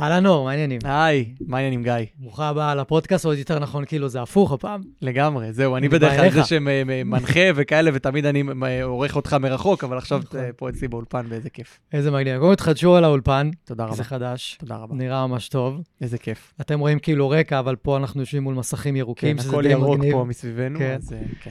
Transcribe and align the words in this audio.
אהלן 0.00 0.26
אור, 0.26 0.44
מה 0.44 0.50
העניינים? 0.50 0.80
היי, 0.84 1.34
מה 1.40 1.56
העניינים 1.56 1.82
גיא? 1.82 1.92
ברוכה 2.18 2.48
הבאה 2.48 2.74
לפודקאסט, 2.74 3.26
או 3.26 3.34
יותר 3.34 3.58
נכון, 3.58 3.84
כאילו 3.84 4.08
זה 4.08 4.22
הפוך 4.22 4.52
הפעם. 4.52 4.80
לגמרי, 5.02 5.52
זהו, 5.52 5.76
אני 5.76 5.88
בדרך 5.88 6.16
כלל. 6.16 6.30
זה 6.30 6.44
שמנחה 6.44 7.40
וכאלה, 7.56 7.90
ותמיד 7.94 8.26
אני 8.26 8.42
עורך 8.82 9.16
אותך 9.16 9.36
מרחוק, 9.40 9.84
אבל 9.84 9.98
עכשיו 9.98 10.18
נכון. 10.18 10.40
אה, 10.40 10.50
פה 10.56 10.68
אצלי 10.68 10.88
באולפן, 10.88 11.26
ואיזה 11.28 11.50
כיף. 11.50 11.78
איזה 11.92 12.10
מגניב. 12.10 12.38
קודם 12.38 12.50
כל 12.50 12.54
תחדשו 12.54 12.96
על 12.96 13.04
האולפן, 13.04 13.50
תודה 13.64 13.84
רבה. 13.84 13.94
זה 13.94 14.04
חדש, 14.04 14.56
תודה 14.60 14.76
רבה. 14.76 14.94
נראה 14.94 15.26
ממש 15.26 15.48
טוב. 15.48 15.80
איזה 16.00 16.18
כיף. 16.18 16.52
אתם 16.60 16.80
רואים 16.80 16.98
כאילו 16.98 17.30
רקע, 17.30 17.58
אבל 17.58 17.76
פה 17.76 17.96
אנחנו 17.96 18.20
יושבים 18.20 18.42
מול 18.42 18.54
מסכים 18.54 18.96
ירוקים, 18.96 19.36
כן, 19.36 19.42
שזה 19.42 19.50
הכל 19.50 19.62
די 19.62 19.68
ירוק 19.68 19.98
מגניב. 19.98 20.12
פה 20.12 20.24
מסביבנו, 20.24 20.78
כן. 20.78 20.96
אז 20.96 21.12
אה, 21.12 21.18
כן. 21.42 21.50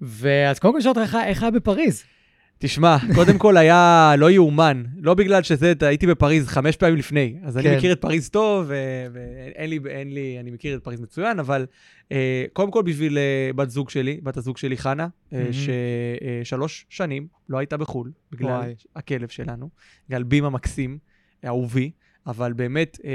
ואז 0.00 0.58
קודם 0.58 0.74
כל 0.74 0.80
שאלתי 0.80 1.00
אותך, 1.00 1.18
איך 1.26 1.42
היה 1.42 1.50
בפריז? 1.50 2.04
תשמע, 2.62 2.96
קודם 3.14 3.38
כל 3.38 3.56
היה 3.56 4.14
לא 4.18 4.30
יאומן, 4.30 4.82
לא 4.96 5.14
בגלל 5.14 5.42
שזה, 5.42 5.72
הייתי 5.80 6.06
בפריז 6.06 6.46
חמש 6.46 6.76
פעמים 6.76 6.96
לפני, 6.96 7.36
אז 7.44 7.56
אני 7.56 7.64
כן. 7.64 7.76
מכיר 7.76 7.92
את 7.92 8.00
פריז 8.00 8.28
טוב, 8.28 8.66
ואין 9.12 9.70
לי, 9.70 9.78
אין 9.88 10.14
לי, 10.14 10.36
אני 10.40 10.50
מכיר 10.50 10.76
את 10.76 10.84
פריז 10.84 11.00
מצוין, 11.00 11.38
אבל 11.38 11.66
אה, 12.12 12.44
קודם 12.52 12.70
כל 12.70 12.82
בשביל 12.82 13.18
אה, 13.18 13.50
בת 13.56 13.70
זוג 13.70 13.90
שלי, 13.90 14.20
בת 14.22 14.36
הזוג 14.36 14.56
שלי 14.56 14.76
חנה, 14.76 15.02
אה, 15.32 15.38
מהמם. 15.38 15.52
ששלוש 16.42 16.86
שנים 16.88 17.26
לא 17.48 17.58
הייתה 17.58 17.76
בחו"ל, 17.76 18.12
בגלל 18.32 18.50
וואי. 18.50 18.74
הכלב 18.96 19.28
שלנו, 19.28 19.68
בגלל 20.08 20.22
בים 20.22 20.44
המקסים, 20.44 20.98
אהובי. 21.44 21.90
אבל 22.26 22.52
באמת, 22.52 22.98
אה, 23.04 23.10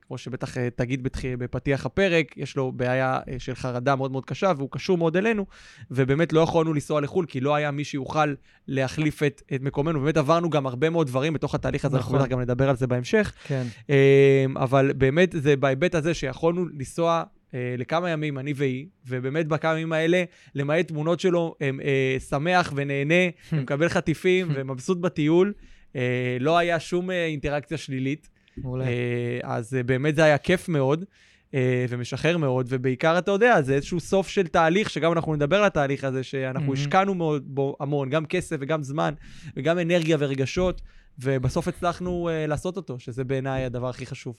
כמו 0.00 0.18
שבטח 0.18 0.58
אה, 0.58 0.68
תגיד 0.74 1.02
בתח... 1.02 1.20
בפתיח 1.38 1.86
הפרק, 1.86 2.36
יש 2.36 2.56
לו 2.56 2.72
בעיה 2.72 3.20
אה, 3.28 3.38
של 3.38 3.54
חרדה 3.54 3.96
מאוד 3.96 4.12
מאוד 4.12 4.24
קשה, 4.24 4.52
והוא 4.56 4.68
קשור 4.72 4.98
מאוד 4.98 5.16
אלינו, 5.16 5.46
ובאמת 5.90 6.32
לא 6.32 6.40
יכולנו 6.40 6.72
לנסוע 6.74 7.00
לחו"ל, 7.00 7.26
כי 7.26 7.40
לא 7.40 7.54
היה 7.54 7.70
מי 7.70 7.84
שיוכל 7.84 8.34
להחליף 8.68 9.22
את, 9.22 9.42
את 9.54 9.62
מקומנו. 9.62 10.00
באמת 10.00 10.16
עברנו 10.16 10.50
גם 10.50 10.66
הרבה 10.66 10.90
מאוד 10.90 11.06
דברים 11.06 11.32
בתוך 11.32 11.54
התהליך 11.54 11.84
הזה, 11.84 11.98
נכון. 11.98 12.14
אנחנו 12.14 12.30
גם 12.30 12.40
נדבר 12.40 12.68
על 12.68 12.76
זה 12.76 12.86
בהמשך. 12.86 13.32
כן. 13.46 13.66
אה, 13.90 14.46
אבל 14.56 14.92
באמת 14.96 15.34
זה 15.38 15.56
בהיבט 15.56 15.94
הזה 15.94 16.14
שיכולנו 16.14 16.68
לנסוע 16.68 17.22
אה, 17.54 17.74
לכמה 17.78 18.10
ימים, 18.10 18.38
אני 18.38 18.52
והיא, 18.56 18.86
ובאמת 19.06 19.48
בכמה 19.48 19.72
ימים 19.72 19.92
האלה, 19.92 20.24
למעט 20.54 20.88
תמונות 20.88 21.20
שלו, 21.20 21.54
הם 21.60 21.80
אה, 21.80 22.16
שמח 22.28 22.72
ונהנה, 22.76 23.14
ומקבל 23.52 23.88
חטיפים 23.88 24.48
ומבסוט 24.54 24.98
בטיול. 24.98 25.52
אה, 25.96 26.36
לא 26.40 26.58
היה 26.58 26.80
שום 26.80 27.10
אה, 27.10 27.26
אינטראקציה 27.26 27.78
שלילית. 27.78 28.28
מעולה. 28.56 28.84
אה, 28.84 29.40
אז 29.42 29.74
אה, 29.74 29.82
באמת 29.82 30.16
זה 30.16 30.24
היה 30.24 30.38
כיף 30.38 30.68
מאוד. 30.68 31.04
אה, 31.54 31.86
ומשחרר 31.88 32.36
מאוד, 32.36 32.66
ובעיקר, 32.68 33.18
אתה 33.18 33.30
יודע, 33.30 33.62
זה 33.62 33.74
איזשהו 33.74 34.00
סוף 34.00 34.28
של 34.28 34.46
תהליך, 34.46 34.90
שגם 34.90 35.12
אנחנו 35.12 35.34
נדבר 35.34 35.56
על 35.56 35.64
התהליך 35.64 36.04
הזה, 36.04 36.22
שאנחנו 36.22 36.60
מהמם. 36.60 36.72
השקענו 36.72 37.14
מאוד 37.14 37.42
בו 37.46 37.76
המון, 37.80 38.10
גם 38.10 38.26
כסף 38.26 38.56
וגם 38.60 38.82
זמן, 38.82 39.14
וגם 39.56 39.78
אנרגיה 39.78 40.16
ורגשות, 40.20 40.82
ובסוף 41.18 41.68
הצלחנו 41.68 42.28
uh, 42.28 42.48
לעשות 42.48 42.76
אותו, 42.76 42.98
שזה 42.98 43.24
בעיניי 43.24 43.64
הדבר 43.64 43.88
הכי 43.88 44.06
חשוב. 44.06 44.36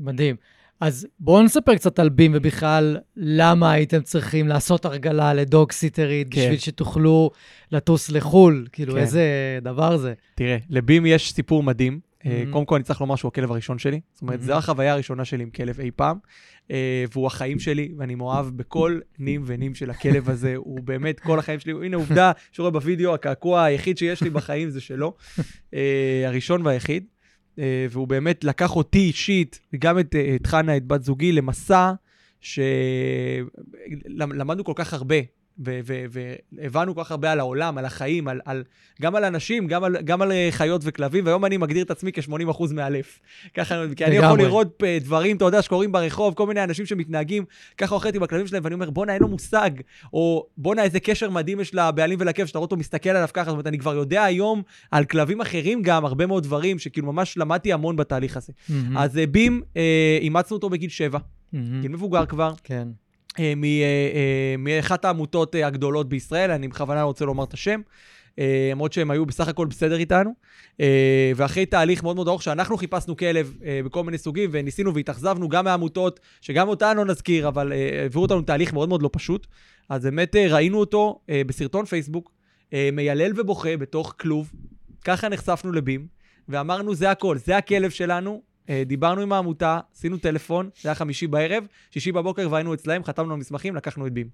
מדהים. 0.00 0.36
אז 0.80 1.06
בואו 1.20 1.42
נספר 1.42 1.74
קצת 1.74 1.98
על 1.98 2.08
בים, 2.08 2.32
ובכלל, 2.34 2.96
למה 3.16 3.72
הייתם 3.72 4.00
צריכים 4.02 4.48
לעשות 4.48 4.84
הרגלה 4.84 5.34
לדוג 5.34 5.72
סיטרית, 5.72 6.28
כן. 6.30 6.40
בשביל 6.40 6.58
שתוכלו 6.58 7.30
לטוס 7.72 8.10
לחו"ל? 8.10 8.66
כאילו, 8.72 8.92
כן. 8.94 8.98
איזה 9.00 9.24
דבר 9.62 9.96
זה. 9.96 10.12
תראה, 10.34 10.56
לבים 10.70 11.06
יש 11.06 11.32
סיפור 11.32 11.62
מדהים. 11.62 12.00
אה, 12.26 12.42
Mhm. 12.46 12.52
קודם 12.52 12.64
כל, 12.64 12.74
אני 12.74 12.84
צריך 12.84 13.00
לומר 13.00 13.16
שהוא 13.16 13.28
הכלב 13.28 13.50
הראשון 13.52 13.78
שלי. 13.78 14.00
זאת 14.12 14.22
אומרת, 14.22 14.40
Mhm. 14.40 14.44
זו 14.44 14.52
החוויה 14.54 14.92
הראשונה 14.92 15.24
שלי 15.24 15.42
עם 15.42 15.50
כלב 15.50 15.80
אי 15.80 15.90
פעם, 15.96 16.18
אה, 16.70 17.04
והוא 17.12 17.26
החיים 17.26 17.58
שלי, 17.58 17.92
ואני 17.98 18.14
מאוהב 18.14 18.46
בכל 18.46 18.98
נים 19.18 19.42
ונים 19.46 19.74
של 19.74 19.90
הכלב 19.90 20.30
הזה. 20.30 20.54
הוא 20.66 20.80
באמת 20.84 21.20
כל 21.20 21.38
החיים 21.38 21.60
שלי. 21.60 21.72
הנה 21.72 21.96
עובדה, 21.96 22.32
שרואה 22.52 22.70
בווידאו, 22.70 23.14
הקעקוע 23.14 23.62
היחיד 23.64 23.98
שיש 23.98 24.22
לי 24.22 24.30
בחיים 24.30 24.70
זה 24.70 24.80
שלו, 24.80 25.14
אה, 25.74 25.80
הראשון 26.26 26.66
והיחיד. 26.66 27.04
אה, 27.58 27.86
והוא 27.90 28.08
באמת 28.08 28.44
לקח 28.44 28.76
אותי 28.76 28.98
אישית, 28.98 29.60
וגם 29.72 29.98
את, 29.98 30.14
אה, 30.14 30.36
את 30.36 30.46
חנה, 30.46 30.76
את 30.76 30.86
בת 30.86 31.02
זוגי, 31.02 31.32
למסע 31.32 31.92
שלמדנו 32.40 32.64
כל 34.64 34.72
כך 34.74 34.94
הרבה. 34.94 35.16
והבנו 35.58 36.94
כל 36.94 37.04
כך 37.04 37.10
הרבה 37.10 37.32
על 37.32 37.40
העולם, 37.40 37.78
על 37.78 37.84
החיים, 37.84 38.28
על, 38.28 38.40
על, 38.44 38.64
גם 39.02 39.16
על 39.16 39.24
אנשים, 39.24 39.66
גם 39.66 39.84
על, 39.84 39.96
גם 40.04 40.22
על 40.22 40.32
אה, 40.32 40.48
חיות 40.50 40.80
וכלבים, 40.84 41.26
והיום 41.26 41.44
אני 41.44 41.56
מגדיר 41.56 41.84
את 41.84 41.90
עצמי 41.90 42.12
כ-80% 42.12 42.74
מאלף. 42.74 43.20
ככה, 43.54 43.82
כי 43.96 44.04
אני 44.04 44.16
יכול. 44.16 44.38
לראות 44.38 44.82
אה, 44.84 44.98
דברים, 45.00 45.36
אתה 45.36 45.44
יודע, 45.44 45.62
שקורים 45.62 45.92
ברחוב, 45.92 46.34
כל 46.34 46.46
מיני 46.46 46.64
אנשים 46.64 46.86
שמתנהגים 46.86 47.44
ככה 47.78 47.94
או 47.94 47.98
אחרת 47.98 48.14
עם 48.14 48.22
הכלבים 48.22 48.46
שלהם, 48.46 48.64
ואני 48.64 48.74
אומר, 48.74 48.90
בואנה, 48.90 49.12
אין 49.12 49.22
לו 49.22 49.28
מושג, 49.28 49.70
או 50.12 50.46
בואנה, 50.56 50.82
איזה 50.82 51.00
קשר 51.00 51.30
מדהים 51.30 51.60
יש 51.60 51.74
לבעלים 51.74 52.18
ולכלב, 52.20 52.46
שאתה 52.46 52.58
רואה 52.58 52.64
אותו 52.64 52.76
מסתכל 52.76 53.10
עליו 53.10 53.28
ככה, 53.32 53.44
זאת 53.44 53.52
אומרת, 53.52 53.66
אני 53.66 53.78
כבר 53.78 53.94
יודע 53.94 54.24
היום 54.24 54.62
על 54.90 55.04
כלבים 55.04 55.40
אחרים 55.40 55.82
גם, 55.82 56.04
הרבה 56.04 56.26
מאוד 56.26 56.42
דברים, 56.42 56.78
שכאילו 56.78 57.12
ממש 57.12 57.38
למדתי 57.38 57.72
המון 57.72 57.96
בתהליך 57.96 58.36
הזה. 58.36 58.52
מהמם. 58.68 58.98
אז 58.98 59.18
אה, 59.18 59.26
בים, 59.26 59.62
אה, 59.76 60.18
אימצנו 60.20 60.56
אותו 60.56 60.70
בגיל 60.70 60.90
שבע, 60.90 61.18
מהמם. 61.52 61.80
גיל 61.82 61.92
מבוגר 61.92 62.26
כבר, 62.26 62.52
כן. 62.64 62.88
אה, 63.38 63.44
אה, 63.64 64.10
אה, 64.14 64.54
מאחת 64.58 65.04
העמותות 65.04 65.54
הגדולות 65.54 66.08
בישראל, 66.08 66.50
אני 66.50 66.68
בכוונה 66.68 67.02
רוצה 67.02 67.24
לומר 67.24 67.44
את 67.44 67.54
השם, 67.54 67.80
למרות 68.72 68.92
שהם 68.92 69.10
היו 69.10 69.26
בסך 69.26 69.48
הכל 69.48 69.66
בסדר 69.66 69.96
איתנו. 69.96 70.34
ואחרי 71.36 71.66
תהליך 71.66 72.02
מאוד 72.02 72.16
מאוד 72.16 72.28
ארוך, 72.28 72.42
שאנחנו 72.42 72.76
חיפשנו 72.76 73.16
כלב 73.16 73.54
בכל 73.84 74.04
מיני 74.04 74.18
סוגים, 74.18 74.50
וניסינו 74.52 74.94
והתאכזבנו 74.94 75.48
גם 75.48 75.64
מהעמותות, 75.64 76.20
שגם 76.40 76.68
אותן 76.68 76.96
לא 76.96 77.04
נזכיר, 77.04 77.48
אבל 77.48 77.72
העבירו 78.02 78.22
אותנו 78.22 78.42
תהליך 78.42 78.72
מאוד 78.72 78.88
מאוד 78.88 79.02
לא 79.02 79.10
פשוט. 79.12 79.46
אז 79.88 80.04
באמת 80.04 80.36
ראינו 80.36 80.78
אותו 80.78 81.20
בסרטון 81.46 81.84
פייסבוק, 81.84 82.32
מיילל 82.92 83.32
ובוכה 83.36 83.76
בתוך 83.76 84.14
כלוב. 84.20 84.52
ככה 85.04 85.28
נחשפנו 85.28 85.72
לבים, 85.72 86.06
ואמרנו, 86.48 86.94
זה 86.94 87.10
הכל, 87.10 87.38
זה 87.38 87.56
הכלב 87.56 87.90
שלנו. 87.90 88.42
אה, 88.70 88.82
דיברנו 88.86 89.20
עם 89.20 89.32
העמותה, 89.32 89.80
עשינו 89.94 90.18
טלפון, 90.18 90.70
זה 90.80 90.88
היה 90.88 90.94
חמישי 90.94 91.26
בערב, 91.26 91.66
שישי 91.90 92.12
בבוקר 92.12 92.48
והיינו 92.50 92.74
אצלהם, 92.74 93.04
חתמנו 93.04 93.32
על 93.32 93.38
מסמכים, 93.38 93.76
לקחנו 93.76 94.06
את 94.06 94.12
בים. 94.12 94.28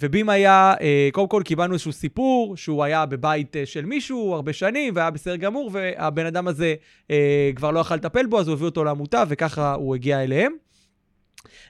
ובים 0.00 0.28
היה, 0.28 0.74
אה, 0.80 1.08
קודם 1.12 1.28
כל 1.28 1.42
קיבלנו 1.44 1.72
איזשהו 1.72 1.92
סיפור, 1.92 2.56
שהוא 2.56 2.84
היה 2.84 3.06
בבית 3.06 3.56
אה, 3.56 3.66
של 3.66 3.84
מישהו 3.84 4.34
הרבה 4.34 4.52
שנים, 4.52 4.96
והיה 4.96 5.10
בסדר 5.10 5.36
גמור, 5.36 5.70
והבן 5.72 6.26
אדם 6.26 6.48
הזה 6.48 6.74
כבר 7.54 7.70
לא 7.70 7.80
יכל 7.80 7.94
לטפל 7.94 8.26
בו, 8.26 8.40
אז 8.40 8.48
הוא 8.48 8.54
הביא 8.54 8.66
אותו 8.66 8.84
לעמותה, 8.84 9.24
וככה 9.28 9.74
הוא 9.74 9.94
הגיע 9.94 10.22
אליהם. 10.22 10.52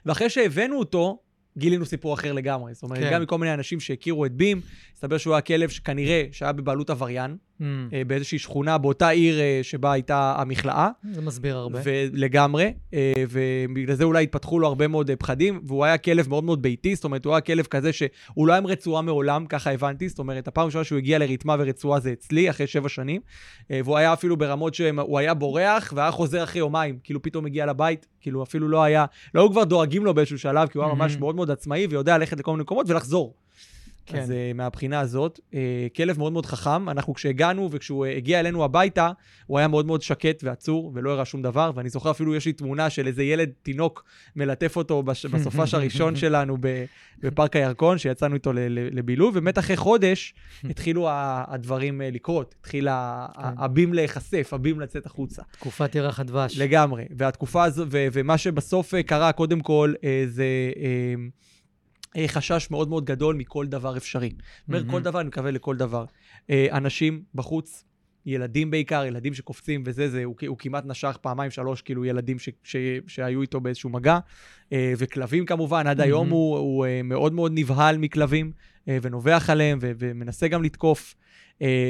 ואחרי 0.05 0.29
שהבאנו 0.29 0.79
אותו, 0.79 1.19
גילינו 1.57 1.85
סיפור 1.85 2.13
אחר 2.13 2.33
לגמרי. 2.33 2.73
זאת 2.73 2.83
אומרת. 2.83 2.99
כן. 2.99 3.11
גם 3.13 3.21
מכל 3.21 3.37
מיני 3.37 3.53
אנשים 3.53 3.79
שהכירו 3.79 4.25
את 4.25 4.31
בים, 4.31 4.61
הסתבר 4.95 5.17
שהוא 5.17 5.33
היה 5.33 5.41
כלב 5.41 5.69
שכנראה 5.69 6.23
שהיה 6.31 6.51
בבעלות 6.51 6.89
עבריין, 6.89 7.37
מהמם. 7.59 7.89
אה, 7.93 8.01
באיזושהי 8.07 8.39
שכונה, 8.39 8.77
באותה 8.77 9.09
עיר 9.09 9.39
אה, 9.39 9.59
שבה 9.63 9.91
הייתה 9.91 10.35
המכלאה. 10.37 10.89
זה 11.11 11.21
מסביר 11.21 11.57
הרבה. 11.57 11.79
ולגמרי, 11.83 12.73
אה, 12.93 13.13
ובגלל 13.29 13.95
זה 13.95 14.03
אולי 14.03 14.23
התפתחו 14.23 14.59
לו 14.59 14.67
הרבה 14.67 14.87
מאוד 14.87 15.11
פחדים, 15.19 15.61
והוא 15.63 15.85
היה 15.85 15.97
כלב 15.97 16.29
מאוד 16.29 16.43
מאוד 16.43 16.61
ביתי, 16.61 16.95
זאת 16.95 17.03
אומרת, 17.03 17.25
הוא 17.25 17.33
היה 17.33 17.41
כלב 17.41 17.65
כזה 17.65 17.93
שהוא 17.93 18.47
לא 18.47 18.53
היה 18.53 18.57
עם 18.57 18.67
רצועה 18.67 19.01
מעולם, 19.01 19.45
ככה 19.45 19.71
הבנתי, 19.71 20.09
זאת 20.09 20.19
אומרת, 20.19 20.47
הפעם 20.47 20.63
הראשונה 20.63 20.83
שהוא 20.83 20.97
הגיע 20.97 21.19
לרתמה 21.19 21.55
ורצועה 21.59 21.99
זה 21.99 22.11
אצלי, 22.11 22.49
אחרי 22.49 22.67
שבע 22.67 22.89
שנים, 22.89 23.21
והוא 23.69 23.97
היה 23.97 24.13
אפילו 24.13 24.37
ברמות 24.37 24.73
שהוא 24.73 25.19
היה 25.19 25.33
בורח, 25.33 25.93
והיה 25.95 26.11
חוזר 26.11 26.43
אחרי 26.43 26.59
יומיים, 26.59 26.99
כאילו 27.03 27.21
פתאום 27.21 27.45
הגיע 27.45 27.65
לבית, 27.65 28.05
כאילו 28.21 28.43
אפילו 28.43 28.67
לא 28.67 28.83
היה, 28.83 29.05
לא 29.35 29.41
היו 29.41 29.51
כבר 29.51 29.63
דואגים 29.63 30.05
לו 30.05 30.13
באיזשהו 30.13 30.39
שלב, 30.39 30.67
כי 30.67 30.77
הוא 30.77 30.85
היה 30.85 30.93
ממש 30.93 31.11
מהמם. 31.11 31.19
מאוד 31.19 31.35
מאוד 31.35 31.51
עצמאי, 31.51 31.87
ויודע 31.89 32.17
ללכת 32.17 32.39
לכל 32.39 32.51
מיני 32.51 32.61
מקומות 32.61 32.89
ולחזור. 32.89 33.44
כן. 34.05 34.19
אז 34.19 34.29
uh, 34.29 34.33
מהבחינה 34.55 34.99
הזאת, 34.99 35.39
uh, 35.51 35.55
כלב 35.95 36.17
מאוד 36.17 36.33
מאוד 36.33 36.45
חכם. 36.45 36.89
אנחנו 36.89 37.13
כשהגענו 37.13 37.69
וכשהוא 37.71 38.05
uh, 38.05 38.09
הגיע 38.09 38.39
אלינו 38.39 38.63
הביתה, 38.63 39.11
הוא 39.45 39.57
היה 39.57 39.67
מאוד 39.67 39.85
מאוד 39.85 40.01
שקט 40.01 40.43
ועצור 40.43 40.91
ולא 40.93 41.11
הראה 41.11 41.25
שום 41.25 41.41
דבר, 41.41 41.71
ואני 41.75 41.89
זוכר 41.89 42.11
אפילו, 42.11 42.35
יש 42.35 42.45
לי 42.45 42.53
תמונה 42.53 42.89
של 42.89 43.07
איזה 43.07 43.23
ילד, 43.23 43.49
תינוק, 43.63 44.03
מלטף 44.35 44.77
אותו 44.77 45.03
בש, 45.03 45.25
בסופש 45.25 45.73
הראשון 45.73 46.15
שלנו 46.15 46.57
בפארק 47.19 47.55
הירקון, 47.55 47.97
שיצאנו 47.97 48.33
איתו 48.33 48.51
לבילוי, 48.69 49.27
ובאמת 49.29 49.59
אחרי 49.59 49.77
חודש 49.77 50.33
התחילו 50.69 51.07
הדברים 51.11 52.01
לקרות. 52.01 52.55
התחיל 52.59 52.85
כן. 52.85 52.93
הבים 53.57 53.93
להיחשף, 53.93 54.49
הבים 54.51 54.79
לצאת 54.79 55.05
החוצה. 55.05 55.41
תקופת 55.51 55.95
ירח 55.95 56.19
הדבש. 56.19 56.57
לגמרי. 56.57 57.05
והתקופה 57.17 57.63
הזו, 57.63 57.85
ומה 57.89 58.37
שבסוף 58.37 58.93
קרה, 58.95 59.31
קודם 59.31 59.59
כל, 59.59 59.93
זה... 60.25 60.45
אה, 62.15 62.27
חשש 62.27 62.67
מאוד 62.71 62.89
מאוד 62.89 63.05
גדול 63.05 63.35
מכל 63.35 63.65
דבר 63.67 63.97
אפשרי. 63.97 64.29
זאת 64.29 64.67
אומרת, 64.67 64.85
כל 64.89 65.01
דבר, 65.01 65.21
אני 65.21 65.27
מקווה 65.27 65.51
לכל 65.51 65.75
דבר. 65.75 66.05
אה, 66.49 66.67
אנשים 66.71 67.23
בחוץ, 67.35 67.83
ילדים 68.25 68.71
בעיקר, 68.71 69.05
ילדים 69.05 69.33
שקופצים 69.33 69.83
וזה, 69.85 70.09
זה, 70.09 70.23
הוא, 70.23 70.35
הוא 70.47 70.57
כמעט 70.57 70.83
נשך 70.85 71.17
פעמיים, 71.21 71.51
שלוש, 71.51 71.81
כאילו, 71.81 72.05
ילדים 72.05 72.39
ש, 72.39 72.49
ש, 72.63 72.75
שהיו 73.07 73.41
איתו 73.41 73.61
באיזשהו 73.61 73.89
מגע. 73.89 74.19
אה, 74.73 74.93
וכלבים 74.97 75.45
כמובן, 75.45 75.87
עד 75.87 76.01
היום 76.01 76.29
הוא, 76.29 76.57
הוא 76.57 76.85
מאוד 77.03 77.33
מאוד 77.33 77.51
נבהל 77.55 77.97
מכלבים, 77.97 78.51
ונובח 78.87 79.49
עליהם, 79.49 79.79
ו, 79.81 79.91
ומנסה 79.97 80.47
גם 80.47 80.63
לתקוף. 80.63 81.15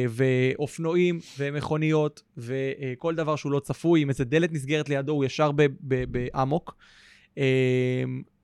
ואופנועים 0.09 1.19
ומכוניות 1.37 2.23
וכל 2.37 3.15
דבר 3.15 3.35
שהוא 3.35 3.51
לא 3.51 3.59
צפוי, 3.59 4.03
אם 4.03 4.09
איזה 4.09 4.25
דלת 4.25 4.53
נסגרת 4.53 4.89
לידו, 4.89 5.11
הוא 5.13 5.25
ישר 5.25 5.51
באמוק. 5.81 6.75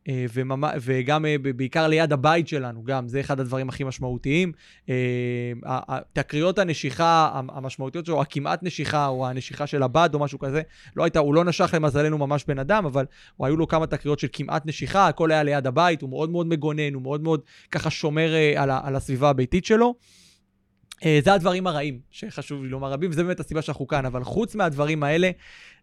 אה, 0.07 0.25
וממ... 0.33 0.63
וגם 0.81 1.25
אה, 1.25 1.35
בעיקר 1.55 1.87
ליד 1.87 2.13
הבית 2.13 2.47
שלנו, 2.47 2.83
גם, 2.83 3.07
זה 3.07 3.19
אחד 3.19 3.39
הדברים 3.39 3.69
הכי 3.69 3.83
משמעותיים. 3.83 4.51
אה, 4.89 5.99
תקריות 6.13 6.59
הנשיכה 6.59 7.29
המשמעותיות 7.33 8.05
שלו, 8.05 8.21
הכמעט 8.21 8.63
נשיכה, 8.63 9.07
או 9.07 9.27
הנשיכה 9.27 9.67
של 9.67 9.83
הבד 9.83 10.09
או 10.13 10.19
משהו 10.19 10.39
כזה, 10.39 10.61
לא 10.95 11.03
הייתה, 11.03 11.19
הוא 11.19 11.35
לא 11.35 11.43
נשך 11.43 11.73
למזלנו 11.73 12.17
ממש 12.17 12.45
בן 12.47 12.59
אדם, 12.59 12.85
אבל 12.85 13.05
היו 13.39 13.57
לו 13.57 13.67
כמה 13.67 13.87
תקריות 13.87 14.19
של 14.19 14.27
כמעט 14.33 14.65
נשיכה, 14.65 15.07
הכל 15.07 15.31
היה 15.31 15.43
ליד 15.43 15.67
הבית, 15.67 16.01
הוא 16.01 16.09
מאוד 16.09 16.29
מאוד 16.29 16.47
מגונן, 16.47 16.93
הוא 16.93 17.01
מאוד 17.01 17.23
מאוד 17.23 17.41
ככה 17.71 17.89
שומר 17.89 18.33
על, 18.55 18.69
על 18.83 18.95
הסביבה 18.95 19.29
הביתית 19.29 19.65
שלו. 19.65 19.95
זה 21.23 21.33
הדברים 21.33 21.67
הרעים 21.67 21.99
שחשוב 22.11 22.63
לי 22.63 22.69
לומר 22.69 22.91
רבים, 22.91 23.09
וזה 23.09 23.23
באמת 23.23 23.39
הסיבה 23.39 23.61
שאנחנו 23.61 23.87
כאן, 23.87 24.05
אבל 24.05 24.23
חוץ 24.23 24.55
מהדברים 24.55 25.03
האלה, 25.03 25.31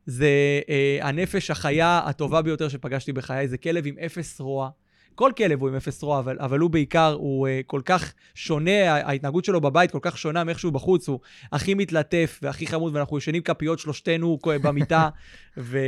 זה 0.06 0.60
אה, 0.68 0.98
הנפש 1.02 1.50
החיה 1.50 2.00
הטובה 2.04 2.42
ביותר 2.42 2.68
שפגשתי 2.68 3.12
בחיי, 3.12 3.48
זה 3.48 3.58
כלב 3.58 3.86
עם 3.86 3.94
אפס 3.98 4.40
רוע. 4.40 4.70
כל 5.18 5.32
כלב 5.36 5.60
הוא 5.60 5.68
עם 5.68 5.74
אפס 5.74 6.02
רוע, 6.02 6.18
אבל, 6.18 6.36
אבל 6.40 6.58
הוא 6.58 6.70
בעיקר, 6.70 7.16
הוא 7.18 7.48
uh, 7.48 7.50
כל 7.66 7.80
כך 7.84 8.14
שונה, 8.34 8.94
ההתנהגות 8.94 9.44
שלו 9.44 9.60
בבית 9.60 9.90
כל 9.90 9.98
כך 10.02 10.18
שונה 10.18 10.44
מאיך 10.44 10.58
שהוא 10.58 10.72
בחוץ, 10.72 11.08
הוא 11.08 11.20
הכי 11.52 11.74
מתלטף 11.74 12.38
והכי 12.42 12.66
חמוד, 12.66 12.96
ואנחנו 12.96 13.18
ישנים 13.18 13.42
כפיות 13.42 13.78
שלושתנו 13.78 14.38
במיטה, 14.62 15.08
ו, 15.56 15.78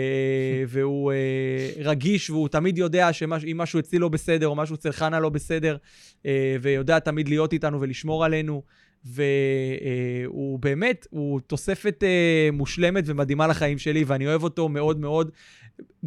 והוא 0.68 1.12
uh, 1.12 1.82
רגיש, 1.82 2.30
והוא 2.30 2.48
תמיד 2.48 2.78
יודע 2.78 3.12
שאם 3.12 3.58
משהו 3.58 3.80
אצלי 3.80 3.98
לא 3.98 4.08
בסדר, 4.08 4.48
או 4.48 4.56
משהו 4.56 4.74
אצל 4.74 4.92
חנה 4.92 5.20
לא 5.20 5.28
בסדר, 5.28 5.76
uh, 6.22 6.26
ויודע 6.62 6.98
תמיד 6.98 7.28
להיות 7.28 7.52
איתנו 7.52 7.80
ולשמור 7.80 8.24
עלינו. 8.24 8.62
והוא 9.04 10.58
באמת, 10.58 11.06
הוא 11.10 11.40
תוספת 11.40 12.02
אה, 12.02 12.48
מושלמת 12.52 13.04
ומדהימה 13.06 13.46
לחיים 13.46 13.78
שלי, 13.78 14.04
ואני 14.04 14.26
אוהב 14.26 14.42
אותו 14.42 14.68
מאוד 14.68 15.00
מאוד, 15.00 15.30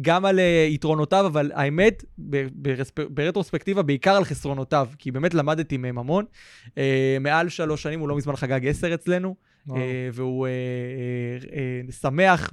גם 0.00 0.24
על 0.24 0.38
אה, 0.38 0.66
יתרונותיו, 0.70 1.26
אבל 1.26 1.52
האמת, 1.54 2.04
ברטרוספקטיבה, 3.08 3.82
בעיקר 3.82 4.16
על 4.16 4.24
חסרונותיו, 4.24 4.88
כי 4.98 5.10
באמת 5.10 5.34
למדתי 5.34 5.76
מהם 5.76 5.98
המון. 5.98 6.24
אה, 6.78 7.16
מעל 7.20 7.48
שלוש 7.48 7.82
שנים, 7.82 8.00
הוא 8.00 8.08
לא 8.08 8.16
מזמן 8.16 8.36
חגג 8.36 8.66
עשר 8.66 8.94
אצלנו, 8.94 9.34
והוא 10.12 10.46
שמח 12.00 12.52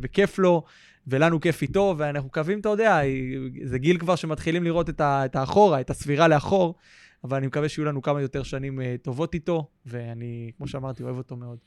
וכיף 0.00 0.38
לו. 0.38 0.62
ולנו 1.06 1.40
כיף 1.40 1.62
איתו, 1.62 1.94
ואנחנו 1.98 2.28
מקווים, 2.28 2.60
אתה 2.60 2.68
יודע, 2.68 3.00
זה 3.64 3.78
גיל 3.78 3.98
כבר 3.98 4.16
שמתחילים 4.16 4.64
לראות 4.64 4.90
את 5.00 5.36
האחורה, 5.36 5.80
את 5.80 5.90
הספירה 5.90 6.28
לאחור, 6.28 6.74
אבל 7.24 7.36
אני 7.36 7.46
מקווה 7.46 7.68
שיהיו 7.68 7.84
לנו 7.84 8.02
כמה 8.02 8.20
יותר 8.20 8.42
שנים 8.42 8.80
uh, 8.80 8.82
טובות 9.02 9.34
איתו, 9.34 9.66
ואני, 9.86 10.50
כמו 10.56 10.68
שאמרתי, 10.68 11.02
אוהב 11.02 11.16
אותו 11.16 11.36
מאוד. 11.36 11.58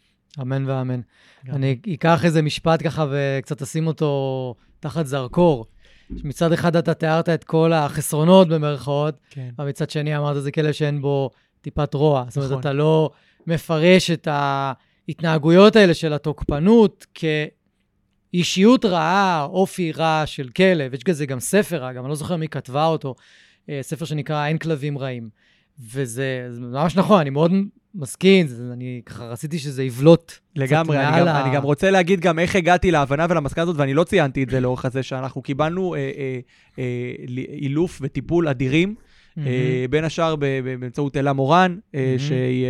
אמן 0.42 0.69
ואמן. 0.69 1.01
גם. 1.45 1.56
אני 1.56 1.80
אקח 1.94 2.25
איזה 2.25 2.42
משפט 2.42 2.83
ככה 2.83 3.06
וקצת 3.12 3.62
אשים 3.62 3.88
אותו 3.88 4.56
תחת 4.80 5.06
זרקור. 5.06 5.65
מצד 6.09 6.51
אחד 6.51 6.75
אתה 6.75 6.94
תיארת 6.94 7.30
את 7.30 7.44
כל 7.44 7.74
החסרונות 7.74 8.48
במרכאות, 8.48 9.15
כן. 9.30 9.50
ומצד 9.59 9.89
שני 9.89 10.18
אמרת 10.18 10.44
זה 10.44 10.51
כלב 10.51 10.71
שאין 10.71 11.01
בו 11.01 11.30
טיפת 11.62 11.94
רוע. 11.94 12.19
נכון. 12.19 12.30
זאת 12.30 12.38
אומרת, 12.38 12.50
נכון. 12.50 12.60
אתה 12.60 12.74
לא 12.74 13.10
מפרש 13.48 14.12
את 14.12 14.27
ההתנהגויות 14.31 15.75
האלה 15.75 15.94
של 15.94 16.13
התוקפנות 16.13 17.06
כאישיות 18.33 18.86
רעה, 18.86 19.44
אופי 19.44 19.92
רע 19.92 20.24
של 20.25 20.50
כלב. 20.50 20.94
יש 20.94 21.03
כזה 21.03 21.25
גם 21.25 21.39
ספר, 21.39 21.89
אגב, 21.89 22.03
אני 22.03 22.10
לא 22.10 22.15
זוכר 22.15 22.36
מי 22.36 22.48
כתבה 22.48 22.86
אותו, 22.86 23.15
אה, 23.18 23.24
ספר 23.81 24.06
שנקרא 24.06 24.48
אין 24.48 24.58
כלבים 24.58 24.98
רעים. 24.98 25.30
וזה 25.80 26.48
ממש 26.60 26.96
נכון, 26.96 27.19
אני 27.19 27.30
מאוד 27.30 27.52
מסכים, 27.96 28.46
אני 28.74 29.02
ככה 29.06 29.25
רציתי 29.25 29.60
שזה 29.60 29.84
יבלוט 29.84 30.34
לגמרי, 30.56 30.98
אני 30.98 31.19
גם, 31.19 31.28
ה... 31.28 31.42
אני 31.46 31.56
גם 31.56 31.64
רוצה 31.64 31.92
להגיד 31.92 32.19
גם 32.19 32.40
איך 32.40 32.56
הגעתי 32.56 32.92
להבנה 32.92 33.25
ולמסקנה 33.30 33.64
הזאת, 33.64 33.75
ואני 33.78 33.94
לא 33.94 34.04
ציינתי 34.04 34.44
את 34.44 34.50
זה 34.50 34.60
לאורך 34.60 34.86
הזה, 34.86 35.04
שאנחנו 35.04 35.42
קיבלנו 35.42 35.96
אה, 35.96 36.00
אה, 36.00 36.40
אה, 36.80 36.84
אילוף 37.52 38.00
וטיפול 38.02 38.48
אדירים 38.48 38.96
Mm-hmm. 39.38 39.42
בין 39.89 40.04
השאר 40.04 40.36
באמצעות 40.36 41.18
אלה 41.18 41.34
מורן, 41.34 41.78
mm-hmm. 41.78 41.98
שהיא 42.18 42.66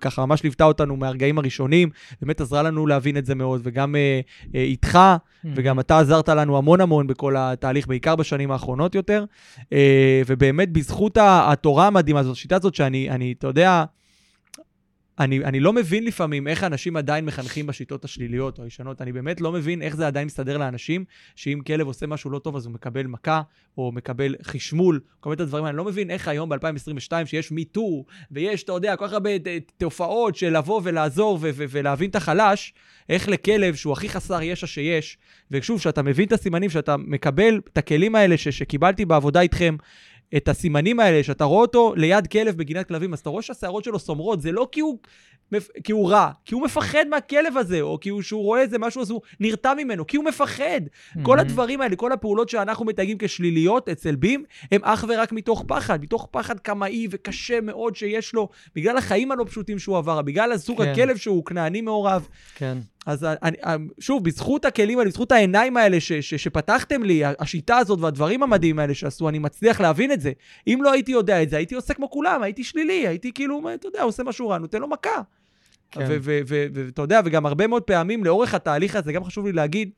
ככה 0.00 0.26
ממש 0.26 0.42
ליוותה 0.42 0.64
אותנו 0.64 0.96
מהרגעים 0.96 1.38
הראשונים, 1.38 1.88
באמת 2.22 2.40
עזרה 2.40 2.62
לנו 2.62 2.86
להבין 2.86 3.16
את 3.16 3.26
זה 3.26 3.34
מאוד, 3.34 3.60
וגם 3.64 3.94
איתך, 4.54 4.98
mm-hmm. 4.98 5.48
וגם 5.54 5.80
אתה 5.80 5.98
עזרת 5.98 6.28
לנו 6.28 6.58
המון 6.58 6.80
המון 6.80 7.06
בכל 7.06 7.34
התהליך, 7.38 7.86
בעיקר 7.86 8.16
בשנים 8.16 8.50
האחרונות 8.50 8.94
יותר, 8.94 9.24
ובאמת 10.26 10.72
בזכות 10.72 11.18
התורה 11.20 11.86
המדהימה 11.86 12.20
הזאת, 12.20 12.32
השיטה 12.32 12.56
הזאת 12.56 12.74
שאני, 12.74 13.34
אתה 13.38 13.46
יודע, 13.46 13.84
אני, 15.20 15.44
אני 15.44 15.60
לא 15.60 15.72
מבין 15.72 16.04
לפעמים 16.04 16.48
איך 16.48 16.64
אנשים 16.64 16.96
עדיין 16.96 17.24
מחנכים 17.24 17.66
בשיטות 17.66 18.04
השליליות 18.04 18.58
או 18.58 18.64
הישנות. 18.64 19.02
אני 19.02 19.12
באמת 19.12 19.40
לא 19.40 19.52
מבין 19.52 19.82
איך 19.82 19.96
זה 19.96 20.06
עדיין 20.06 20.26
מסתדר 20.26 20.58
לאנשים, 20.58 21.04
שאם 21.36 21.60
כלב 21.66 21.86
עושה 21.86 22.06
משהו 22.06 22.30
לא 22.30 22.38
טוב 22.38 22.56
אז 22.56 22.66
הוא 22.66 22.74
מקבל 22.74 23.06
מכה, 23.06 23.42
או 23.78 23.92
מקבל 23.92 24.34
חשמול, 24.42 25.00
כל 25.20 25.30
מיני 25.30 25.44
דברים. 25.44 25.66
אני 25.66 25.76
לא 25.76 25.84
מבין 25.84 26.10
איך 26.10 26.28
היום 26.28 26.48
ב-2022, 26.48 27.12
שיש 27.24 27.52
מיטו, 27.52 28.04
ויש, 28.30 28.62
אתה 28.62 28.72
יודע, 28.72 28.96
כל 28.96 29.06
כך 29.06 29.12
הרבה 29.12 29.30
תופעות 29.76 30.36
של 30.36 30.56
לבוא 30.56 30.80
ולעזור 30.84 31.38
ו- 31.40 31.50
ו- 31.54 31.64
ולהבין 31.70 32.10
את 32.10 32.16
החלש, 32.16 32.74
איך 33.08 33.28
לכלב 33.28 33.74
שהוא 33.74 33.92
הכי 33.92 34.08
חסר 34.08 34.42
ישע 34.42 34.66
שיש, 34.66 35.18
ושוב, 35.50 35.80
שאתה 35.80 36.02
מבין 36.02 36.26
את 36.26 36.32
הסימנים, 36.32 36.70
שאתה 36.70 36.96
מקבל 36.96 37.60
את 37.72 37.78
הכלים 37.78 38.14
האלה 38.14 38.36
ש- 38.36 38.48
שקיבלתי 38.48 39.04
בעבודה 39.04 39.40
איתכם, 39.40 39.76
את 40.36 40.48
הסימנים 40.48 41.00
האלה, 41.00 41.22
שאתה 41.22 41.44
רואה 41.44 41.62
אותו 41.62 41.94
ליד 41.96 42.26
כלב 42.26 42.56
בגינת 42.56 42.88
כלבים, 42.88 43.12
אז 43.12 43.18
אתה 43.18 43.30
רואה 43.30 43.42
שהשערות 43.42 43.84
שלו 43.84 43.98
סומרות, 43.98 44.40
זה 44.42 44.52
לא 44.52 44.68
כי 44.72 44.80
הוא, 44.80 44.98
כי 45.84 45.92
הוא 45.92 46.10
רע, 46.10 46.30
כי 46.44 46.54
הוא 46.54 46.62
מפחד 46.62 47.04
מהכלב 47.10 47.56
הזה, 47.56 47.80
או 47.80 47.98
כי 48.00 48.08
הוא, 48.08 48.22
שהוא 48.22 48.42
רואה 48.42 48.60
איזה 48.60 48.78
משהו 48.78 49.02
אז 49.02 49.10
הוא 49.10 49.20
נרתע 49.40 49.74
ממנו, 49.74 50.06
כי 50.06 50.16
הוא 50.16 50.24
מפחד. 50.24 50.80
Mm-hmm. 50.86 51.18
כל 51.22 51.38
הדברים 51.38 51.80
האלה, 51.80 51.96
כל 51.96 52.12
הפעולות 52.12 52.48
שאנחנו 52.48 52.84
מתייגים 52.84 53.16
כשליליות 53.20 53.88
אצל 53.88 54.14
בים, 54.14 54.44
הם 54.72 54.80
אך 54.84 55.04
ורק 55.08 55.32
מתוך 55.32 55.64
פחד, 55.66 56.02
מתוך 56.02 56.28
פחד 56.30 56.60
קמאי 56.60 57.06
וקשה 57.10 57.60
מאוד 57.60 57.96
שיש 57.96 58.34
לו, 58.34 58.48
בגלל 58.74 58.96
החיים 58.96 59.32
הלא 59.32 59.44
פשוטים 59.44 59.78
שהוא 59.78 59.98
עבר, 59.98 60.22
בגלל 60.22 60.52
הסוג 60.52 60.82
כן. 60.82 60.88
הכלב 60.88 61.16
שהוא 61.16 61.44
כנעני 61.44 61.80
מעורב. 61.80 62.28
כן. 62.54 62.78
אז 63.06 63.24
אני, 63.42 63.56
שוב, 64.00 64.24
בזכות 64.24 64.64
הכלים 64.64 64.98
האלה, 64.98 65.10
בזכות 65.10 65.32
העיניים 65.32 65.76
האלה 65.76 66.00
ש, 66.00 66.12
ש, 66.12 66.34
שפתחתם 66.34 67.02
לי, 67.02 67.22
השיטה 67.24 67.76
הזאת 67.76 68.00
והדברים 68.00 68.42
המדהימים 68.42 68.78
האלה 68.78 68.94
שעשו, 68.94 69.28
אני 69.28 69.38
מצליח 69.38 69.80
להבין 69.80 70.12
את 70.12 70.20
זה. 70.20 70.32
אם 70.66 70.78
לא 70.82 70.92
הייתי 70.92 71.12
יודע 71.12 71.42
את 71.42 71.50
זה, 71.50 71.56
הייתי 71.56 71.74
עושה 71.74 71.94
כמו 71.94 72.10
כולם, 72.10 72.42
הייתי 72.42 72.64
שלילי, 72.64 73.06
הייתי 73.06 73.32
כאילו, 73.32 73.60
אתה 73.74 73.88
יודע, 73.88 74.02
עושה 74.02 74.22
משהו 74.22 74.48
רע, 74.48 74.58
נותן 74.58 74.80
לו 74.80 74.88
מכה. 74.88 75.22
כן. 75.90 76.06
ואתה 76.24 77.02
יודע, 77.02 77.20
וגם 77.24 77.46
הרבה 77.46 77.66
מאוד 77.66 77.82
פעמים 77.82 78.24
לאורך 78.24 78.54
התהליך 78.54 78.96
הזה, 78.96 79.12
גם 79.12 79.24
חשוב 79.24 79.46
לי 79.46 79.52
להגיד, 79.52 79.90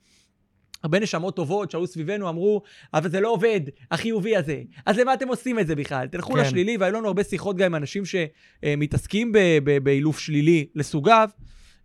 הרבה 0.82 0.98
נשמות 0.98 1.36
טובות 1.36 1.70
שהיו 1.70 1.86
סביבנו 1.86 2.28
אמרו, 2.28 2.62
אבל 2.94 3.10
זה 3.10 3.20
לא 3.20 3.28
עובד, 3.28 3.60
החיובי 3.90 4.36
הזה. 4.36 4.62
אז 4.86 4.98
למה 4.98 5.14
אתם 5.14 5.28
עושים 5.28 5.58
את 5.58 5.66
זה 5.66 5.74
בכלל? 5.74 6.06
תלכו 6.06 6.32
כן. 6.32 6.38
לשלילי, 6.38 6.76
והיו 6.76 6.92
לנו 6.92 7.06
הרבה 7.06 7.24
שיחות 7.24 7.56
גם 7.56 7.66
עם 7.66 7.74
אנשים 7.74 8.02
שמתעסקים 8.04 9.32
באילוף 9.82 10.18
שלילי 10.18 10.66
לסוגיו. 10.74 11.28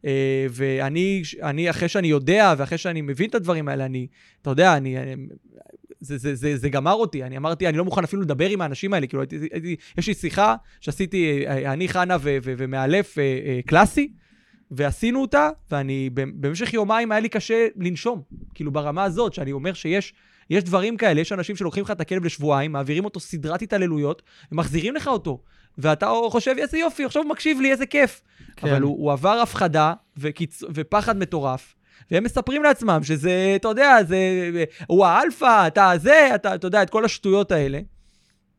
אה, 0.06 0.46
ואני, 0.50 1.22
אני, 1.42 1.70
אחרי 1.70 1.90
שאני 1.90 2.08
יודע 2.08 2.54
ואחרי 2.58 2.78
שאני 2.78 3.02
מבין 3.02 3.30
את 3.30 3.36
הדברים 3.36 3.68
האלה, 3.68 3.86
אני, 3.86 4.08
אתה 4.42 4.50
יודע, 4.50 4.78
אני, 4.78 4.98
זה, 6.00 6.18
זה, 6.18 6.36
זה, 6.36 6.58
זה 6.58 6.70
גמר 6.70 6.94
אותי. 6.94 7.24
אני 7.24 7.38
אמרתי, 7.38 7.68
אני 7.68 7.78
לא 7.78 7.86
מוכן 7.86 8.04
אפילו 8.04 8.22
לדבר 8.22 8.50
עם 8.50 8.62
האנשים 8.62 8.94
האלה. 8.94 9.08
כאילו, 9.08 9.22
הייתי, 9.22 9.36
הייתי, 9.52 9.76
יש 9.98 10.08
לי 10.08 10.14
שיחה 10.14 10.56
שעשיתי, 10.80 11.46
אה, 11.48 11.74
אני, 11.74 11.88
חנה 11.88 12.18
ומאלף 12.44 13.18
אה, 13.18 13.60
קלאסי, 13.66 14.12
ועשינו 14.72 15.22
אותה, 15.22 15.50
ואני, 15.72 16.10
במשך 16.14 16.74
יומיים 16.74 17.12
היה 17.12 17.22
לי 17.22 17.30
קשה 17.30 17.68
לנשום. 17.76 18.22
כאילו, 18.54 18.72
ברמה 18.72 19.04
הזאת, 19.04 19.34
שאני 19.34 19.52
אומר 19.52 19.74
שיש 19.74 20.14
יש 20.50 20.64
דברים 20.64 20.98
כאלה, 20.98 21.22
יש 21.22 21.32
אנשים 21.32 21.56
שלוקחים 21.56 21.84
לך 21.84 21.92
את 21.92 22.02
הכלב 22.02 22.26
לשבועיים, 22.26 22.72
מעבירים 22.72 23.06
אותו 23.06 23.20
סדרת 23.20 23.62
התעללויות, 23.62 24.22
ומחזירים 24.52 24.96
לך 24.96 25.08
אותו. 25.08 25.42
ואתה 25.78 26.12
חושב, 26.30 26.56
איזה 26.58 26.78
יופי, 26.78 27.06
עכשיו 27.06 27.24
הוא 27.24 27.30
מקשיב 27.30 27.62
לי, 27.62 27.72
איזה 27.72 27.86
כיף. 27.86 28.22
כן. 28.56 28.68
אבל 28.68 28.82
הוא, 28.82 28.98
הוא 28.98 29.12
עבר 29.12 29.40
הפחדה 29.40 29.94
וקיצ... 30.18 30.64
ופחד 30.74 31.18
מטורף. 31.18 31.76
והם 32.12 32.24
מספרים 32.24 32.64
לעצמם 32.64 33.00
שזה, 33.04 33.54
אתה 33.56 33.68
יודע, 33.68 33.98
זה, 34.08 34.18
הוא 34.88 35.06
האלפא, 35.06 35.68
אתה 35.68 35.92
זה, 35.98 36.30
אתה, 36.36 36.56
אתה 36.56 36.68
יודע, 36.68 36.84
את 36.84 36.90
כל 36.90 37.06
השטויות 37.06 37.52
האלה. 37.52 37.80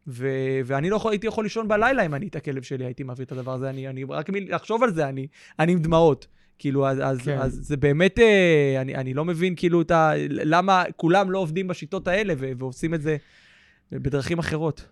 ו, 0.09 0.29
ואני 0.65 0.91
לא 0.91 0.97
יכול, 0.97 1.13
הייתי 1.13 1.27
יכול 1.27 1.45
לישון 1.45 1.69
בלילה 1.69 2.07
אם 2.07 2.15
אני 2.15 2.29
את 2.29 2.37
הכלב 2.37 2.63
שלי 2.63 2.85
הייתי 2.85 3.03
מעביר 3.03 3.25
את 3.25 3.33
הדבר 3.33 3.53
הזה. 3.53 3.71
אני, 3.71 3.89
אני 3.89 4.05
רק 4.09 4.31
מלחשוב 4.31 4.83
על 4.83 4.95
זה, 4.95 5.09
אני, 5.09 5.27
אני 5.59 5.73
עם 5.73 5.79
דמעות. 5.79 6.27
כאילו, 6.59 6.89
אז, 6.89 6.99
אז, 7.03 7.19
כן. 7.21 7.39
אז 7.39 7.59
זה 7.63 7.77
באמת, 7.77 8.19
אה, 8.19 8.81
אני, 8.81 8.95
אני 8.95 9.15
לא 9.15 9.25
מבין, 9.25 9.55
כאילו, 9.57 9.83
את 9.83 9.91
ה, 9.91 10.13
למה 10.29 10.85
כולם 10.97 11.31
לא 11.31 11.39
עובדים 11.39 11.69
בשיטות 11.69 12.09
האלה 12.09 12.35
ו, 12.39 12.51
ועושים 12.59 12.95
את 12.95 13.03
זה 13.03 13.17
בדרכים 13.93 14.39
אחרות. 14.39 14.85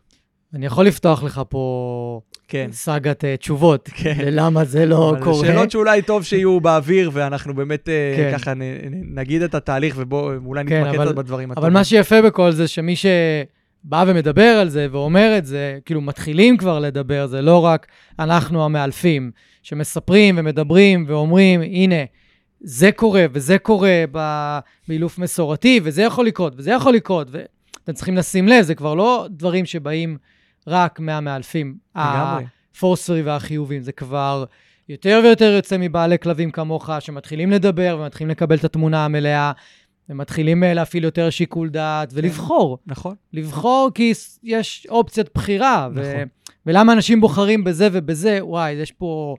אני 0.55 0.67
יכול 0.67 0.87
לפתוח 0.87 1.23
לך 1.23 1.41
פה 1.49 2.21
כן. 2.49 2.69
סאגת 2.73 3.25
uh, 3.25 3.27
תשובות, 3.37 3.91
כן. 3.95 4.15
ללמה 4.19 4.65
זה 4.65 4.87
לא 4.87 5.15
קורה. 5.23 5.47
שאלות 5.47 5.71
שאולי 5.71 6.03
טוב 6.03 6.25
שיהיו 6.25 6.61
באוויר, 6.61 7.11
ואנחנו 7.13 7.55
באמת 7.55 7.89
uh, 7.89 8.17
כן. 8.17 8.31
ככה 8.33 8.55
נ, 8.55 8.63
נ, 8.63 9.19
נגיד 9.19 9.43
את 9.43 9.55
התהליך, 9.55 9.95
ובואו 9.99 10.33
אולי 10.47 10.65
כן, 10.67 10.85
נתמקד 10.85 11.01
אבל, 11.01 11.13
בדברים 11.13 11.51
הטובים. 11.51 11.67
אבל 11.67 11.79
מה 11.79 11.85
שיפה 11.85 12.23
בכל 12.23 12.51
זה, 12.51 12.69
שמי 12.69 12.97
שבא 12.97 14.05
ומדבר 14.07 14.43
על 14.61 14.69
זה 14.69 14.87
ואומר 14.91 15.39
את 15.39 15.47
זה, 15.47 15.79
כאילו 15.85 16.01
מתחילים 16.01 16.57
כבר 16.57 16.79
לדבר, 16.79 17.27
זה 17.27 17.43
לא 17.43 17.65
רק 17.65 17.87
אנחנו 18.19 18.65
המאלפים, 18.65 19.31
שמספרים 19.63 20.39
ומדברים 20.39 21.05
ואומרים, 21.09 21.63
הנה, 21.63 22.05
זה 22.61 22.93
קורה 22.93 23.25
וזה 23.33 23.59
קורה 23.59 24.05
באילוף 24.89 25.19
מסורתי, 25.19 25.81
וזה 25.83 26.03
יכול 26.03 26.27
לקרות 26.27 26.53
וזה 26.57 26.71
יכול 26.71 26.95
לקרות, 26.95 27.29
ואתם 27.31 27.93
צריכים 27.93 28.17
לשים 28.17 28.49
לב, 28.49 28.63
זה 28.63 28.75
כבר 28.75 28.95
לא 28.95 29.27
דברים 29.31 29.67
שבאים... 29.67 30.17
רק 30.67 31.01
מהמאלפים. 31.01 31.77
לגמרי. 31.97 32.45
הפורסרי 32.77 33.23
והחיובים. 33.23 33.83
זה 33.83 33.93
כבר 33.93 34.45
יותר 34.89 35.21
ויותר 35.25 35.53
יוצא 35.57 35.77
מבעלי 35.79 36.19
כלבים 36.19 36.51
כמוך, 36.51 36.91
שמתחילים 37.01 37.51
לדבר 37.51 37.99
ומתחילים 38.01 38.31
לקבל 38.31 38.57
את 38.57 38.65
התמונה 38.65 39.05
המלאה. 39.05 39.53
ומתחילים 40.09 40.65
אה, 40.65 40.75
להפעיל 40.75 41.05
יותר 41.05 41.31
שיקול 41.31 41.69
דעת 41.69 42.13
כן. 42.13 42.19
ולבחור. 42.19 42.79
נכון. 42.87 43.15
לבחור 43.33 43.91
כי 43.95 44.13
יש 44.43 44.87
אופציית 44.91 45.29
בחירה. 45.35 45.89
נכון. 45.93 46.05
ו- 46.05 46.23
ולמה 46.67 46.93
אנשים 46.93 47.21
בוחרים 47.21 47.65
בזה 47.65 47.89
ובזה? 47.93 48.39
וואי, 48.43 48.73
יש 48.73 48.93
פה 48.93 49.37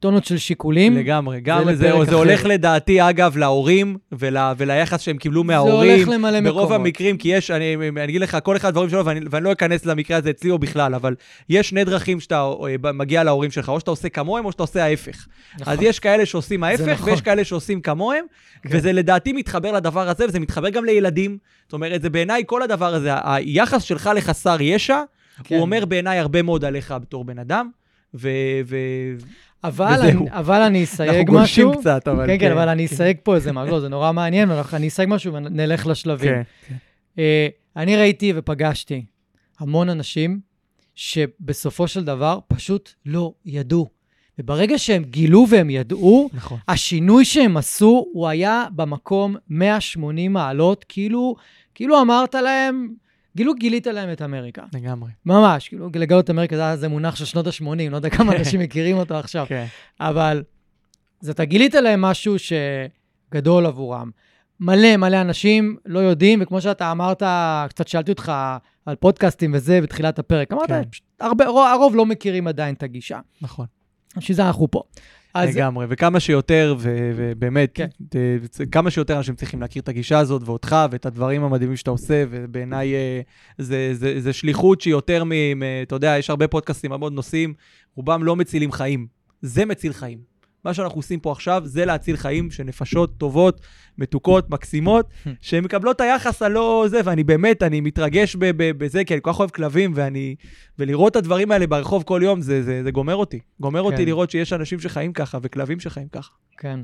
טונות 0.00 0.24
של 0.24 0.38
שיקולים. 0.38 0.96
לגמרי, 0.96 1.40
גם 1.40 1.64
זה, 1.64 1.74
זה, 1.76 1.92
זה 2.04 2.14
הולך 2.14 2.44
לדעתי, 2.44 3.08
אגב, 3.08 3.36
להורים 3.36 3.96
ול, 4.12 4.36
וליחס 4.56 5.00
שהם 5.00 5.16
קיבלו 5.16 5.44
מההורים. 5.44 5.90
זה 5.90 6.04
הולך 6.04 6.08
למלא 6.08 6.40
מקומות. 6.40 6.54
ברוב 6.54 6.72
המקרים, 6.72 7.16
כי 7.16 7.28
יש, 7.28 7.50
אני, 7.50 7.76
אני 7.88 8.04
אגיד 8.04 8.20
לך, 8.20 8.38
כל 8.42 8.56
אחד 8.56 8.70
דברים 8.72 8.90
שלו, 8.90 9.04
ואני, 9.04 9.20
ואני 9.30 9.44
לא 9.44 9.52
אכנס 9.52 9.86
למקרה 9.86 10.16
הזה 10.16 10.30
אצלי 10.30 10.50
או 10.50 10.58
בכלל, 10.58 10.94
אבל 10.94 11.14
יש 11.48 11.68
שני 11.68 11.84
דרכים 11.84 12.20
שאתה 12.20 12.50
אה, 12.84 12.92
מגיע 12.92 13.24
להורים 13.24 13.50
שלך, 13.50 13.68
או 13.68 13.80
שאתה 13.80 13.90
עושה 13.90 14.08
כמוהם, 14.08 14.44
או 14.44 14.52
שאתה 14.52 14.62
עושה 14.62 14.84
ההפך. 14.84 15.26
נכון. 15.60 15.72
אז 15.72 15.78
יש 15.82 15.98
כאלה 15.98 16.26
שעושים 16.26 16.64
ההפך, 16.64 16.88
נכון. 16.88 17.10
ויש 17.10 17.20
כאלה 17.20 17.44
שעושים 17.44 17.80
כמוהם, 17.80 18.24
כן. 18.62 18.68
וזה 18.72 18.92
לדעתי 18.92 19.32
מתחבר 19.32 19.72
לדבר 19.72 20.08
הזה, 20.08 20.24
וזה 20.28 20.40
מתחבר 20.40 20.68
גם 20.68 20.84
לילדים. 20.84 21.38
זאת 21.64 21.72
אומרת, 21.72 22.02
זה 22.02 22.10
בעיניי 22.10 22.42
כל 22.46 22.62
הדבר 22.62 22.94
הזה, 22.94 23.10
היחס 23.24 23.82
שלך 23.82 24.10
לחסר 24.16 24.56
ישע, 24.60 25.00
כן. 25.44 25.54
הוא 25.54 25.62
אומר 25.62 25.84
בעיניי 25.84 26.18
הרבה 26.18 26.42
מאוד 26.42 26.64
עליך 26.64 26.94
בתור 27.02 27.24
בן 27.24 27.38
אדם. 27.38 27.70
ו... 28.14 28.28
ו... 28.66 28.76
אבל, 29.64 30.00
אני, 30.02 30.30
אבל 30.30 30.62
אני 30.62 30.84
אסייג 30.84 31.10
משהו. 31.10 31.20
אנחנו 31.20 31.32
גולשים 31.34 31.80
קצת, 31.80 32.08
אבל... 32.08 32.26
כן, 32.26 32.38
כן, 32.38 32.38
כן 32.38 32.52
אבל 32.52 32.68
אני 32.68 32.86
אסייג 32.86 33.16
פה 33.22 33.34
איזה 33.34 33.52
משהו, 33.52 33.74
לא, 33.74 33.80
זה 33.80 33.88
נורא 33.88 34.12
מעניין, 34.12 34.50
אני 34.72 34.88
אסייג 34.88 35.08
משהו 35.08 35.32
ונלך 35.34 35.86
לשלבים. 35.86 36.32
כן, 36.32 36.42
כן. 36.68 36.74
Uh, 37.16 37.18
אני 37.76 37.96
ראיתי 37.96 38.32
ופגשתי 38.36 39.04
המון 39.58 39.88
אנשים 39.88 40.40
שבסופו 40.94 41.88
של 41.88 42.04
דבר 42.04 42.38
פשוט 42.48 42.90
לא 43.06 43.32
ידעו. 43.44 43.88
וברגע 44.38 44.78
שהם 44.78 45.04
גילו 45.04 45.46
והם 45.48 45.70
ידעו, 45.70 46.30
נכון. 46.32 46.58
השינוי 46.68 47.24
שהם 47.24 47.56
עשו, 47.56 48.06
הוא 48.12 48.28
היה 48.28 48.64
במקום 48.70 49.36
180 49.48 50.32
מעלות, 50.32 50.84
כאילו, 50.88 51.36
כאילו 51.74 52.00
אמרת 52.00 52.34
להם, 52.34 52.94
גילו 53.36 53.54
גילית 53.54 53.86
להם 53.86 54.12
את 54.12 54.22
אמריקה. 54.22 54.62
לגמרי. 54.74 55.10
ממש, 55.26 55.68
כאילו 55.68 55.88
לגלות 55.94 56.24
את 56.24 56.30
אמריקה 56.30 56.56
זה, 56.56 56.76
זה 56.76 56.88
מונח 56.88 57.16
של 57.16 57.24
שנות 57.24 57.46
ה-80, 57.46 57.90
לא 57.90 57.96
יודע 57.96 58.10
כמה 58.10 58.32
אנשים 58.36 58.60
מכירים 58.60 58.96
אותו 58.96 59.14
עכשיו. 59.14 59.46
כן. 59.48 59.66
אבל 60.00 60.42
זה 61.20 61.32
אתה 61.32 61.44
גילית 61.44 61.74
להם 61.74 62.00
משהו 62.00 62.36
שגדול 62.38 63.66
עבורם. 63.66 64.10
מלא 64.60 64.96
מלא 64.96 65.20
אנשים 65.20 65.76
לא 65.86 65.98
יודעים, 65.98 66.38
וכמו 66.42 66.60
שאתה 66.60 66.92
אמרת, 66.92 67.22
קצת 67.68 67.88
שאלתי 67.88 68.10
אותך 68.10 68.32
על 68.86 68.94
פודקאסטים 68.94 69.50
וזה 69.54 69.80
בתחילת 69.80 70.18
הפרק, 70.18 70.52
אמרת, 70.52 70.68
כן. 70.68 70.82
הרבה, 71.20 71.44
הרוב 71.46 71.96
לא 71.96 72.06
מכירים 72.06 72.48
עדיין 72.48 72.74
את 72.74 72.82
הגישה. 72.82 73.20
נכון. 73.42 73.66
בשביל 74.16 74.36
זה 74.36 74.46
אנחנו 74.46 74.70
פה. 74.70 74.82
לגמרי, 75.44 75.86
וכמה 75.88 76.20
שיותר, 76.20 76.74
ו- 76.78 77.12
ובאמת, 77.16 77.70
כן. 77.74 77.86
כמה 78.72 78.90
שיותר 78.90 79.16
אנשים 79.16 79.34
צריכים 79.34 79.60
להכיר 79.60 79.82
את 79.82 79.88
הגישה 79.88 80.18
הזאת, 80.18 80.42
ואותך, 80.44 80.76
ואת 80.90 81.06
הדברים 81.06 81.44
המדהימים 81.44 81.76
שאתה 81.76 81.90
עושה, 81.90 82.24
ובעיניי 82.30 82.94
אה, 82.94 83.20
זה, 83.58 83.90
זה, 83.92 84.20
זה 84.20 84.32
שליחות 84.32 84.80
שהיא 84.80 84.92
יותר 84.92 85.24
מ... 85.24 85.32
אתה 85.82 85.94
יודע, 85.94 86.14
יש 86.18 86.30
הרבה 86.30 86.48
פודקאסטים, 86.48 86.92
הרבה 86.92 87.10
נושאים, 87.10 87.54
רובם 87.94 88.24
לא 88.24 88.36
מצילים 88.36 88.72
חיים. 88.72 89.06
זה 89.42 89.64
מציל 89.64 89.92
חיים. 89.92 90.35
מה 90.66 90.74
שאנחנו 90.74 90.98
עושים 90.98 91.20
פה 91.20 91.32
עכשיו 91.32 91.62
זה 91.64 91.84
להציל 91.84 92.16
חיים 92.16 92.50
של 92.50 92.62
נפשות 92.62 93.18
טובות, 93.18 93.60
מתוקות, 93.98 94.50
מקסימות, 94.50 95.10
שהן 95.40 95.64
מקבלות 95.64 95.96
את 95.96 96.00
היחס 96.00 96.42
הלא 96.42 96.84
זה, 96.88 97.00
ואני 97.04 97.24
באמת, 97.24 97.62
אני 97.62 97.80
מתרגש 97.80 98.36
בזה, 98.38 99.04
כי 99.04 99.14
אני 99.14 99.22
כל 99.22 99.32
כך 99.32 99.38
אוהב 99.38 99.50
כלבים, 99.50 99.92
ואני... 99.94 100.34
ולראות 100.78 101.10
את 101.10 101.16
הדברים 101.16 101.52
האלה 101.52 101.66
ברחוב 101.66 102.02
כל 102.02 102.20
יום, 102.24 102.40
זה, 102.40 102.62
זה, 102.62 102.82
זה 102.84 102.90
גומר 102.90 103.14
אותי. 103.14 103.40
גומר 103.60 103.80
כן. 103.80 103.86
אותי 103.86 104.06
לראות 104.06 104.30
שיש 104.30 104.52
אנשים 104.52 104.80
שחיים 104.80 105.12
ככה, 105.12 105.38
וכלבים 105.42 105.80
שחיים 105.80 106.08
ככה. 106.08 106.30
כן. 106.58 106.80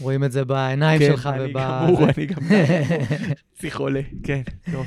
רואים 0.00 0.24
את 0.24 0.32
זה 0.32 0.44
בעיניים 0.44 0.98
כן, 0.98 1.06
שלך 1.06 1.26
אני 1.26 1.44
וב... 1.44 1.58
גמור, 1.58 2.04
אני 2.04 2.26
גם 2.26 2.42
חולה, 3.76 4.00
כן, 4.22 4.42
טוב. 4.72 4.86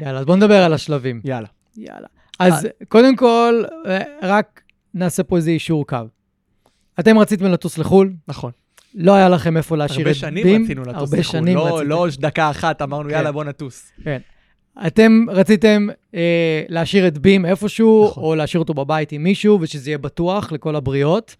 יאללה, 0.00 0.18
אז 0.18 0.24
בוא 0.24 0.36
נדבר 0.36 0.62
על 0.62 0.72
השלבים. 0.72 1.20
יאללה. 1.24 1.48
יאללה. 1.76 2.06
אז. 2.38 2.68
קודם 2.88 3.16
כל, 3.16 3.62
אה, 3.86 4.02
רק 4.22 4.60
נעשה 4.94 5.22
פה 5.22 5.36
איזה 5.36 5.50
אישור 5.50 5.86
קו. 5.86 5.96
אתם 7.00 7.18
רציתם 7.18 7.44
לטוס 7.44 7.78
לחו"ל? 7.78 8.12
נכון. 8.28 8.50
לא 8.94 9.14
היה 9.14 9.28
לכם 9.28 9.56
איפה 9.56 9.76
להשאיר 9.76 10.10
את 10.10 10.16
בים. 10.16 10.24
הרבה 10.24 10.42
שנים 10.42 10.62
רצינו 10.64 10.82
לטוס 10.82 10.94
הרבה 10.94 11.18
לחו"ל. 11.18 11.32
שנים 11.32 11.56
לא, 11.56 11.76
רציתם. 11.76 11.88
לא 11.88 12.06
דקה 12.18 12.50
אחת 12.50 12.82
אמרנו, 12.82 13.08
כן. 13.08 13.14
יאללה, 13.14 13.32
בוא 13.32 13.44
נטוס. 13.44 13.92
כן. 14.04 14.18
אתם 14.86 15.24
רציתם 15.28 15.86
אה, 16.14 16.62
להשאיר 16.68 17.08
את 17.08 17.18
בים 17.18 17.44
איפשהו, 17.46 18.06
נכון. 18.06 18.24
או 18.24 18.34
להשאיר 18.34 18.60
אותו 18.60 18.74
בבית 18.74 19.12
עם 19.12 19.22
מישהו, 19.22 19.58
ושזה 19.60 19.90
יהיה 19.90 19.98
בטוח 19.98 20.52
לכל 20.52 20.76
הבריות. 20.76 21.36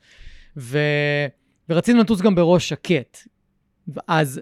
ו... 0.56 0.78
ורצינו 1.68 2.00
לטוס 2.00 2.20
גם 2.20 2.34
בראש 2.34 2.68
שקט. 2.68 3.18
אז 4.08 4.40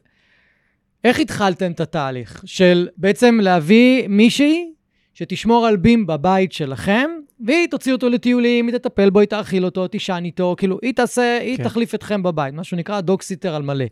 איך 1.05 1.19
התחלתם 1.19 1.73
את 1.73 1.81
התהליך 1.81 2.43
של 2.47 2.89
בעצם 2.97 3.39
להביא 3.43 4.09
מישהי 4.09 4.73
שתשמור 5.15 5.67
על 5.67 5.77
בים 5.77 6.07
בבית 6.07 6.53
שלכם, 6.53 7.11
והיא 7.45 7.69
תוציא 7.71 7.93
אותו 7.93 8.09
לטיולים, 8.09 8.67
היא 8.67 8.79
תטפל 8.79 9.11
בו, 9.11 9.21
היא 9.21 9.29
תאכיל 9.29 9.65
אותו, 9.65 9.89
תישן 9.89 10.23
איתו, 10.25 10.55
כאילו, 10.59 10.79
היא 10.83 10.95
תעשה, 10.95 11.39
היא 11.41 11.57
כן. 11.57 11.65
תחליף 11.65 11.95
אתכם 11.95 12.23
בבית, 12.23 12.55
מה 12.55 12.65
שנקרא 12.65 13.01
דוקסיטר 13.01 13.55
על 13.55 13.63
מלא. 13.63 13.85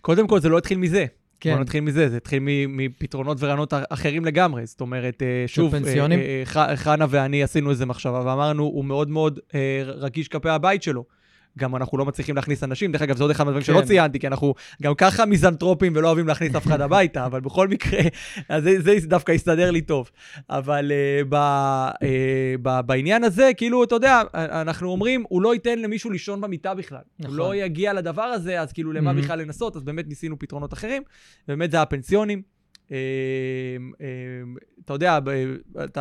קודם 0.00 0.26
כל, 0.26 0.40
זה 0.40 0.48
לא 0.48 0.58
התחיל 0.58 0.78
מזה. 0.78 1.06
כן. 1.40 1.52
בוא 1.52 1.60
נתחיל 1.60 1.80
מזה, 1.80 2.08
זה 2.08 2.16
התחיל 2.16 2.42
מפתרונות 2.68 3.36
ורעיונות 3.40 3.72
אחרים 3.90 4.24
לגמרי. 4.24 4.66
זאת 4.66 4.80
אומרת, 4.80 5.22
אה, 5.22 5.44
שוב, 5.46 5.78
פנסיונים? 5.78 6.20
אה, 6.20 6.42
אה, 6.56 6.76
חנה 6.76 7.06
ואני 7.08 7.42
עשינו 7.42 7.70
איזה 7.70 7.86
מחשבה, 7.86 8.22
ואמרנו, 8.26 8.62
הוא 8.62 8.84
מאוד 8.84 9.10
מאוד 9.10 9.40
רגיש 9.86 10.28
כלפי 10.28 10.48
הבית 10.48 10.82
שלו. 10.82 11.04
גם 11.58 11.76
אנחנו 11.76 11.98
לא 11.98 12.04
מצליחים 12.04 12.36
להכניס 12.36 12.64
אנשים. 12.64 12.92
דרך 12.92 13.02
אגב, 13.02 13.16
זה 13.16 13.24
עוד 13.24 13.30
אחד 13.30 13.44
מהדברים 13.44 13.64
כן. 13.64 13.72
שלא 13.72 13.80
ציינתי, 13.80 14.18
כי 14.18 14.26
אנחנו 14.26 14.54
גם 14.82 14.94
ככה 14.94 15.26
מיזנטרופים 15.26 15.92
ולא 15.96 16.06
אוהבים 16.06 16.28
להכניס 16.28 16.54
אף 16.54 16.66
אחד 16.66 16.80
הביתה, 16.80 17.26
אבל 17.26 17.40
בכל 17.40 17.68
מקרה, 17.68 18.00
אז 18.48 18.62
זה, 18.62 18.80
זה 18.80 19.06
דווקא 19.06 19.32
יסתדר 19.32 19.70
לי 19.70 19.80
טוב. 19.80 20.10
אבל 20.50 20.92
uh, 20.92 21.26
ב, 21.28 21.34
uh, 21.34 21.98
ב, 22.62 22.80
בעניין 22.86 23.24
הזה, 23.24 23.50
כאילו, 23.56 23.84
אתה 23.84 23.94
יודע, 23.94 24.22
אנחנו 24.34 24.90
אומרים, 24.90 25.24
הוא 25.28 25.42
לא 25.42 25.54
ייתן 25.54 25.78
למישהו 25.78 26.10
לישון 26.10 26.40
במיטה 26.40 26.74
בכלל. 26.74 26.98
נכון. 27.18 27.30
הוא 27.30 27.38
לא 27.38 27.54
יגיע 27.54 27.92
לדבר 27.92 28.22
הזה, 28.22 28.60
אז 28.60 28.72
כאילו, 28.72 28.92
למה 28.92 29.10
mm-hmm. 29.10 29.14
בכלל 29.14 29.38
לנסות? 29.38 29.76
אז 29.76 29.82
באמת 29.82 30.08
ניסינו 30.08 30.38
פתרונות 30.38 30.72
אחרים, 30.72 31.02
באמת 31.48 31.70
זה 31.70 31.82
הפנסיונים. 31.82 32.57
אמ, 32.90 32.96
אמ, 34.00 34.56
אתה 34.84 34.92
יודע, 34.92 35.18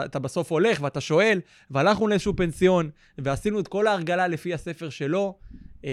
אתה, 0.05 0.19
בסוף 0.19 0.51
הולך 0.51 0.81
ואתה 0.81 1.01
שואל, 1.01 1.39
והלכנו 1.71 2.07
לאיזשהו 2.07 2.35
פנסיון, 2.35 2.89
ועשינו 3.17 3.59
את 3.59 3.67
כל 3.67 3.87
ההרגלה 3.87 4.27
לפי 4.27 4.53
הספר 4.53 4.89
שלו. 4.89 5.37
אה, 5.87 5.91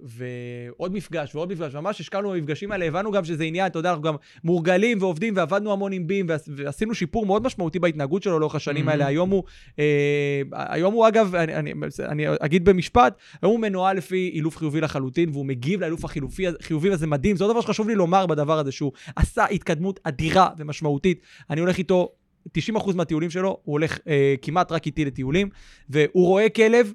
ועוד 0.00 0.92
מפגש 0.92 1.34
ועוד 1.34 1.52
מפגש, 1.52 1.74
ממש 1.74 2.00
השקענו 2.00 2.30
במפגשים 2.30 2.72
האלה, 2.72 2.84
הבנו 2.84 3.12
גם 3.12 3.24
שזה 3.24 3.44
עניין, 3.44 3.66
אתה 3.66 3.78
יודע, 3.78 3.90
אנחנו 3.90 4.02
גם 4.02 4.14
מורגלים 4.44 4.98
ועובדים 5.00 5.36
ועבדנו 5.36 5.72
המון 5.72 5.92
עם 5.92 6.06
בים, 6.06 6.26
ועשינו 6.48 6.94
שיפור 6.94 7.26
מאוד 7.26 7.42
משמעותי 7.42 7.78
בהתנהגות 7.78 8.22
שלו 8.22 8.38
לאורך 8.38 8.54
השנים 8.54 8.88
האלה. 8.88 9.06
היום 9.06 9.30
הוא, 9.30 9.44
אה, 9.78 10.42
היום 10.52 10.94
הוא 10.94 11.08
אגב, 11.08 11.34
אני, 11.34 11.54
אני, 11.54 11.72
אני 12.00 12.24
אגיד 12.40 12.64
במשפט, 12.64 13.18
היום 13.42 13.52
הוא 13.52 13.60
מנוהל 13.60 13.96
לפי 13.96 14.30
אילוף 14.34 14.56
חיובי 14.56 14.80
לחלוטין, 14.80 15.30
והוא 15.30 15.46
מגיב 15.46 15.80
לאילוף 15.80 16.04
החיובי 16.04 16.92
הזה 16.92 17.06
מדהים. 17.06 17.36
זה 17.36 17.44
עוד 17.44 17.52
דבר 17.52 17.60
שחשוב 17.60 17.88
לי 17.88 17.94
לומר 17.94 18.26
בדבר 18.26 18.58
הזה, 18.58 18.72
שהוא 18.72 18.92
עשה 19.16 19.44
התקדמות 19.44 20.00
אדירה 20.02 20.48
ומשמעותית. 20.58 21.20
אני 21.50 21.60
הולך 21.60 21.78
איתו 21.78 22.12
90% 22.58 22.94
מהטיולים 22.94 23.30
שלו, 23.30 23.48
הוא 23.64 23.72
הולך 23.72 23.98
אה, 24.08 24.34
כמעט 24.42 24.72
רק 24.72 24.86
איתי 24.86 25.04
לטיולים, 25.04 25.48
והוא 25.88 26.26
רואה 26.26 26.48
כלב, 26.48 26.92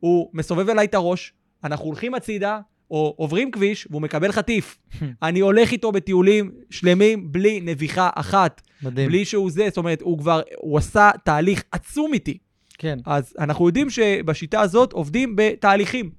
הוא 0.00 0.30
מסובב 0.34 0.68
אליי 0.68 0.86
את 0.86 0.94
הראש, 0.94 1.32
אנחנו 1.64 1.86
הולכים 1.86 2.14
הצידה, 2.14 2.60
או 2.90 3.14
עוברים 3.16 3.50
כביש, 3.50 3.86
והוא 3.90 4.02
מקבל 4.02 4.32
חטיף. 4.32 4.78
אני 5.22 5.40
הולך 5.40 5.72
איתו 5.72 5.92
בטיולים 5.92 6.50
שלמים 6.70 7.32
בלי 7.32 7.60
נביחה 7.60 8.10
אחת. 8.14 8.62
מדהים. 8.82 9.08
בלי 9.08 9.24
שהוא 9.24 9.50
זה, 9.50 9.64
זאת 9.68 9.76
אומרת, 9.76 10.00
הוא 10.00 10.18
כבר, 10.18 10.40
הוא 10.56 10.78
עשה 10.78 11.10
תהליך 11.24 11.64
עצום 11.72 12.14
איתי. 12.14 12.38
כן. 12.78 12.98
אז 13.06 13.34
אנחנו 13.38 13.66
יודעים 13.66 13.90
שבשיטה 13.90 14.60
הזאת 14.60 14.92
עובדים 14.92 15.32
בתהליכים. 15.36 16.10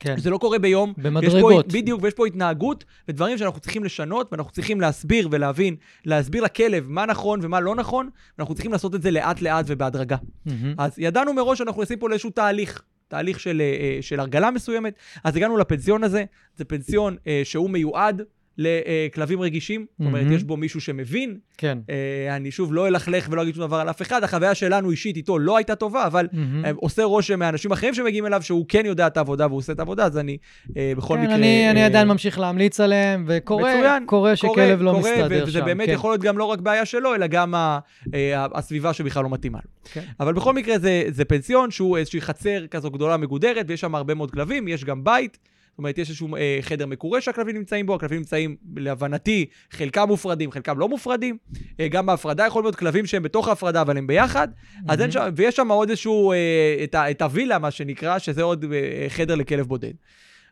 כן. 0.00 0.16
זה 0.18 0.30
לא 0.30 0.38
קורה 0.38 0.58
ביום. 0.58 0.92
במדרגות. 0.96 1.66
פה, 1.66 1.78
בדיוק, 1.78 2.02
ויש 2.02 2.14
פה 2.14 2.26
התנהגות 2.26 2.84
ודברים 3.08 3.38
שאנחנו 3.38 3.60
צריכים 3.60 3.84
לשנות, 3.84 4.28
ואנחנו 4.32 4.52
צריכים 4.52 4.80
להסביר 4.80 5.28
ולהבין, 5.30 5.76
להסביר 6.04 6.42
לכלב 6.42 6.86
מה 6.88 7.06
נכון 7.06 7.40
ומה 7.42 7.60
לא 7.60 7.74
נכון, 7.74 8.08
ואנחנו 8.38 8.54
צריכים 8.54 8.72
לעשות 8.72 8.94
את 8.94 9.02
זה 9.02 9.10
לאט-לאט 9.10 9.64
ובהדרגה. 9.68 10.16
Mm-hmm. 10.16 10.50
אז 10.78 10.98
ידענו 10.98 11.34
מראש 11.34 11.58
שאנחנו 11.58 11.82
עושים 11.82 11.98
פה 11.98 12.08
לאיזשהו 12.08 12.30
תהליך. 12.30 12.82
תהליך 13.10 13.40
של, 13.40 13.60
אה, 13.60 13.98
של 14.02 14.20
הרגלה 14.20 14.50
מסוימת. 14.50 14.94
אז 15.24 15.36
הגענו 15.36 15.56
לפנסיון 15.56 16.04
הזה, 16.04 16.24
זה 16.56 16.64
פנסיון 16.64 17.16
אה, 17.26 17.40
שהוא 17.44 17.70
מיועד 17.70 18.22
לכלבים 18.60 19.40
רגישים, 19.40 19.86
זאת 19.98 20.06
אומרת, 20.06 20.26
יש 20.30 20.44
בו 20.44 20.56
מישהו 20.56 20.80
שמבין. 20.80 21.38
כן. 21.58 21.78
אה, 21.90 22.36
אני 22.36 22.50
שוב 22.50 22.74
לא 22.74 22.88
אלכלך 22.88 23.28
ולא 23.30 23.42
אגיד 23.42 23.54
שום 23.54 23.66
דבר 23.66 23.76
על 23.76 23.90
אף 23.90 24.02
אחד, 24.02 24.24
החוויה 24.24 24.54
שלנו 24.54 24.90
אישית 24.90 25.16
איתו 25.16 25.38
לא 25.38 25.56
הייתה 25.56 25.74
טובה, 25.74 26.06
אבל 26.06 26.28
אה, 26.64 26.70
עושה 26.74 27.04
רושם 27.04 27.38
מאנשים 27.38 27.72
אחרים 27.72 27.94
שמגיעים 27.94 28.26
אליו 28.26 28.42
שהוא 28.42 28.64
כן 28.68 28.86
יודע 28.86 29.06
את 29.06 29.16
העבודה 29.16 29.46
והוא 29.46 29.58
עושה 29.58 29.72
את 29.72 29.78
העבודה, 29.78 30.04
אז 30.04 30.18
אני 30.18 30.36
אה, 30.76 30.92
בכל 30.96 31.14
כן, 31.14 31.22
מקרה... 31.22 31.34
אני, 31.34 31.70
אני 31.70 31.84
עדיין 31.84 32.08
ממשיך 32.08 32.38
להמליץ 32.38 32.80
עליהם, 32.80 33.24
וקורה 33.28 33.74
מצוין, 33.74 34.06
קורה 34.06 34.36
שכלב 34.36 34.82
לא 34.82 34.90
קורה, 34.90 35.12
מסתדר 35.12 35.42
וזה 35.42 35.58
שם. 35.58 35.64
באמת 35.64 35.86
כן. 35.86 35.92
יכול 35.92 36.12
להיות 36.12 36.22
גם 36.22 36.38
לא 36.38 36.44
רק 36.44 36.58
בעיה 36.58 36.84
שלו, 36.84 37.14
אלא 37.14 37.26
גם 37.26 37.54
הסביבה 38.54 38.92
שבכלל 38.92 39.22
לא 39.22 39.30
מתאימה 39.30 39.58
לו. 39.64 39.70
כן. 39.92 40.04
אבל 40.20 40.32
בכל 40.32 40.54
מקרה 40.54 40.78
זה, 40.78 41.02
זה 41.08 41.24
פנסיון 41.24 41.70
שהוא 41.70 41.98
איזושהי 41.98 42.20
חצר 42.20 42.66
כזו 42.70 42.90
גדולה 42.90 43.16
מגודרת, 43.16 43.66
ויש 43.68 43.80
שם 43.80 43.94
הרבה 43.94 44.14
מאוד 44.14 44.30
כלבים, 44.30 44.68
יש 44.68 44.84
גם 44.84 45.04
בית. 45.04 45.38
אומרת, 45.80 45.98
יש 45.98 46.08
איזשהו 46.08 46.36
אה, 46.36 46.58
חדר 46.60 46.86
מקורה 46.86 47.20
שהכלבים 47.20 47.56
נמצאים 47.56 47.86
בו, 47.86 47.94
הכלבים 47.94 48.18
נמצאים, 48.18 48.56
להבנתי, 48.76 49.46
חלקם 49.70 50.08
מופרדים, 50.08 50.50
חלקם 50.50 50.78
לא 50.78 50.88
מופרדים. 50.88 51.36
אה, 51.80 51.88
גם 51.88 52.06
בהפרדה 52.06 52.46
יכול 52.46 52.64
להיות 52.64 52.76
כלבים 52.76 53.06
שהם 53.06 53.22
בתוך 53.22 53.48
ההפרדה, 53.48 53.80
אבל 53.82 53.96
הם 53.98 54.06
ביחד. 54.06 54.48
Mm-hmm. 54.48 54.78
אז 54.88 55.00
אין 55.00 55.10
שם, 55.10 55.28
ויש 55.36 55.56
שם 55.56 55.70
עוד 55.70 55.88
איזשהו, 55.90 56.32
אה, 56.32 56.36
את, 56.84 56.94
ה, 56.94 57.10
את 57.10 57.22
הווילה, 57.22 57.58
מה 57.58 57.70
שנקרא, 57.70 58.18
שזה 58.18 58.42
עוד 58.42 58.64
אה, 58.72 59.06
חדר 59.08 59.34
לכלב 59.34 59.66
בודד. 59.66 59.92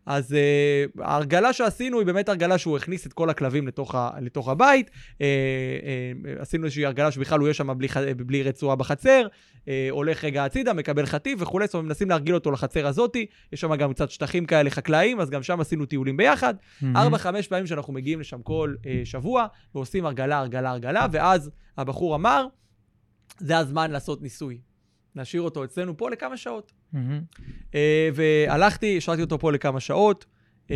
אז 0.09 0.33
uh, 0.33 1.03
ההרגלה 1.03 1.53
שעשינו 1.53 1.99
היא 1.99 2.07
באמת 2.07 2.29
הרגלה 2.29 2.59
שהוא 2.59 2.77
הכניס 2.77 3.07
את 3.07 3.13
כל 3.13 3.31
הכלבים 3.31 3.69
לתוך, 3.69 3.95
ה, 3.95 4.11
לתוך 4.21 4.49
הבית. 4.49 4.91
Uh, 4.91 5.19
uh, 5.19 5.23
עשינו 6.39 6.65
איזושהי 6.65 6.87
הרגלה 6.87 7.11
שבכלל 7.11 7.39
הוא 7.39 7.47
יהיה 7.47 7.55
שם 7.55 7.79
בלי, 7.79 7.89
בלי 8.17 8.43
רצועה 8.43 8.77
בחצר, 8.77 9.27
uh, 9.65 9.69
הולך 9.91 10.25
רגע 10.25 10.45
הצידה, 10.45 10.73
מקבל 10.73 11.07
חטיף 11.07 11.43
וכולי, 11.43 11.67
זאת 11.67 11.75
אומרת, 11.75 11.87
מנסים 11.87 12.11
להרגיל 12.11 12.35
אותו 12.35 12.51
לחצר 12.51 12.87
הזאתי. 12.87 13.27
יש 13.53 13.61
שם 13.61 13.75
גם 13.75 13.93
קצת 13.93 14.11
שטחים 14.11 14.47
כאלה 14.47 14.71
חקלאיים, 14.71 15.21
אז 15.21 15.31
גם 15.31 15.43
שם 15.43 15.61
עשינו 15.61 15.87
טיולים 15.87 16.17
ביחד. 16.17 16.55
ארבע, 16.97 17.17
mm-hmm. 17.17 17.21
חמש 17.21 17.49
פעמים 17.49 17.67
שאנחנו 17.67 17.93
מגיעים 17.93 18.21
לשם 18.21 18.43
כל 18.43 18.75
uh, 18.83 18.87
שבוע, 19.05 19.47
ועושים 19.75 20.07
הרגלה, 20.07 20.39
הרגלה, 20.39 20.71
הרגלה, 20.71 21.07
ואז 21.13 21.51
הבחור 21.77 22.15
אמר, 22.15 22.47
זה 23.39 23.59
הזמן 23.59 23.91
לעשות 23.91 24.23
ניסוי. 24.23 24.61
להשאיר 25.17 25.43
אותו 25.43 25.65
אצלנו 25.65 25.97
פה 25.97 26.11
לכמה 26.11 26.37
שעות. 26.37 26.78
Mm-hmm. 26.95 26.99
Uh, 27.73 27.75
והלכתי, 28.15 28.97
השארתי 28.97 29.23
אותו 29.23 29.39
פה 29.39 29.53
לכמה 29.53 29.81
שעות, 29.81 30.27
uh, 30.67 30.71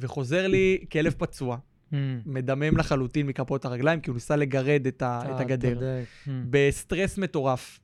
וחוזר 0.00 0.46
לי 0.46 0.84
כלב 0.92 1.14
פצוע, 1.18 1.56
mm-hmm. 1.56 1.96
מדמם 2.26 2.76
לחלוטין 2.76 3.26
מכפות 3.26 3.64
הרגליים, 3.64 4.00
כי 4.00 4.10
הוא 4.10 4.14
ניסה 4.14 4.36
לגרד 4.36 4.86
את, 4.86 5.02
ה, 5.02 5.20
את 5.34 5.40
הגדר. 5.40 5.78
Mm-hmm. 5.80 6.30
בסטרס 6.50 7.18
מטורף. 7.18 7.80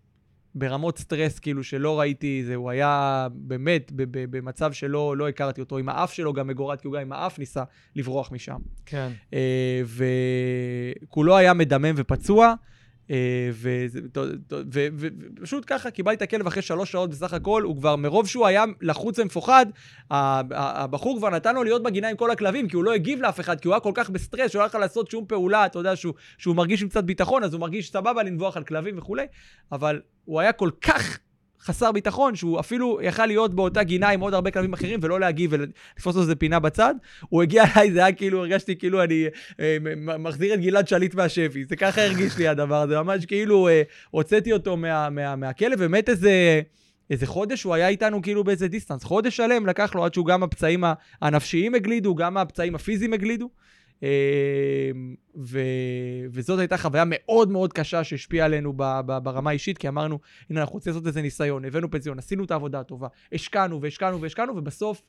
ברמות 0.59 0.99
סטרס, 0.99 1.39
כאילו, 1.39 1.65
שלא 1.65 2.01
ראיתי, 2.01 2.43
זה, 2.47 2.55
הוא 2.55 2.71
היה 2.71 3.27
באמת 3.35 3.93
במצב 3.95 4.73
שלא 4.73 5.17
לא 5.17 5.29
הכרתי 5.29 5.61
אותו, 5.61 5.79
עם 5.79 5.89
האף 5.89 6.13
שלו 6.13 6.33
גם 6.33 6.47
מגורד, 6.47 6.81
כי 6.81 6.87
הוא 6.87 6.95
גם 6.95 7.01
עם 7.01 7.13
האף 7.13 7.39
ניסה 7.39 7.63
לברוח 7.97 8.33
משם. 8.33 8.59
כן. 8.87 9.13
וכולו 9.87 11.37
היה 11.37 11.55
מדמם 11.55 11.95
ופצוע. 11.97 12.55
אה, 13.11 13.51
ופשוט 14.99 15.65
ככה 15.67 15.91
קיבלתי 15.91 16.17
את 16.17 16.23
הכלב 16.23 16.47
אחרי 16.47 16.63
שלוש 16.63 16.93
שעות 16.93 17.11
בסך 17.11 17.33
הכל, 17.33 17.63
הוא 17.63 17.77
כבר, 17.77 17.97
מרוב 17.97 18.27
שהוא 18.27 18.47
היה 18.47 18.65
לחוץ 18.81 19.19
ומפוחד, 19.19 19.67
הבחור 20.11 21.19
כבר 21.19 21.31
נתן 21.31 21.55
לו 21.55 21.65
להיות 21.65 21.83
בגינה 21.83 22.09
עם 22.09 22.17
כל 22.17 22.31
הכלבים, 22.31 22.69
כי 22.69 22.77
הוא 22.77 22.85
לא 22.85 22.93
הגיב 22.93 23.21
לאף 23.21 23.41
אחד, 23.41 23.61
כי 23.61 23.69
הוא 23.69 23.75
היה 23.75 23.81
כל 23.81 23.93
כך 23.95 24.11
בסטרס, 24.11 24.51
שהוא 24.51 24.63
לא 24.63 24.67
יכול 24.67 24.81
לעשות 24.81 25.11
שום 25.11 25.25
פעולה, 25.27 25.67
אתה 25.67 25.79
יודע, 25.79 25.97
שהוא, 25.97 26.15
שהוא 26.39 26.57
מרגיש 26.57 26.83
עם 26.83 26.89
קצת 26.89 27.05
ביטחון, 27.05 27.45
אז 27.45 27.53
הוא 27.53 27.61
מרגיש 27.61 27.93
סבבה 27.93 28.23
לנבוח 28.23 28.57
על 28.57 28.65
כלבים 28.65 28.99
וכולי, 28.99 29.27
אבל 29.73 30.01
הוא 30.25 30.41
היה 30.41 30.53
כל 30.53 30.71
כך 30.81 31.19
חסר 31.67 31.93
ביטחון, 31.93 32.37
שהוא 32.37 32.61
אפילו 32.61 32.99
יכל 33.03 33.27
להיות 33.27 33.55
באותה 33.55 33.83
גינה 33.83 34.09
עם 34.09 34.21
עוד 34.21 34.35
הרבה 34.35 34.51
כלבים 34.51 34.73
אחרים 34.73 35.01
ולא 35.03 35.21
להגיב 35.21 35.51
ולתפוס 35.53 36.17
איזה 36.17 36.37
פינה 36.37 36.59
בצד. 36.59 36.95
הוא 37.29 37.43
הגיע 37.43 37.65
אליי, 37.77 37.93
זה 37.93 37.99
היה 38.05 38.13
כאילו, 38.13 38.39
הרגשתי 38.39 38.77
כאילו 38.77 39.03
אני 39.03 39.27
אה, 39.61 39.77
מחזיר 40.19 40.55
את 40.55 40.61
גלעד 40.61 40.89
שליט 40.89 41.15
מהשבי. 41.15 41.65
זה 41.65 41.77
ככה 41.77 42.05
הרגיש 42.05 42.39
לי 42.39 42.49
הדבר 42.49 42.83
הזה, 42.83 43.03
ממש 43.03 43.27
כאילו 43.27 43.69
אה, 43.69 43.83
הוצאתי 44.11 44.53
אותו 44.53 44.77
מה, 44.77 45.11
מה, 45.11 45.37
מהכלב, 45.37 45.79
באמת 45.79 46.09
איזה... 46.09 46.61
איזה 47.11 47.27
חודש 47.27 47.63
הוא 47.63 47.75
היה 47.75 47.89
איתנו 47.89 48.23
כאילו 48.23 48.45
באיזה 48.45 48.69
דיסטנס. 48.69 49.05
חודש 49.05 49.37
שלם 49.37 49.67
לקח 49.67 49.95
לו 49.95 50.05
עד 50.05 50.15
שהוא 50.15 50.27
גם 50.27 50.43
הפצעים 50.43 50.85
הנפשיים 51.23 51.75
הגלידו, 51.75 52.15
גם 52.15 52.37
הפצעים 52.37 52.75
הפיזיים 52.75 53.13
הגלידו. 53.13 53.51
אמ, 54.03 55.15
ו... 55.37 55.61
וזאת 56.31 56.59
הייתה 56.59 56.79
חוויה 56.79 57.05
מאוד 57.07 57.51
מאוד 57.51 57.73
קשה 57.73 58.05
שהשפיעה 58.05 58.47
עלינו 58.47 58.73
ב... 58.77 58.83
ב... 59.07 59.19
ברמה 59.19 59.51
האישית, 59.51 59.79
כי 59.79 59.89
אמרנו, 59.89 60.19
הנה, 60.51 60.61
אנחנו 60.61 60.75
רוצים 60.75 60.93
לעשות 60.93 61.07
איזה 61.07 61.23
ניסיון, 61.23 61.65
הבאנו 61.65 61.91
פנסיון, 61.91 62.19
עשינו 62.19 62.45
את 62.45 62.51
העבודה 62.51 62.81
הטובה, 62.81 63.09
השקענו 63.33 63.83
והשקענו 63.83 64.21
והשקענו, 64.21 64.57
ובסוף 64.57 65.03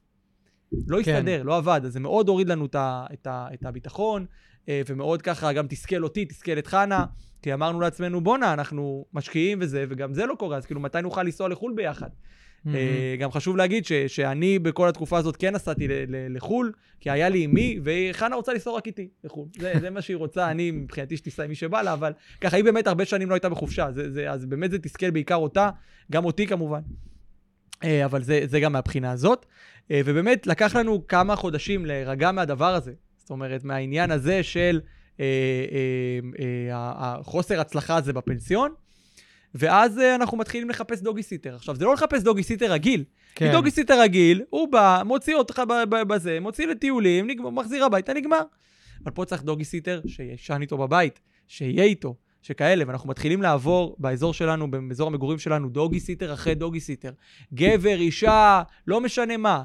לא 0.88 1.04
כן. 1.04 1.16
הסתדר, 1.16 1.44
לא 1.44 1.58
עבד. 1.58 1.82
אז 1.86 1.94
זה 1.94 2.00
מאוד 2.00 2.28
הוריד 2.30 2.50
לנו 2.50 2.66
את, 2.66 2.76
ה... 2.76 3.06
את, 3.14 3.28
ה... 3.28 3.48
את 3.54 3.66
הביטחון, 3.66 4.26
אה, 4.70 4.82
ומאוד 4.88 5.22
ככה 5.22 5.54
גם 5.54 5.68
תסכל 5.68 6.04
אותי, 6.04 6.26
תסכל 6.26 6.58
את 6.58 6.68
חנה, 6.68 7.06
כי 7.42 7.54
אמרנו 7.54 7.80
לעצמנו, 7.80 8.22
בואנה, 8.22 8.54
אנחנו 8.54 9.06
משקיעים 9.14 9.58
וזה, 9.62 9.86
וגם 9.90 10.14
זה 10.14 10.26
לא 10.26 10.36
קורה, 10.36 10.58
אז 10.58 10.66
כאילו, 10.66 10.80
מתי 10.80 11.02
נוכל 11.02 11.24
לנסוע 11.24 11.50
לחו"ל 11.50 11.74
ביחד? 11.76 12.10
Mm-hmm. 12.68 13.20
גם 13.20 13.32
חשוב 13.32 13.58
להגיד 13.58 13.86
ש, 13.86 13.92
שאני 13.94 14.60
בכל 14.60 14.90
התקופה 14.90 15.18
הזאת 15.18 15.38
כן 15.38 15.56
נסעתי 15.56 15.88
ל, 15.88 15.92
ל, 15.92 16.36
לחו"ל, 16.36 16.72
כי 17.00 17.10
היה 17.10 17.30
לי 17.30 17.44
עם 17.44 17.54
מי, 17.54 17.80
וחנה 17.84 18.36
רוצה 18.36 18.54
לנסוע 18.54 18.78
רק 18.78 18.88
איתי 18.88 19.10
לחו"ל. 19.24 19.48
זה, 19.60 19.74
זה 19.82 19.90
מה 19.90 20.02
שהיא 20.02 20.18
רוצה, 20.18 20.52
אני 20.52 20.72
מבחינתי 20.72 21.18
שתיסע 21.18 21.44
עם 21.44 21.50
מי 21.50 21.56
שבא 21.56 21.82
לה, 21.82 21.94
אבל 21.94 22.12
ככה, 22.42 22.56
היא 22.58 22.64
באמת 22.64 22.88
הרבה 22.88 23.06
שנים 23.06 23.30
לא 23.30 23.34
הייתה 23.34 23.50
בחופשה, 23.50 23.92
זה, 23.92 24.12
זה, 24.12 24.32
אז 24.32 24.46
באמת 24.46 24.72
זה 24.72 24.80
תסכל 24.80 25.10
בעיקר 25.10 25.36
אותה, 25.36 25.70
גם 26.12 26.26
אותי 26.26 26.48
כמובן. 26.48 26.82
אה, 27.84 28.06
אבל 28.06 28.24
זה, 28.24 28.42
זה 28.46 28.60
גם 28.60 28.74
מהבחינה 28.74 29.12
הזאת. 29.12 29.46
אה, 29.92 30.02
ובאמת, 30.06 30.48
לקח 30.48 30.76
לנו 30.76 31.08
כמה 31.08 31.36
חודשים 31.36 31.86
להירגע 31.86 32.32
מהדבר 32.32 32.74
הזה. 32.74 32.94
זאת 33.18 33.30
אומרת, 33.30 33.64
מהעניין 33.64 34.12
הזה 34.12 34.44
של 34.44 34.82
אה, 35.20 35.26
אה, 35.72 36.20
אה, 36.40 36.94
החוסר 36.98 37.60
הצלחה 37.60 37.96
הזה 37.96 38.14
בפנסיון. 38.14 38.74
ואז 39.56 39.98
uh, 39.98 40.02
אנחנו 40.16 40.38
מתחילים 40.38 40.70
לחפש 40.70 41.02
doggy 41.02 41.24
sitter. 41.24 41.56
עכשיו, 41.56 41.76
זה 41.76 41.86
לא 41.86 41.94
לחפש 41.94 42.24
doggy 42.24 42.44
sitter 42.44 42.72
רגיל. 42.72 43.04
כן. 43.36 43.46
כי 43.46 43.52
doggy 43.52 43.72
sitter 43.72 44.02
רגיל, 44.02 44.44
הוא 44.50 44.72
בא, 44.72 45.02
מוציא 45.06 45.36
אותך 45.36 45.62
בזה, 46.08 46.40
מוציא 46.42 46.68
לטיולים, 46.68 47.28
נגמר, 47.28 47.50
מחזיר 47.50 47.86
הביתה, 47.86 48.14
נגמר. 48.14 48.42
אבל 49.04 49.12
פה 49.12 49.26
צריך 49.26 49.44
doggy 49.44 49.64
sitter 49.64 50.02
שישן 50.08 50.62
איתו 50.62 50.78
בבית, 50.78 51.20
שיהיה 51.48 51.84
איתו, 51.84 52.16
שכאלה, 52.42 52.84
ואנחנו 52.88 53.10
מתחילים 53.10 53.42
לעבור 53.42 53.96
באזור 54.00 54.34
שלנו, 54.34 54.72
באזור 54.72 55.08
המגורים 55.08 55.40
שלנו, 55.40 55.70
דוגי 55.70 56.00
סיטר 56.00 56.34
אחרי 56.34 56.56
דוגי 56.56 56.80
סיטר. 56.80 57.12
גבר, 57.54 57.96
אישה, 57.96 58.62
לא 58.88 59.02
משנה 59.02 59.38
מה. 59.38 59.64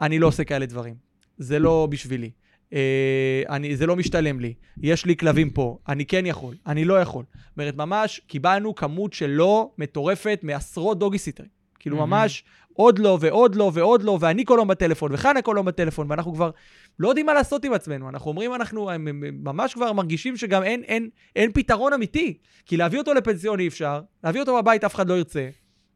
אני 0.00 0.18
לא 0.18 0.26
עושה 0.26 0.44
כאלה 0.44 0.66
דברים. 0.66 0.94
זה 1.38 1.58
לא 1.58 1.88
בשבילי. 1.90 2.30
אה, 2.74 3.42
אני, 3.48 3.76
זה 3.76 3.86
לא 3.86 3.96
משתלם 3.96 4.40
לי, 4.40 4.54
יש 4.82 5.06
לי 5.06 5.16
כלבים 5.16 5.50
פה, 5.50 5.78
אני 5.88 6.06
כן 6.06 6.26
יכול, 6.26 6.54
אני 6.66 6.84
לא 6.84 7.00
יכול. 7.00 7.24
זאת 7.32 7.58
אומרת, 7.58 7.76
ממש 7.76 8.20
קיבלנו 8.26 8.74
כמות 8.74 9.12
שלא 9.12 9.70
מטורפת 9.78 10.40
מעשרות 10.42 10.98
דוגי 10.98 11.18
סיטרים. 11.18 11.48
כאילו 11.78 12.02
mm-hmm. 12.02 12.06
ממש 12.06 12.44
עוד 12.72 12.98
לא 12.98 13.18
ועוד 13.20 13.54
לא 13.54 13.70
ועוד 13.74 14.02
לא, 14.02 14.18
ואני 14.20 14.44
כל 14.44 14.54
יום 14.58 14.68
בטלפון, 14.68 15.12
וחנה 15.14 15.42
כל 15.42 15.54
יום 15.56 15.66
בטלפון, 15.66 16.10
ואנחנו 16.10 16.34
כבר 16.34 16.50
לא 16.98 17.08
יודעים 17.08 17.26
מה 17.26 17.34
לעשות 17.34 17.64
עם 17.64 17.72
עצמנו. 17.72 18.08
אנחנו 18.08 18.30
אומרים, 18.30 18.54
אנחנו 18.54 18.90
ממש 19.32 19.74
כבר 19.74 19.92
מרגישים 19.92 20.36
שגם 20.36 20.62
אין, 20.62 20.82
אין, 20.82 21.08
אין 21.36 21.52
פתרון 21.52 21.92
אמיתי. 21.92 22.38
כי 22.66 22.76
להביא 22.76 22.98
אותו 22.98 23.14
לפנסיון 23.14 23.60
אי 23.60 23.68
אפשר, 23.68 24.00
להביא 24.24 24.40
אותו 24.40 24.56
בבית 24.56 24.84
אף 24.84 24.94
אחד 24.94 25.08
לא 25.08 25.14
ירצה, 25.14 25.48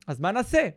אז 0.06 0.20
מה 0.20 0.32
נעשה? 0.32 0.68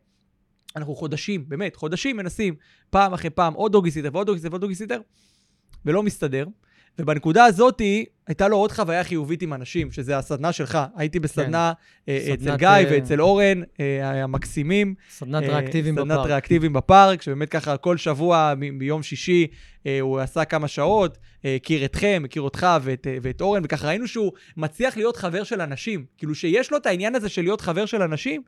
אנחנו 0.76 0.96
חודשים, 0.96 1.46
באמת, 1.48 1.76
חודשים 1.76 2.18
מנסים 2.18 2.56
פעם 2.90 3.14
אחרי 3.14 3.30
פעם 3.30 3.54
עוד 3.54 3.72
דוגיסיטר 3.72 4.10
ועוד 4.14 4.28
דוגיסיטר 4.28 4.52
ועוד 4.52 4.62
דוגיסיטר, 4.62 5.00
ולא 5.86 6.04
מסתדר. 6.04 6.46
ובנקודה 7.00 7.46
הזאת 7.46 7.82
הייתה 8.28 8.48
לו 8.48 8.58
עוד 8.58 8.72
חוויה 8.72 9.04
חיובית 9.04 9.42
עם 9.42 9.54
אנשים, 9.54 9.92
שזה 9.92 10.18
הסדנה 10.18 10.52
שלך. 10.52 10.78
הייתי 10.96 11.20
בסדנה 11.20 11.74
כן. 12.06 12.12
אה, 12.12 12.34
אצל 12.34 12.56
גיא 12.56 12.68
אה... 12.68 12.84
ואצל 12.92 13.22
אורן, 13.22 13.62
אה, 13.80 14.24
המקסימים. 14.24 14.96
סדנת 15.10 15.44
אה, 15.44 15.58
ריאקטיביים 15.58 15.96
בפארק. 15.96 16.08
סדנת 16.12 16.26
ריאקטיביים 16.26 16.74
בפארק, 16.74 17.22
שבאמת 17.22 17.50
ככה 17.50 17.78
כל 17.78 17.98
שבוע 17.98 18.54
מ- 18.58 18.80
ביום 18.80 19.04
שישי 19.04 19.48
אה, 19.86 20.00
הוא 20.02 20.20
עשה 20.20 20.46
כמה 20.46 20.68
שעות, 20.68 21.18
אה, 21.46 21.56
הכיר 21.56 21.86
אתכם, 21.86 22.22
הכיר 22.26 22.42
אותך 22.42 22.68
ואת, 22.82 23.08
אה, 23.08 23.18
ואת 23.22 23.42
אורן, 23.42 23.62
וככה 23.66 23.88
ראינו 23.88 24.08
שהוא 24.08 24.32
מצליח 24.58 24.98
להיות 24.98 25.18
חבר 25.18 25.44
של 25.44 25.62
אנשים. 25.62 26.06
כאילו 26.18 26.36
שיש 26.36 26.72
לו 26.72 26.78
את 26.78 26.86
העניין 26.86 27.16
הזה 27.16 27.30
של 27.30 27.42
להיות 27.42 27.62
חבר 27.62 27.86
של 27.86 28.02
אנשים, 28.02 28.42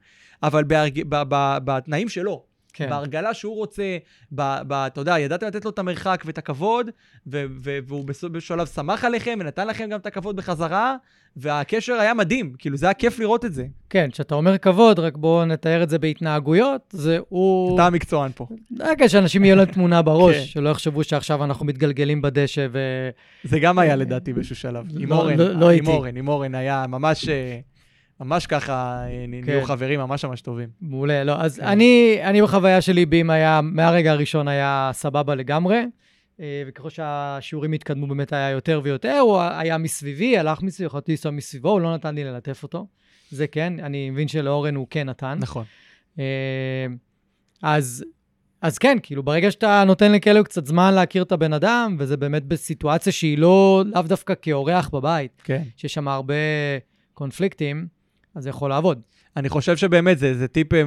אבל 0.44 0.64
בהרג... 0.64 1.04
ב- 1.04 1.10
ב- 1.10 1.24
ב- 1.30 1.58
בתנאים 1.66 2.10
שלו. 2.10 2.53
כן. 2.74 2.90
בהרגלה 2.90 3.34
שהוא 3.34 3.56
רוצה, 3.56 3.98
ב, 4.32 4.42
ב, 4.68 4.74
אתה 4.74 5.02
יודע, 5.02 5.20
ידעתם 5.20 5.48
לתת 5.48 5.66
לו 5.66 5.72
את 5.72 5.80
המרחק 5.80 6.24
ואת 6.26 6.38
הכבוד, 6.38 6.90
ו, 7.28 7.46
ו, 7.64 7.78
והוא 7.88 8.06
בשלב 8.32 8.68
שמח 8.68 9.06
עליכם 9.06 9.38
ונתן 9.42 9.68
לכם 9.68 9.90
גם 9.90 10.00
את 10.00 10.06
הכבוד 10.06 10.36
בחזרה, 10.36 10.96
והקשר 11.36 11.94
היה 11.94 12.14
מדהים, 12.14 12.54
כאילו 12.58 12.78
זה 12.78 12.86
היה 12.86 12.94
כיף 12.94 13.20
לראות 13.20 13.46
את 13.46 13.54
זה. 13.54 13.66
כן, 13.90 14.10
כשאתה 14.12 14.36
אומר 14.36 14.58
כבוד, 14.58 15.00
רק 15.00 15.18
בואו 15.18 15.46
נתאר 15.46 15.84
את 15.84 15.90
זה 15.90 16.00
בהתנהגויות, 16.00 16.82
זה 16.90 17.18
הוא... 17.30 17.76
אתה 17.76 17.88
המקצוען 17.88 18.32
פה. 18.36 18.48
רק 18.80 19.08
שאנשים 19.08 19.46
יהיו 19.46 19.56
להם 19.56 19.66
תמונה 19.66 20.02
בראש, 20.02 20.36
כן. 20.36 20.46
שלא 20.46 20.70
יחשבו 20.70 21.04
שעכשיו 21.04 21.44
אנחנו 21.44 21.66
מתגלגלים 21.66 22.22
בדשא 22.22 22.68
ו... 22.72 22.80
זה 23.44 23.60
גם 23.60 23.80
היה 23.80 23.96
לדעתי 23.96 24.34
באיזשהו 24.34 24.56
שלב. 24.56 24.86
לא, 24.94 25.00
עם 25.02 25.12
אורן, 25.12 25.38
לא, 25.38 25.54
לא 25.54 25.72
עם 25.72 25.88
אורן, 25.88 26.18
עם 26.18 26.28
אורן 26.28 26.56
היה 26.56 26.86
ממש... 26.88 27.30
ממש 28.20 28.48
ככה 28.48 29.06
אה, 29.08 29.26
נהיו 29.28 29.62
כן. 29.62 29.66
חברים 29.66 30.00
ממש 30.00 30.26
ממש 30.26 30.42
טובים. 30.42 30.70
מעולה, 30.82 31.24
לא, 31.24 31.36
אז 31.38 31.60
כן. 31.60 31.66
אני, 31.66 32.20
אני 32.24 32.42
בחוויה 32.42 32.82
שלי, 32.82 33.06
בים 33.06 33.30
היה, 33.30 33.62
מהרגע 33.64 34.12
הראשון 34.12 34.48
היה 34.48 34.92
סבבה 34.94 35.36
לגמרי, 35.36 35.86
אה, 36.40 36.64
וככל 36.68 36.90
שהשיעורים 36.90 37.72
התקדמו 37.72 38.08
באמת 38.08 38.34
היה 38.34 38.50
יותר 38.50 38.82
ויותר, 38.84 39.20
הוא 39.20 39.42
היה 39.42 39.78
מסביבי, 39.78 40.38
הלך 40.38 40.62
מסביבי, 40.62 40.86
יכולתי 40.86 41.12
לנסוע 41.12 41.32
מסביבו, 41.32 41.70
הוא 41.70 41.82
לא 41.82 41.94
נתן 41.94 42.16
לי 42.16 42.24
ללטף 42.24 42.64
אותו. 42.64 42.88
זה 43.32 43.48
כן, 43.48 43.74
אני 43.80 44.10
מבין 44.10 44.28
שלאורן 44.28 44.76
הוא 44.76 44.88
כן 44.90 45.10
נתן. 45.10 45.38
נכון. 45.42 45.64
אה, 46.20 46.86
אז, 47.62 48.06
אז 48.62 48.78
כן, 48.78 48.98
כאילו, 49.04 49.24
ברגע 49.24 49.52
שאתה 49.52 49.84
נותן 49.88 50.12
לכלב 50.12 50.44
קצת 50.44 50.66
זמן 50.66 50.94
להכיר 50.94 51.24
את 51.24 51.32
הבן 51.32 51.54
אדם, 51.54 51.96
וזה 52.00 52.18
באמת 52.18 52.44
בסיטואציה 52.44 53.12
שהיא 53.12 53.38
לא, 53.38 53.84
לאו 53.86 54.02
דווקא 54.02 54.34
כאורח 54.42 54.90
בבית, 54.90 55.42
כן. 55.44 55.64
שיש 55.78 55.94
שם 55.94 56.08
הרבה 56.08 56.34
קונפליקטים, 57.14 57.88
אז 58.36 58.44
זה 58.44 58.50
יכול 58.50 58.70
לעבוד. 58.70 59.02
אני 59.38 59.50
חושב 59.50 59.78
שבאמת, 59.78 60.20
זה, 60.20 60.38
זה 60.38 60.48
טיפ, 60.48 60.74
אה, 60.74 60.82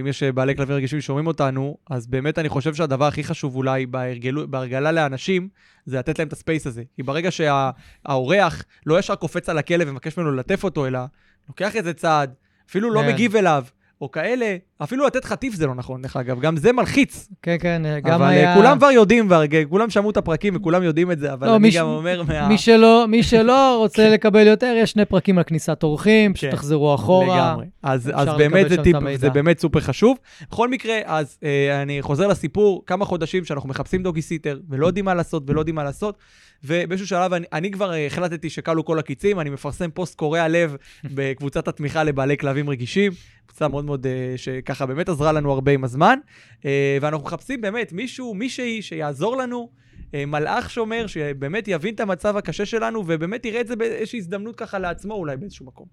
אם 0.00 0.06
יש 0.06 0.22
בעלי 0.22 0.56
כלבים 0.56 0.76
רגישים 0.76 1.00
ששומעים 1.00 1.26
אותנו, 1.26 1.76
אז 1.90 2.06
באמת 2.06 2.38
אני 2.38 2.48
חושב 2.48 2.74
שהדבר 2.74 3.04
הכי 3.04 3.24
חשוב 3.24 3.56
אולי 3.56 3.86
בהרגל, 3.86 4.46
בהרגלה 4.46 4.92
לאנשים, 4.92 5.48
זה 5.86 5.98
לתת 5.98 6.18
להם 6.18 6.28
את 6.28 6.32
הספייס 6.32 6.66
הזה. 6.66 6.82
כי 6.96 7.02
ברגע 7.02 7.30
שהאורח 7.30 8.56
שה, 8.58 8.64
לא 8.86 8.98
ישר 8.98 9.14
קופץ 9.14 9.48
על 9.48 9.58
הכלב 9.58 9.88
ומבקש 9.88 10.16
ממנו 10.16 10.32
ללטף 10.32 10.64
אותו, 10.64 10.86
אלא 10.86 11.00
לוקח 11.48 11.76
איזה 11.76 11.94
צעד, 11.94 12.34
אפילו 12.70 12.90
לא 12.90 13.00
כן. 13.00 13.08
מגיב 13.08 13.36
אליו, 13.36 13.64
או 14.02 14.10
כאלה, 14.10 14.56
אפילו 14.82 15.06
לתת 15.06 15.24
חטיף 15.24 15.54
זה 15.54 15.66
לא 15.66 15.74
נכון, 15.74 16.02
דרך 16.02 16.16
אגב, 16.16 16.40
גם 16.40 16.56
זה 16.56 16.72
מלחיץ. 16.72 17.28
כן, 17.42 17.56
כן, 17.60 17.82
גם 18.04 18.14
אבל 18.14 18.30
היה... 18.30 18.52
אבל 18.52 18.62
כולם 18.62 18.78
כבר 18.78 18.90
יודעים, 18.90 19.28
כולם 19.68 19.90
שמעו 19.90 20.10
את 20.10 20.16
הפרקים 20.16 20.56
וכולם 20.56 20.82
יודעים 20.82 21.10
את 21.10 21.18
זה, 21.18 21.32
אבל 21.32 21.46
לא, 21.46 21.56
אני 21.56 21.70
גם 21.70 21.86
ש... 21.86 21.88
אומר 21.88 22.22
מה... 22.22 22.48
מי 22.48 22.58
שלא, 22.58 23.04
מי 23.08 23.22
שלא 23.22 23.76
רוצה 23.82 24.10
לקבל 24.10 24.46
יותר, 24.46 24.74
יש 24.78 24.90
שני 24.90 25.04
פרקים 25.04 25.38
על 25.38 25.44
כניסת 25.44 25.82
אורחים, 25.82 26.34
פשוט 26.34 26.50
כן, 26.50 26.56
תחזרו 26.56 26.94
אחורה. 26.94 27.36
לגמרי. 27.36 27.66
אז, 27.82 28.10
אז 28.14 28.28
באמת 28.38 28.68
זה 28.68 28.82
טיפ, 28.82 28.96
זה 29.16 29.30
באמת 29.30 29.58
סופר 29.58 29.80
חשוב. 29.80 30.18
בכל 30.50 30.68
מקרה, 30.68 30.98
אז 31.04 31.38
אה, 31.44 31.82
אני 31.82 32.02
חוזר 32.02 32.26
לסיפור, 32.26 32.82
כמה 32.86 33.04
חודשים 33.04 33.44
שאנחנו 33.44 33.68
מחפשים 33.68 34.02
דוגי 34.02 34.22
סיטר, 34.22 34.58
ולא 34.68 34.86
יודעים 34.86 35.04
מה 35.04 35.14
לעשות, 35.14 35.42
ולא 35.46 35.60
יודעים 35.60 35.74
מה 35.74 35.84
לעשות. 35.84 36.18
ובאיזשהו 36.64 37.06
שלב 37.06 37.32
אני, 37.32 37.46
אני 37.52 37.70
כבר 37.70 37.92
אה, 37.92 38.06
החלטתי 38.06 38.50
שכלו 38.50 38.84
כל 38.84 38.98
הקיצים, 38.98 39.40
אני 39.40 39.50
מפרסם 39.50 39.90
פוסט 39.90 40.14
קורע 40.14 40.48
לב 40.48 40.76
בקבוצת 41.14 41.68
התמיכה 41.68 42.04
לבעלי 42.04 42.36
כלבים 42.36 42.70
רגישים. 42.70 43.12
קבוצה 43.46 43.68
מאוד 43.68 43.84
מאוד, 43.84 44.06
אה, 44.06 44.34
שככה 44.36 44.86
באמת 44.86 45.08
עזרה 45.08 45.32
לנו 45.32 45.52
הרבה 45.52 45.72
עם 45.72 45.84
הזמן. 45.84 46.18
אה, 46.64 46.98
ואנחנו 47.00 47.26
מחפשים 47.26 47.60
באמת 47.60 47.92
מישהו, 47.92 48.34
מישהי 48.34 48.82
שיעזור 48.82 49.36
לנו, 49.36 49.82
מלאך 50.26 50.70
שומר, 50.70 51.06
שבאמת 51.06 51.68
יבין 51.68 51.94
את 51.94 52.00
המצב 52.00 52.36
הקשה 52.36 52.66
שלנו, 52.66 53.04
ובאמת 53.06 53.44
יראה 53.44 53.60
את 53.60 53.66
זה 53.66 53.76
באיזושהי 53.76 54.18
הזדמנות 54.18 54.56
ככה 54.56 54.78
לעצמו 54.78 55.14
אולי 55.14 55.36
באיזשהו 55.36 55.66
מקום. 55.66 55.86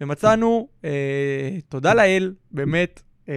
ומצאנו, 0.00 0.68
אה, 0.84 1.58
תודה 1.68 1.94
לאל, 1.94 2.34
באמת, 2.50 3.02
אה, 3.28 3.34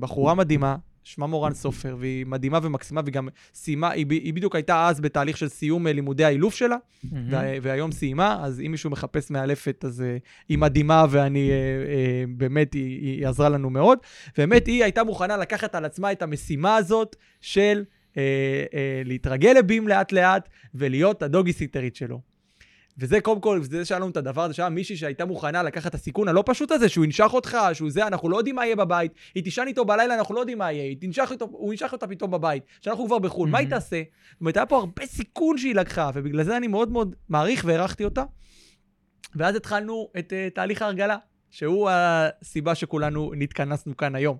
בחורה 0.00 0.34
מדהימה, 0.34 0.76
שמה 1.08 1.26
מורן 1.26 1.54
סופר, 1.54 1.96
והיא 1.98 2.26
מדהימה 2.26 2.58
ומקסימה, 2.62 3.00
והיא 3.04 3.12
גם 3.12 3.28
סיימה, 3.54 3.90
היא, 3.90 4.06
היא 4.10 4.34
בדיוק 4.34 4.54
הייתה 4.54 4.88
אז 4.88 5.00
בתהליך 5.00 5.36
של 5.36 5.48
סיום 5.48 5.86
אה, 5.86 5.92
לימודי 5.92 6.24
האילוף 6.24 6.54
שלה, 6.54 6.76
mm-hmm. 6.76 7.14
וה, 7.30 7.42
והיום 7.62 7.92
סיימה, 7.92 8.38
אז 8.44 8.60
אם 8.66 8.70
מישהו 8.70 8.90
מחפש 8.90 9.30
מאלפת, 9.30 9.84
אז 9.84 10.00
uh, 10.00 10.22
היא 10.48 10.58
מדהימה, 10.58 11.06
ואני, 11.10 11.50
uh, 11.50 12.32
uh, 12.32 12.38
באמת, 12.38 12.72
היא, 12.72 13.00
היא 13.00 13.26
עזרה 13.26 13.48
לנו 13.48 13.70
מאוד. 13.70 13.98
באמת, 14.38 14.66
היא 14.66 14.82
הייתה 14.82 15.04
מוכנה 15.04 15.36
לקחת 15.36 15.74
על 15.74 15.84
עצמה 15.84 16.12
את 16.12 16.22
המשימה 16.22 16.76
הזאת 16.76 17.16
של... 17.40 17.84
uh, 18.12 18.16
uh, 18.16 18.18
להתרגל 19.04 19.54
לבים 19.58 19.88
לאט-לאט 19.88 20.48
ולהיות 20.74 21.22
הדוגי 21.22 21.52
סיטרית 21.52 21.96
שלו. 21.96 22.20
וזה 22.98 23.20
קודם 23.20 23.40
כל, 23.40 23.62
זה 23.62 23.84
שהיה 23.84 23.98
לנו 23.98 24.10
את 24.10 24.16
הדבר 24.16 24.42
הזה, 24.42 24.54
שהיה 24.54 24.68
מישהי 24.68 24.96
שהייתה 24.96 25.24
מוכנה 25.24 25.62
לקחת 25.62 25.86
את 25.86 25.94
הסיכון 25.94 26.28
הלא 26.28 26.42
פשוט 26.46 26.72
הזה, 26.72 26.88
שהוא 26.88 27.04
ינשך 27.04 27.30
אותך, 27.32 27.58
שהוא 27.72 27.90
זה, 27.90 28.06
אנחנו 28.06 28.28
לא 28.28 28.36
יודעים 28.36 28.56
מה 28.56 28.66
יהיה 28.66 28.76
בבית, 28.76 29.12
היא 29.34 29.44
תישן 29.44 29.64
איתו 29.66 29.84
בלילה, 29.84 30.14
אנחנו 30.14 30.34
לא 30.34 30.40
יודעים 30.40 30.58
מה 30.58 30.72
יהיה, 30.72 30.94
תנשך 30.94 31.28
איתו, 31.30 31.48
הוא 31.50 31.72
ינשך 31.72 31.92
אותה 31.92 32.06
פתאום 32.06 32.30
בבית, 32.30 32.62
שאנחנו 32.80 33.06
כבר 33.06 33.18
בחו"ל, 33.18 33.48
mm-hmm. 33.48 33.52
מה 33.52 33.58
היא 33.58 33.68
תעשה? 33.68 34.02
זאת 34.32 34.40
אומרת, 34.40 34.56
היה 34.56 34.66
פה 34.66 34.76
הרבה 34.76 35.06
סיכון 35.06 35.58
שהיא 35.58 35.74
לקחה, 35.74 36.10
ובגלל 36.14 36.42
זה 36.42 36.56
אני 36.56 36.66
מאוד 36.66 36.90
מאוד 36.90 37.14
מעריך 37.28 37.64
והערכתי 37.66 38.04
אותה. 38.04 38.22
ואז 39.36 39.56
התחלנו 39.56 40.08
את 40.18 40.32
uh, 40.32 40.54
תהליך 40.54 40.82
ההרגלה, 40.82 41.16
שהוא 41.50 41.90
הסיבה 41.92 42.74
שכולנו 42.74 43.32
נתכנסנו 43.36 43.96
כאן 43.96 44.14
היום. 44.14 44.36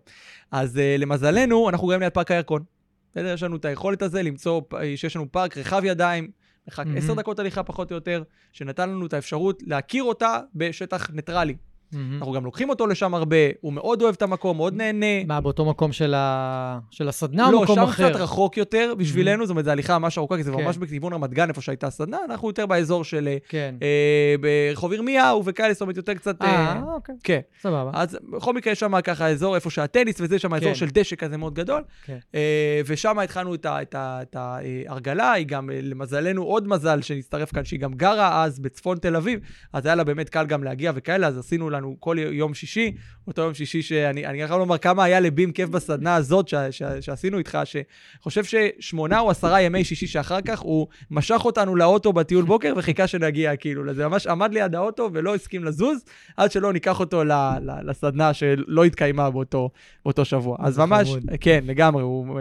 אז 0.51 0.77
uh, 0.77 1.01
למזלנו, 1.01 1.69
אנחנו 1.69 1.89
גם 1.89 2.01
ליד 2.01 2.13
פארק 2.13 2.31
הירקון. 2.31 2.63
בסדר? 3.11 3.33
יש 3.33 3.43
לנו 3.43 3.57
את 3.57 3.65
היכולת 3.65 4.03
הזה 4.03 4.23
למצוא, 4.23 4.61
שיש 4.97 5.17
לנו 5.17 5.33
פארק 5.33 5.59
רחב 5.59 5.83
ידיים, 5.85 6.31
מרחק 6.69 6.87
mm-hmm. 6.87 6.99
עשר 6.99 7.15
דקות 7.15 7.39
הליכה 7.39 7.63
פחות 7.63 7.91
או 7.91 7.97
יותר, 7.97 8.23
שנתן 8.53 8.91
לנו 8.91 9.07
את 9.07 9.13
האפשרות 9.13 9.63
להכיר 9.67 10.05
אותה 10.05 10.41
בשטח 10.55 11.11
ניטרלי. 11.11 11.57
Mm-hmm. 11.93 11.97
אנחנו 12.19 12.33
גם 12.33 12.45
לוקחים 12.45 12.71
אותו 12.71 12.87
לשם 12.87 13.15
הרבה, 13.15 13.37
הוא 13.61 13.73
מאוד 13.73 14.03
אוהב 14.03 14.15
את 14.15 14.23
המקום, 14.23 14.57
מאוד 14.57 14.75
נהנה. 14.75 15.25
מה, 15.27 15.41
באותו 15.41 15.65
מקום 15.65 15.93
של, 15.93 16.15
ה... 16.15 16.79
של 16.91 17.09
הסדנה 17.09 17.51
לא, 17.51 17.57
או 17.57 17.63
מקום 17.63 17.79
אחר? 17.79 18.03
לא, 18.03 18.09
שם 18.09 18.15
קצת 18.15 18.23
רחוק 18.23 18.57
יותר 18.57 18.95
בשבילנו, 18.99 19.43
mm-hmm. 19.43 19.47
זאת 19.47 19.51
אומרת, 19.51 19.65
זו 19.65 19.71
הליכה 19.71 19.99
ממש 19.99 20.19
ארוכה, 20.19 20.37
כי 20.37 20.43
זה 20.43 20.53
כן. 20.53 20.65
ממש 20.65 20.77
בכיוון 20.77 21.13
רמת 21.13 21.31
גן, 21.31 21.49
איפה 21.49 21.61
שהייתה 21.61 21.87
הסדנה, 21.87 22.19
אנחנו 22.25 22.49
יותר 22.49 22.67
באזור 22.67 23.05
של... 23.05 23.29
כן. 23.49 23.75
אה, 23.83 24.35
ברחוב 24.41 24.93
ירמיהו 24.93 25.45
וכאלה, 25.45 25.73
זאת 25.73 25.83
אומרת, 25.83 25.97
יותר 25.97 26.15
קצת... 26.15 26.43
אה, 26.43 26.49
אה, 26.49 26.83
אוקיי. 26.95 27.15
כן. 27.23 27.41
סבבה. 27.61 27.91
אז 27.95 28.19
בכל 28.33 28.55
מקרה, 28.55 28.73
יש 28.73 28.81
שם 28.81 29.01
ככה 29.01 29.29
אזור 29.29 29.55
איפה 29.55 29.71
שהטניס 29.71 30.21
וזה, 30.21 30.39
שם 30.39 30.55
אזור 30.55 30.69
כן. 30.69 30.75
של 30.75 30.87
דשא 30.87 31.17
כזה 31.17 31.37
מאוד 31.37 31.55
גדול. 31.55 31.83
כן. 32.05 32.19
אה, 32.35 32.81
ושם 32.87 33.19
התחלנו 33.19 33.55
את, 33.55 34.37
ההרגלה, 34.37 35.33
היא 35.33 35.47
גם, 35.47 35.71
למזלנו, 35.73 36.43
עוד 36.43 36.69
מזל 36.69 37.03
שנצטרף 37.03 37.53
כאן, 37.53 37.65
שהיא 37.65 37.81
גם 37.81 37.95
גרה 37.95 38.45
אז 38.45 38.59
בצפון 38.59 38.99
תל 38.99 39.17
אביב, 39.17 39.41
אז 39.73 39.87
היה 39.87 39.95
לה 39.95 40.05
באמת 40.05 40.29
קל 40.29 40.47
גם 40.47 40.65
להגיע 40.65 40.93
וכאלה, 40.95 41.27
אז 41.27 41.39
עשינו 41.39 41.71
לנו 41.79 41.97
כל 42.01 42.17
יום 42.19 42.55
שישי, 42.55 42.93
אותו 43.27 43.43
יום 43.43 43.55
שישי 43.55 43.83
שאני 43.83 44.27
אני 44.27 44.43
יכול 44.43 44.59
לומר 44.59 44.79
כמה 44.79 45.05
היה 45.05 45.21
לבים 45.21 45.53
כיף 45.53 45.69
בסדנה 45.69 46.15
הזאת 46.15 46.49
ש, 46.49 46.55
ש, 46.71 46.83
שעשינו 47.01 47.39
איתך, 47.39 47.59
שחושב 47.65 48.43
ששמונה 48.45 49.21
או 49.21 49.31
עשרה 49.31 49.61
ימי 49.61 49.85
שישי 49.85 50.07
שאחר 50.07 50.41
כך 50.41 50.59
הוא 50.59 50.87
משך 51.11 51.41
אותנו 51.45 51.77
לאוטו 51.77 52.13
בטיול 52.13 52.45
בוקר 52.45 52.73
וחיכה 52.77 53.07
שנגיע, 53.07 53.57
כאילו, 53.57 53.95
זה 53.95 54.09
ממש 54.09 54.27
עמד 54.27 54.53
ליד 54.53 54.75
האוטו 54.75 55.11
ולא 55.13 55.35
הסכים 55.35 55.65
לזוז, 55.65 56.05
עד 56.37 56.53
שלא 56.53 56.73
ניקח 56.73 57.01
אותו 57.01 57.25
ל, 57.25 57.33
ל, 57.33 57.91
לסדנה 57.91 58.35
שלא 58.35 58.85
התקיימה 58.85 59.31
באותו, 59.31 59.71
באותו 60.05 60.25
שבוע. 60.25 60.57
אז 60.61 60.79
ממש, 60.79 61.09
חמוד. 61.09 61.23
כן, 61.41 61.65
לגמרי, 61.67 62.03
הוא, 62.03 62.41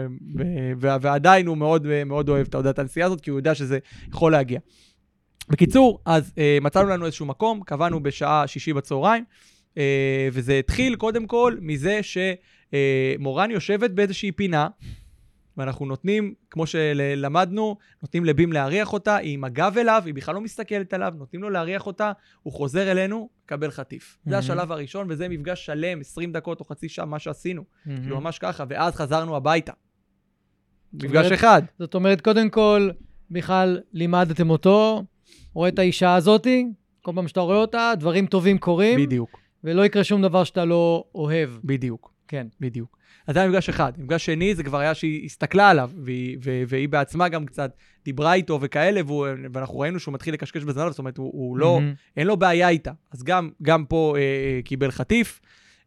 ועדיין 0.80 1.46
הוא 1.46 1.56
מאוד 1.56 1.86
מאוד 2.06 2.28
אוהב, 2.28 2.46
את 2.70 2.78
הנסיעה 2.78 3.06
הזאת, 3.06 3.20
כי 3.20 3.30
הוא 3.30 3.38
יודע 3.38 3.54
שזה 3.54 3.78
יכול 4.12 4.32
להגיע. 4.32 4.58
בקיצור, 5.48 6.00
אז 6.04 6.32
אה, 6.38 6.58
מצאנו 6.60 6.88
לנו 6.88 7.06
איזשהו 7.06 7.26
מקום, 7.26 7.62
קבענו 7.62 8.02
בשעה 8.02 8.46
שישי 8.46 8.72
בצהריים. 8.72 9.24
אה, 9.78 10.28
וזה 10.32 10.58
התחיל 10.58 10.96
קודם 10.96 11.26
כל 11.26 11.56
מזה 11.60 12.00
שמורן 12.02 13.50
יושבת 13.50 13.90
באיזושהי 13.90 14.32
פינה, 14.32 14.68
ואנחנו 15.56 15.86
נותנים, 15.86 16.34
כמו 16.50 16.66
שלמדנו, 16.66 17.76
נותנים 18.02 18.24
לבים 18.24 18.52
להריח 18.52 18.92
אותה, 18.92 19.16
היא 19.16 19.34
עם 19.34 19.44
הגב 19.44 19.74
אליו, 19.78 20.02
היא 20.06 20.14
בכלל 20.14 20.34
לא 20.34 20.40
מסתכלת 20.40 20.94
עליו, 20.94 21.12
נותנים 21.16 21.42
לו 21.42 21.50
להריח 21.50 21.86
אותה, 21.86 22.12
הוא 22.42 22.52
חוזר 22.52 22.90
אלינו, 22.90 23.28
מקבל 23.44 23.70
חטיף. 23.70 24.16
Mm-hmm. 24.16 24.30
זה 24.30 24.38
השלב 24.38 24.72
הראשון, 24.72 25.06
וזה 25.10 25.28
מפגש 25.28 25.66
שלם, 25.66 26.00
20 26.00 26.32
דקות 26.32 26.60
או 26.60 26.64
חצי 26.64 26.88
שעה, 26.88 27.04
מה 27.04 27.18
שעשינו. 27.18 27.62
Mm-hmm. 27.62 27.90
כאילו 28.00 28.20
ממש 28.20 28.38
ככה, 28.38 28.64
ואז 28.68 28.94
חזרנו 28.94 29.36
הביתה. 29.36 29.72
מפגש 30.92 31.24
אומרת, 31.24 31.32
אחד. 31.32 31.62
זאת 31.78 31.94
אומרת, 31.94 32.20
קודם 32.20 32.50
כל, 32.50 32.90
בכלל 33.30 33.80
לימדתם 33.92 34.50
אותו, 34.50 35.04
רואה 35.58 35.68
את 35.68 35.78
האישה 35.78 36.14
הזאתי, 36.14 36.66
כל 37.02 37.12
פעם 37.14 37.28
שאתה 37.28 37.40
רואה 37.40 37.56
אותה, 37.56 37.92
דברים 37.98 38.26
טובים 38.26 38.58
קורים. 38.58 38.98
בדיוק. 39.06 39.40
ולא 39.64 39.86
יקרה 39.86 40.04
שום 40.04 40.22
דבר 40.22 40.44
שאתה 40.44 40.64
לא 40.64 41.04
אוהב. 41.14 41.50
בדיוק. 41.64 42.12
כן. 42.28 42.46
בדיוק. 42.60 42.98
אז 43.26 43.34
זה 43.34 43.40
היה 43.40 43.48
מפגש 43.48 43.68
אחד. 43.68 43.92
מפגש 43.98 44.26
שני, 44.26 44.54
זה 44.54 44.62
כבר 44.62 44.78
היה 44.78 44.94
שהיא 44.94 45.24
הסתכלה 45.24 45.70
עליו, 45.70 45.90
והיא, 46.04 46.36
והיא, 46.42 46.64
והיא 46.68 46.88
בעצמה 46.88 47.28
גם 47.28 47.46
קצת 47.46 47.76
דיברה 48.04 48.34
איתו 48.34 48.58
וכאלה, 48.60 49.00
והוא, 49.06 49.26
ואנחנו 49.52 49.78
ראינו 49.78 50.00
שהוא 50.00 50.14
מתחיל 50.14 50.34
לקשקש 50.34 50.62
בזנב, 50.64 50.90
זאת 50.90 50.98
אומרת, 50.98 51.16
הוא, 51.18 51.30
הוא 51.34 51.56
לא, 51.58 51.80
מהמם. 51.80 51.94
אין 52.16 52.26
לו 52.26 52.36
בעיה 52.36 52.68
איתה. 52.68 52.92
אז 53.12 53.22
גם, 53.22 53.50
גם 53.62 53.84
פה 53.84 54.14
אה, 54.16 54.20
אה, 54.22 54.60
קיבל 54.64 54.90
חטיף. 54.90 55.40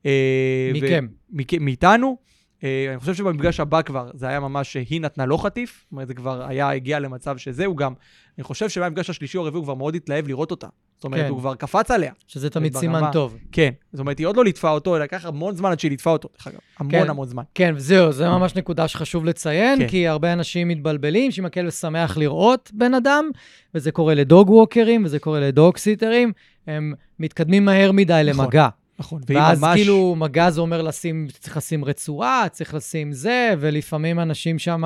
אה, 0.05 0.71
מכם. 0.73 1.07
מכ- 1.31 1.59
מאיתנו. 1.59 2.17
אה, 2.63 2.87
אני 2.91 2.99
חושב 2.99 3.13
שבמפגש 3.13 3.59
הבא 3.59 3.81
כבר, 3.81 4.09
זה 4.13 4.27
היה 4.27 4.39
ממש 4.39 4.73
שהיא 4.73 5.01
נתנה 5.01 5.25
לו 5.25 5.37
חטיף. 5.37 5.83
זאת 5.83 5.91
אומרת, 5.91 6.07
זה 6.07 6.13
כבר 6.13 6.43
היה, 6.47 6.69
הגיע 6.69 6.99
למצב 6.99 7.37
שזהו 7.37 7.75
גם. 7.75 7.93
אני 8.37 8.43
חושב 8.43 8.69
שבמפגש 8.69 9.09
השלישי 9.09 9.37
או 9.37 9.43
הרביעי 9.43 9.57
הוא 9.57 9.63
כבר 9.63 9.73
מאוד 9.73 9.95
התלהב 9.95 10.27
לראות 10.27 10.51
אותה. 10.51 10.67
זאת 10.95 11.03
אומרת, 11.03 11.21
כן. 11.21 11.29
הוא 11.29 11.39
כבר 11.39 11.55
קפץ 11.55 11.91
עליה. 11.91 12.11
שזה 12.27 12.49
תמיד 12.49 12.77
סימן 12.77 13.01
טוב. 13.11 13.37
כן. 13.51 13.69
זאת 13.93 13.99
אומרת, 13.99 14.19
היא 14.19 14.27
עוד 14.27 14.37
לא 14.37 14.43
ליטפה 14.43 14.69
אותו, 14.69 14.95
אלא 14.95 15.03
לקח 15.03 15.25
המון 15.25 15.55
זמן 15.55 15.71
עד 15.71 15.79
שהיא 15.79 15.91
ליטפה 15.91 16.09
אותו, 16.09 16.29
דרך 16.37 16.47
אגב. 16.47 16.59
המון 16.79 16.91
כן. 16.91 17.09
המון 17.09 17.27
זמן. 17.27 17.43
כן, 17.55 17.73
וזהו, 17.77 18.11
זה 18.11 18.29
ממש 18.29 18.55
נקודה 18.55 18.87
שחשוב 18.87 19.25
לציין, 19.25 19.79
כן. 19.79 19.87
כי 19.87 20.07
הרבה 20.07 20.33
אנשים 20.33 20.67
מתבלבלים 20.67 21.31
שאם 21.31 21.45
הכלב 21.45 21.69
שמח 21.69 22.17
לראות 22.17 22.71
בן 22.73 22.93
אדם, 22.93 23.29
וזה 23.75 23.91
קורה 23.91 24.13
לדוג 24.13 24.49
ווקרים, 24.49 25.05
וזה 25.05 25.19
קורה 25.19 25.39
לדוג 25.39 25.77
סיטרים, 25.77 26.31
הם 26.67 26.93
מתקדמים 27.19 27.65
מהר 27.65 27.91
מדי 27.91 28.21
נכון. 28.29 28.45
למגע. 28.45 28.67
נכון. 29.01 29.21
ואז 29.27 29.61
ממש... 29.61 29.75
כאילו, 29.75 30.15
מגע 30.17 30.49
זה 30.49 30.61
אומר 30.61 30.81
לשים, 30.81 31.27
צריך 31.39 31.57
לשים 31.57 31.85
רצועה, 31.85 32.45
צריך 32.51 32.73
לשים 32.73 33.11
זה, 33.11 33.53
ולפעמים 33.59 34.19
אנשים 34.19 34.59
שם 34.59 34.83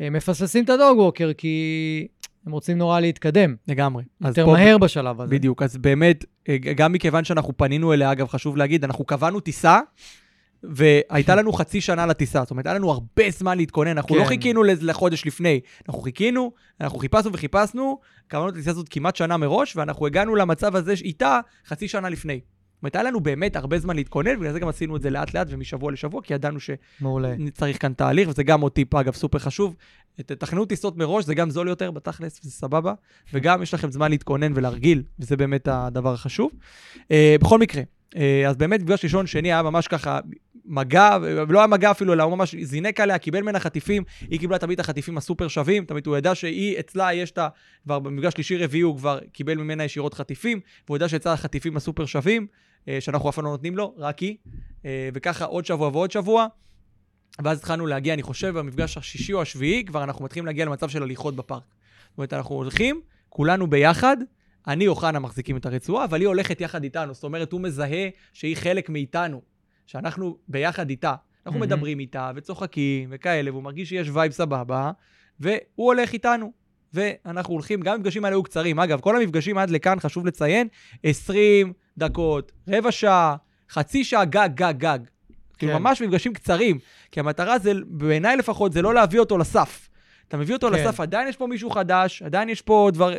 מפספסים 0.00 0.64
את 0.64 0.70
הדוג 0.70 0.98
ווקר, 0.98 1.30
כי 1.38 2.06
הם 2.46 2.52
רוצים 2.52 2.78
נורא 2.78 3.00
להתקדם. 3.00 3.56
לגמרי. 3.68 4.04
יותר 4.24 4.46
פה- 4.46 4.52
מהר 4.52 4.78
בשלב 4.78 5.20
הזה. 5.20 5.30
בדיוק, 5.34 5.62
אז 5.62 5.76
באמת, 5.76 6.24
אה, 6.48 6.56
גם 6.58 6.92
מכיוון 6.92 7.24
שאנחנו 7.24 7.56
פנינו 7.56 7.92
אליה, 7.92 8.12
אגב, 8.12 8.28
חשוב 8.28 8.56
להגיד, 8.56 8.84
אנחנו 8.84 9.04
קבענו 9.04 9.40
טיסה, 9.40 9.80
והייתה 10.62 11.34
לנו 11.34 11.52
חצי 11.52 11.80
שנה 11.80 12.06
לטיסה. 12.06 12.40
זאת 12.40 12.50
אומרת, 12.50 12.66
היה 12.66 12.74
לנו 12.74 12.90
הרבה 12.90 13.30
זמן 13.30 13.56
להתכונן, 13.58 13.90
אנחנו 13.90 14.16
לא 14.16 14.22
כן. 14.22 14.28
חיכינו 14.28 14.62
לז- 14.64 14.82
לחודש 14.82 15.26
לפני. 15.26 15.60
אנחנו 15.88 16.02
חיכינו, 16.02 16.52
אנחנו 16.80 16.98
חיפשנו 16.98 17.32
וחיפשנו, 17.32 17.98
קבענו 18.28 18.48
את 18.48 18.54
הטיסה 18.54 18.70
הזאת 18.70 18.88
כמעט 18.88 19.16
שנה 19.16 19.36
מראש, 19.36 19.76
ואנחנו 19.76 20.06
הגענו 20.06 20.34
למצב 20.36 20.76
הזה 20.76 20.92
איתה 21.02 21.40
חצי 21.66 21.88
שנה 21.88 22.08
לפני. 22.08 22.40
זאת 22.78 22.82
אומרת, 22.82 22.96
היה 22.96 23.04
לנו 23.04 23.20
באמת 23.20 23.56
הרבה 23.56 23.78
זמן 23.78 23.96
להתכונן, 23.96 24.36
ובגלל 24.36 24.52
זה 24.52 24.60
גם 24.60 24.68
עשינו 24.68 24.96
את 24.96 25.02
זה 25.02 25.10
לאט-לאט 25.10 25.46
ומשבוע 25.50 25.92
לשבוע, 25.92 26.22
כי 26.22 26.34
ידענו. 26.34 26.58
שצריך 26.60 27.82
כאן 27.82 27.92
תהליך, 27.92 28.28
וזה 28.28 28.42
גם 28.42 28.60
עוד 28.60 28.72
טיפ, 28.72 28.94
אגב, 28.94 29.14
סופר 29.14 29.38
חשוב. 29.38 29.76
תתכננו 30.16 30.64
טיסות 30.64 30.96
מראש, 30.96 31.24
זה 31.24 31.34
גם 31.34 31.50
זול 31.50 31.68
יותר 31.68 31.90
בתכלס, 31.90 32.40
וזה 32.40 32.50
סבבה, 32.50 32.94
וגם 33.32 33.62
יש 33.62 33.74
לכם 33.74 33.90
זמן 33.90 34.10
להתכונן 34.10 34.52
ולהרגיל, 34.54 35.02
וזה 35.18 35.36
באמת 35.36 35.68
הדבר 35.70 36.12
החשוב. 36.12 36.50
Uh, 36.96 37.12
בכל 37.40 37.58
מקרה, 37.58 37.82
uh, 38.14 38.18
אז 38.48 38.56
באמת 38.56 38.80
מפגש 38.80 39.04
ראשון, 39.04 39.26
שני 39.26 39.52
היה 39.52 39.62
ממש 39.62 39.88
ככה 39.88 40.20
מגע, 40.64 41.18
ולא 41.22 41.58
היה 41.58 41.66
מגע 41.66 41.90
אפילו, 41.90 42.12
אלא 42.12 42.22
הוא 42.22 42.36
ממש 42.36 42.54
זינק 42.62 43.00
עליה, 43.00 43.18
קיבל 43.18 43.40
ממנה 43.40 43.60
חטיפים, 43.60 44.02
היא 44.30 44.38
קיבלה 44.38 44.58
תמיד 44.58 44.80
את 44.80 44.84
החטיפים 44.84 45.18
הסופר 45.18 45.48
שווים, 45.48 45.84
תמיד 45.84 46.06
הוא 46.06 46.16
ידע 46.16 46.34
שהיא, 46.34 46.80
אצלה 46.80 47.14
יש 47.14 47.30
את 47.30 47.38
ה... 47.38 47.48
כבר 47.84 47.98
במפגש 47.98 48.32
שלישי-רביעי 48.32 48.82
הוא 48.82 48.96
כבר 48.96 49.18
קיבל 49.32 49.54
ממנה 49.54 49.84
ישירות 49.84 50.14
חטיפים, 50.14 50.60
והוא 50.86 50.96
ידע 50.96 51.08
שאצלה 51.08 51.32
החטיפים 51.32 51.76
הסופר 51.76 52.06
שווים, 52.06 52.46
שאנחנו 53.00 53.30
אף 53.30 53.34
פעם 53.34 53.44
לא 53.44 53.50
נותנים 53.50 53.76
לו, 53.76 53.94
רק 53.98 54.18
היא, 54.18 54.36
uh, 54.82 54.84
וככה 55.14 55.44
עוד 55.44 55.66
שבוע 55.66 55.88
ועוד 55.88 56.10
שבוע. 56.10 56.46
ואז 57.44 57.58
התחלנו 57.58 57.86
להגיע, 57.86 58.14
אני 58.14 58.22
חושב, 58.22 58.58
במפגש 58.58 58.96
השישי 58.96 59.32
או 59.32 59.42
השביעי, 59.42 59.84
כבר 59.84 60.04
אנחנו 60.04 60.24
מתחילים 60.24 60.46
להגיע 60.46 60.64
למצב 60.64 60.88
של 60.88 61.02
הליכות 61.02 61.36
בפארק. 61.36 61.62
זאת 62.08 62.18
אומרת, 62.18 62.32
אנחנו 62.32 62.54
הולכים, 62.54 63.00
כולנו 63.28 63.66
ביחד, 63.66 64.16
אני 64.66 64.88
או 64.88 64.94
חנה 64.94 65.18
מחזיקים 65.18 65.56
את 65.56 65.66
הרצועה, 65.66 66.04
אבל 66.04 66.20
היא 66.20 66.28
הולכת 66.28 66.60
יחד 66.60 66.82
איתנו. 66.82 67.14
זאת 67.14 67.24
אומרת, 67.24 67.52
הוא 67.52 67.60
מזהה 67.60 68.08
שהיא 68.32 68.56
חלק 68.56 68.90
מאיתנו, 68.90 69.42
שאנחנו 69.86 70.38
ביחד 70.48 70.90
איתה. 70.90 71.14
אנחנו 71.46 71.60
מהמם. 71.60 71.72
מדברים 71.72 71.98
איתה, 71.98 72.30
וצוחקים, 72.36 73.08
וכאלה, 73.12 73.50
והוא 73.50 73.62
מרגיש 73.62 73.88
שיש 73.88 74.08
וייב 74.12 74.32
סבבה, 74.32 74.90
והוא 75.40 75.58
הולך 75.76 76.12
איתנו. 76.12 76.52
ואנחנו 76.94 77.54
הולכים, 77.54 77.80
גם 77.80 77.94
המפגשים 77.94 78.24
האלה 78.24 78.36
היו 78.36 78.42
קצרים. 78.42 78.80
אגב, 78.80 79.00
כל 79.00 79.16
המפגשים 79.16 79.58
עד 79.58 79.70
לכאן, 79.70 80.00
חשוב 80.00 80.26
לציין, 80.26 80.68
20 81.02 81.72
דקות, 81.98 82.52
רבע 82.68 82.92
שעה, 82.92 83.36
חצי 83.70 84.04
שעה, 84.04 84.24
גג, 84.24 84.48
גג, 84.54 84.74
גג. 84.78 84.98
כאילו, 85.58 85.72
כן. 85.72 85.78
ממש 85.78 86.02
מפגשים 86.02 86.32
קצרים. 86.32 86.78
כי 87.12 87.20
המטרה 87.20 87.58
זה, 87.58 87.72
בעיניי 87.86 88.36
לפחות, 88.36 88.72
זה 88.72 88.82
לא 88.82 88.94
להביא 88.94 89.20
אותו 89.20 89.38
לסף. 89.38 89.88
אתה 90.28 90.36
מביא 90.36 90.54
אותו 90.54 90.68
כן. 90.68 90.72
לסף, 90.72 91.00
עדיין 91.00 91.28
יש 91.28 91.36
פה 91.36 91.46
מישהו 91.46 91.70
חדש, 91.70 92.22
עדיין 92.22 92.48
יש 92.48 92.62
פה 92.62 92.90
דבר, 92.94 93.12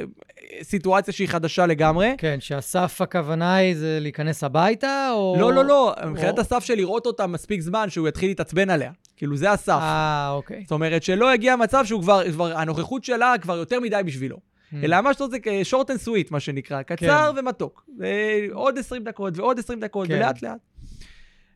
סיטואציה 0.61 1.13
שהיא 1.13 1.27
חדשה 1.27 1.65
לגמרי. 1.65 2.15
כן, 2.17 2.37
שהסף 2.39 3.01
הכוונה 3.01 3.55
היא 3.55 3.75
זה 3.75 3.97
להיכנס 4.01 4.43
הביתה, 4.43 5.09
או... 5.11 5.35
לא, 5.39 5.53
לא, 5.53 5.65
לא, 5.65 5.93
או- 6.03 6.09
מבחינת 6.09 6.39
הסף 6.39 6.63
של 6.63 6.75
לראות 6.75 7.05
אותה 7.05 7.27
מספיק 7.27 7.61
זמן 7.61 7.89
שהוא 7.89 8.07
יתחיל 8.07 8.29
להתעצבן 8.29 8.69
עליה. 8.69 8.91
כאילו, 9.17 9.37
זה 9.37 9.51
הסף. 9.51 9.79
אה, 9.81 10.29
אוקיי. 10.31 10.61
זאת 10.61 10.71
אומרת, 10.71 11.03
שלא 11.03 11.33
יגיע 11.33 11.55
מצב 11.55 11.85
שהוא 11.85 12.01
כבר, 12.01 12.31
כבר, 12.31 12.57
הנוכחות 12.57 13.03
שלה 13.03 13.33
כבר 13.41 13.57
יותר 13.57 13.79
מדי 13.79 14.01
בשבילו. 14.05 14.37
Mm. 14.73 14.75
אלא 14.83 15.01
מה 15.01 15.13
שאתה 15.13 15.23
רוצה, 15.23 15.37
short 15.71 15.85
and 15.85 16.05
sweet, 16.07 16.27
מה 16.31 16.39
שנקרא, 16.39 16.81
קצר 16.81 17.31
ומתוק. 17.37 17.89
ועוד 17.99 18.77
20 18.77 19.03
דקות 19.03 19.37
ועוד 19.37 19.59
20 19.59 19.79
דקות, 19.79 20.07
כן. 20.07 20.13
ולאט 20.13 20.41
לאט. 20.41 20.59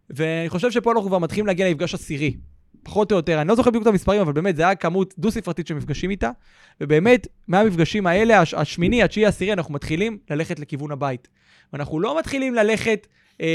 ואני 0.10 0.50
חושב 0.50 0.72
שפה 0.72 0.92
אנחנו 0.92 1.08
כבר 1.08 1.18
מתחילים 1.20 1.48
להגיע 1.48 1.70
למפגש 1.70 1.94
עשירי. 1.94 2.36
פחות 2.84 3.12
או 3.12 3.18
יותר, 3.18 3.42
אני 3.42 3.48
לא 3.48 3.56
זוכר 3.56 3.70
בדיוק 3.70 3.82
את 3.82 3.88
המספרים, 3.88 4.22
אבל 4.22 4.34
באמת, 4.34 4.56
זה 4.56 4.64
היה 4.64 4.76
כמות 4.76 5.14
דו-ספרתית 5.18 5.68
של 5.68 5.74
מפגשים 5.76 6.10
איתה, 6.10 6.30
ובאמת, 6.82 7.28
מהמפגשים 7.48 8.08
האלה, 8.08 8.40
הש- 8.42 8.54
השמיני, 8.54 9.04
התשיעי, 9.04 9.26
העשירי, 9.26 9.54
אנחנו 9.54 9.74
מתחילים 9.74 10.18
ללכת 10.30 10.60
לכיוון 10.60 10.92
הבית. 10.92 11.28
ואנחנו 11.74 12.00
לא 12.00 12.20
מתחילים 12.20 12.56
ללכת, 12.56 13.08
אה, 13.42 13.48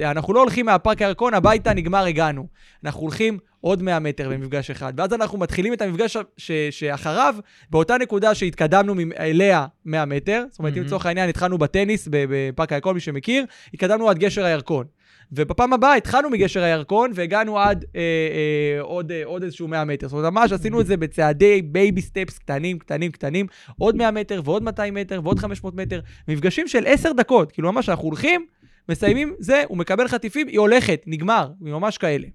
אה, 0.00 0.10
אנחנו 0.10 0.32
לא 0.34 0.40
הולכים 0.40 0.66
מהפארק 0.66 1.02
הירקון, 1.02 1.34
הביתה, 1.34 1.74
נגמר, 1.74 2.04
הגענו. 2.04 2.46
אנחנו 2.84 3.00
הולכים 3.00 3.38
עוד 3.62 3.82
100 3.82 3.98
מטר 3.98 4.28
במפגש 4.28 4.70
אחד, 4.70 4.92
ואז 4.96 5.12
אנחנו 5.12 5.38
מתחילים 5.38 5.72
את 5.72 5.82
המפגש 5.82 6.16
ש- 6.36 6.50
שאחריו, 6.70 7.34
באותה 7.70 7.98
נקודה 7.98 8.34
שהתקדמנו 8.34 8.94
אליה 9.18 9.66
100 9.84 10.04
מטר, 10.04 10.44
זאת 10.50 10.58
אומרת, 10.58 10.72
אם 10.72 10.78
מהמם. 10.78 10.86
לצורך 10.86 11.06
העניין 11.06 11.28
התחלנו 11.28 11.58
בטניס 11.58 12.08
בפארק 12.10 12.72
הירקון, 12.72 12.94
מי 12.94 13.00
שמכיר, 13.00 13.44
התקדמנו 13.74 14.08
עד 14.08 14.18
גשר 14.18 14.44
הירקון. 14.44 14.86
ובפעם 15.32 15.72
הבאה 15.72 15.94
התחלנו 15.94 16.30
מגשר 16.30 16.62
הירקון 16.62 17.10
והגענו 17.14 17.58
עד 17.58 17.84
אה, 17.96 18.00
אה, 18.00 18.80
עוד, 18.80 19.12
אה, 19.12 19.22
עוד 19.24 19.42
איזשהו 19.42 19.68
100 19.68 19.84
מטר. 19.84 20.08
זאת 20.08 20.12
אומרת, 20.18 20.32
ממש 20.32 20.52
עשינו 20.52 20.80
את 20.80 20.86
זה 20.86 20.96
בצעדי 20.96 21.62
baby 21.62 22.02
steps 22.02 22.38
קטנים, 22.38 22.78
קטנים, 22.78 23.10
קטנים, 23.10 23.46
עוד 23.78 23.96
100 23.96 24.10
מטר 24.10 24.40
ועוד 24.44 24.62
200 24.62 24.94
מטר 24.94 25.20
ועוד 25.24 25.38
500 25.38 25.74
מטר, 25.74 26.00
מפגשים 26.28 26.68
של 26.68 26.84
10 26.86 27.12
דקות. 27.12 27.52
כאילו, 27.52 27.72
ממש 27.72 27.88
אנחנו 27.88 28.04
הולכים, 28.04 28.46
מסיימים, 28.88 29.34
זה, 29.38 29.62
הוא 29.68 29.78
מקבל 29.78 30.08
חטיפים, 30.08 30.48
היא 30.48 30.58
הולכת, 30.58 31.02
נגמר, 31.06 31.48
היא 31.64 31.72
ממש 31.72 31.98
כאלה. 31.98 32.26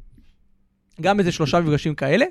גם 1.02 1.20
איזה 1.20 1.32
שלושה 1.32 1.60
מפגשים 1.60 1.96
כאלה, 1.96 2.26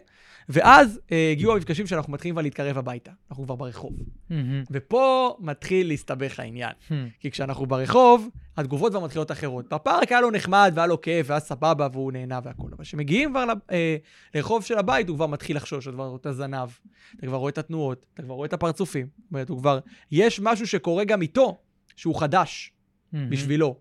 ואז 0.48 1.00
אה, 1.12 1.31
הגיעו 1.33 1.52
המפגשים 1.52 1.87
שאנחנו 1.87 2.12
מתחילים 2.12 2.35
כבר 2.35 2.42
להתקרב 2.42 2.79
הביתה. 2.79 3.11
אנחנו 3.31 3.44
כבר 3.44 3.55
ברחוב. 3.55 3.92
מהמם. 4.31 4.64
ופה 4.70 5.37
מתחיל 5.40 5.88
להסתבך 5.88 6.40
העניין. 6.40 6.70
מהמם. 6.90 7.09
כי 7.20 7.31
כשאנחנו 7.31 7.66
ברחוב, 7.66 8.29
התגובות 8.57 8.92
כבר 8.92 9.05
מתחילות 9.05 9.31
אחרות. 9.31 9.74
בפארק 9.74 10.12
היה 10.12 10.20
לו 10.20 10.31
נחמד 10.31 10.72
והיה 10.74 10.87
לו 10.87 11.00
כיף 11.00 11.26
והיה 11.29 11.40
סבבה 11.40 11.88
והוא 11.92 12.12
נהנה 12.12 12.40
והכול. 12.44 12.70
אבל 12.76 12.85
כשמגיעים 12.85 13.31
כבר 13.31 13.44
אה, 13.70 13.96
לרחוב 14.35 14.64
של 14.64 14.79
הבית, 14.79 15.09
הוא 15.09 15.16
כבר 15.16 15.26
מתחיל 15.26 15.57
לחשוש, 15.57 15.88
אתה 15.88 15.94
כבר 15.94 16.07
רואה 16.07 16.16
את 16.16 16.26
הזנב, 16.26 16.68
אתה 17.16 17.26
כבר 17.26 17.37
רואה 17.37 17.50
את 17.50 17.59
התנועות, 17.59 18.07
אתה 18.14 18.22
כבר 18.22 18.35
רואה 18.35 18.46
את 18.46 18.52
הפרצופים. 18.52 19.07
זאת 19.07 19.33
אומרת, 19.33 19.48
הוא 19.48 19.59
כבר... 19.59 19.79
יש 20.11 20.40
משהו 20.40 20.66
שקורה 20.66 21.05
גם 21.05 21.22
איתו, 21.22 21.59
שהוא 21.96 22.20
חדש 22.20 22.72
מהמם. 23.12 23.31
בשבילו. 23.31 23.76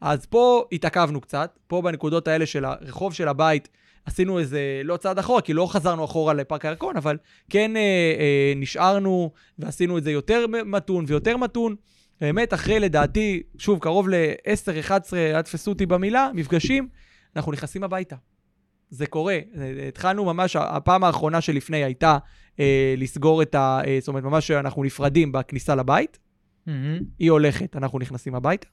אז 0.00 0.26
פה 0.26 0.64
התעכבנו 0.72 1.20
קצת, 1.20 1.58
פה 1.66 1.82
בנקודות 1.82 2.28
האלה 2.28 2.46
של 2.46 2.64
הרחוב 2.64 3.14
של 3.14 3.28
הבית, 3.28 3.68
עשינו 4.10 4.38
איזה, 4.38 4.80
לא 4.84 4.96
צעד 4.96 5.18
אחורה, 5.18 5.40
כי 5.40 5.52
לא 5.52 5.66
חזרנו 5.72 6.04
אחורה 6.04 6.34
לפארק 6.34 6.64
הירקון, 6.64 6.96
אבל 6.96 7.16
כן 7.50 7.76
אה, 7.76 7.80
אה, 8.18 8.52
נשארנו 8.56 9.30
ועשינו 9.58 9.98
את 9.98 10.04
זה 10.04 10.10
יותר 10.10 10.46
מתון 10.64 11.04
ויותר 11.08 11.36
מתון. 11.36 11.74
באמת, 12.20 12.54
אחרי, 12.54 12.80
לדעתי, 12.80 13.42
שוב, 13.58 13.78
קרוב 13.78 14.08
ל-10, 14.08 14.80
11, 14.80 15.20
אל 15.20 15.42
תתפסו 15.42 15.70
אותי 15.70 15.86
במילה, 15.86 16.30
מפגשים, 16.34 16.88
אנחנו 17.36 17.52
נכנסים 17.52 17.84
הביתה. 17.84 18.16
זה 18.90 19.06
קורה. 19.06 19.38
אה, 19.56 19.88
התחלנו 19.88 20.24
ממש, 20.24 20.56
הפעם 20.56 21.04
האחרונה 21.04 21.40
שלפני 21.40 21.84
הייתה 21.84 22.18
אה, 22.60 22.94
לסגור 22.96 23.42
את 23.42 23.54
ה... 23.54 23.80
אה, 23.86 23.96
זאת 24.00 24.08
אומרת, 24.08 24.24
ממש 24.24 24.50
אנחנו 24.50 24.84
נפרדים 24.84 25.32
בכניסה 25.32 25.74
לבית, 25.74 26.18
מהמם. 26.66 26.98
היא 27.18 27.30
הולכת, 27.30 27.76
אנחנו 27.76 27.98
נכנסים 27.98 28.34
הביתה, 28.34 28.68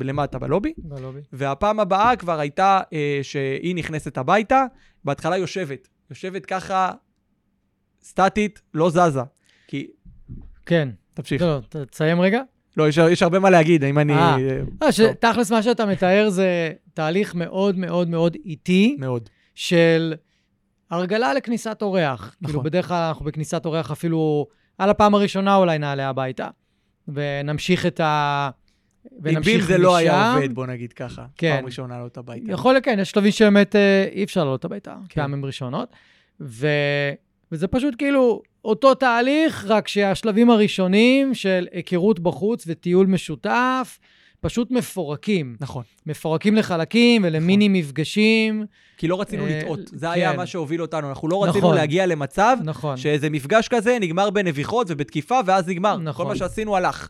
למטה 0.00 0.38
בלובי, 0.38 0.72
בלובי. 0.78 1.20
והפעם 1.32 1.80
הבאה 1.80 2.16
כבר 2.16 2.40
הייתה 2.40 2.80
אה, 2.92 3.20
שהיא 3.22 3.74
נכנסת 3.74 4.18
הביתה, 4.18 4.64
בהתחלה 5.04 5.36
יושבת. 5.36 5.88
יושבת 6.10 6.46
ככה 6.46 6.92
סטטית, 8.02 8.62
לא 8.74 8.90
זזה. 8.90 9.20
כי... 9.66 9.86
כן. 10.66 10.88
תמשיך. 11.14 11.42
לא, 11.42 11.60
תסיים 11.90 12.20
רגע. 12.20 12.42
לא, 12.76 12.88
יש, 12.88 12.98
יש 12.98 13.22
הרבה 13.22 13.38
מה 13.38 13.50
להגיד, 13.50 13.84
אם 13.84 13.98
אני... 13.98 14.12
אה. 14.12 14.36
אה, 14.36 14.60
אה, 14.82 14.92
ש-. 14.92 15.00
תכלס, 15.00 15.52
מה 15.52 15.62
שאתה 15.62 15.86
מתאר 15.86 16.28
זה 16.30 16.72
תהליך 16.94 17.34
מאוד 17.34 17.78
מאוד 17.78 18.08
מאוד 18.08 18.36
איטי 18.44 18.96
מאוד. 18.98 19.28
של 19.54 20.14
הרגלה 20.90 21.34
לכניסת 21.34 21.78
אורח. 21.82 22.20
נכון. 22.20 22.46
כאילו, 22.46 22.62
בדרך 22.62 22.88
כלל 22.88 23.02
אנחנו 23.08 23.24
בכניסת 23.24 23.66
אורח 23.66 23.90
אפילו 23.90 24.46
על 24.78 24.90
הפעם 24.90 25.14
הראשונה 25.14 25.56
אולי 25.56 25.78
נעלה 25.78 26.08
הביתה, 26.08 26.48
ונמשיך 27.08 27.86
את, 27.86 28.00
ה... 28.00 28.50
ונמשיך 29.22 29.66
בים 29.66 29.66
זה 29.66 29.78
לא 29.78 29.96
היה 29.96 30.12
משם. 30.12 30.42
עובד, 30.42 30.54
בוא 30.54 30.66
נגיד 30.66 30.92
ככה. 30.92 31.26
כן. 31.36 31.56
פעם 31.56 31.66
ראשונה 31.66 31.96
לעלות 31.96 32.18
הביתה. 32.18 32.52
יכול 32.52 32.72
להיות, 32.74 32.84
כן, 32.84 32.98
יש 33.00 33.10
שלבים 33.10 33.32
שבאמת 33.32 33.76
אה, 33.76 34.08
אי 34.12 34.24
אפשר 34.24 34.44
לעלות 34.44 34.64
הביתה, 34.64 34.94
כן. 35.08 35.20
פעמים 35.20 35.44
ראשונות. 35.44 35.88
ו... 36.40 36.68
וזה 37.52 37.68
פשוט 37.68 37.94
כאילו 37.98 38.42
אותו 38.64 38.94
תהליך, 38.94 39.64
רק 39.68 39.88
שהשלבים 39.88 40.50
הראשונים 40.50 41.34
של 41.34 41.66
היכרות 41.72 42.20
בחוץ 42.20 42.64
וטיול 42.66 43.06
משותף, 43.06 43.98
פשוט 44.40 44.70
מפורקים. 44.70 45.56
נכון. 45.60 45.82
מפורקים 46.06 46.56
לחלקים 46.56 47.22
ולמיני 47.24 47.68
מפגשים. 47.68 48.66
כי 48.96 49.08
לא 49.08 49.20
רצינו 49.20 49.46
אה, 49.46 49.58
לטעות. 49.58 49.80
זה 49.84 50.10
היה 50.10 50.30
כן. 50.30 50.36
מה 50.36 50.46
שהוביל 50.46 50.82
אותנו. 50.82 51.08
אנחנו 51.08 51.28
לא 51.28 51.44
רצינו 51.44 51.58
נכון. 51.58 51.76
להגיע 51.76 52.06
למצב 52.06 52.56
נכון. 52.64 52.96
שאיזה 52.96 53.30
מפגש 53.30 53.68
כזה 53.68 53.98
נגמר 54.00 54.30
בנביחות 54.30 54.86
ובתקיפה, 54.90 55.40
ואז 55.46 55.68
נגמר. 55.68 55.96
נכון. 55.96 56.24
כל 56.24 56.28
מה 56.32 56.36
שעשינו 56.36 56.76
הלך. 56.76 57.08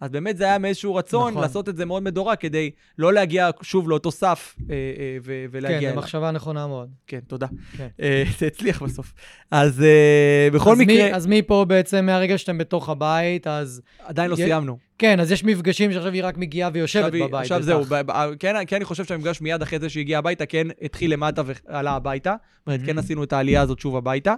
אז 0.00 0.10
באמת 0.10 0.36
זה 0.36 0.44
היה 0.44 0.58
מאיזשהו 0.58 0.94
רצון 0.94 1.30
נכון. 1.30 1.42
לעשות 1.42 1.68
את 1.68 1.76
זה 1.76 1.84
מאוד 1.84 2.02
מדורג, 2.02 2.36
כדי 2.40 2.70
לא 2.98 3.12
להגיע 3.12 3.50
שוב 3.62 3.88
לאותו 3.90 4.10
סף 4.10 4.56
אה, 4.70 4.74
אה, 4.74 5.16
ו- 5.24 5.44
ולהגיע 5.50 5.78
כן, 5.78 5.84
זו 5.84 5.90
אליו. 5.90 5.98
מחשבה 5.98 6.30
נכונה 6.30 6.66
מאוד. 6.66 6.88
כן, 7.06 7.20
תודה. 7.26 7.46
כן. 7.76 7.88
אה, 8.02 8.22
זה 8.38 8.46
הצליח 8.46 8.82
בסוף. 8.82 9.12
אז 9.50 9.82
אה, 9.82 10.48
בכל 10.52 10.72
אז 10.72 10.78
מקרה, 10.78 10.94
מי, 10.94 11.14
אז 11.14 11.26
מפה 11.26 11.64
בעצם, 11.68 12.06
מהרגע 12.06 12.38
שאתם 12.38 12.58
בתוך 12.58 12.88
הבית, 12.88 13.46
אז... 13.46 13.82
עדיין 14.04 14.30
לא 14.30 14.36
יה- 14.38 14.46
סיימנו. 14.46 14.78
כן, 14.98 15.20
אז 15.20 15.32
יש 15.32 15.44
מפגשים 15.44 15.92
שעכשיו 15.92 16.12
היא 16.12 16.24
רק 16.24 16.36
מגיעה 16.36 16.70
ויושבת 16.72 17.04
עכשיו 17.14 17.28
בבית. 17.28 17.40
עכשיו. 17.40 17.62
זהו, 17.62 17.84
ב- 17.84 17.94
ב- 18.06 18.34
כן, 18.38 18.54
כן, 18.66 18.76
אני 18.76 18.84
חושב 18.84 19.04
שהמפגש 19.04 19.40
מיד 19.40 19.62
אחרי 19.62 19.78
זה 19.78 19.88
שהגיע 19.88 20.18
הביתה, 20.18 20.46
כן 20.46 20.66
התחיל 20.82 21.12
למטה 21.12 21.42
ועלה 21.46 21.90
הביתה. 21.90 22.34
זאת 22.58 22.66
אומרת, 22.66 22.80
כן 22.86 22.96
Mhm. 22.96 23.00
עשינו 23.00 23.24
את 23.24 23.32
העלייה 23.32 23.60
הזאת 23.62 23.78
שוב 23.78 23.96
הביתה. 23.96 24.34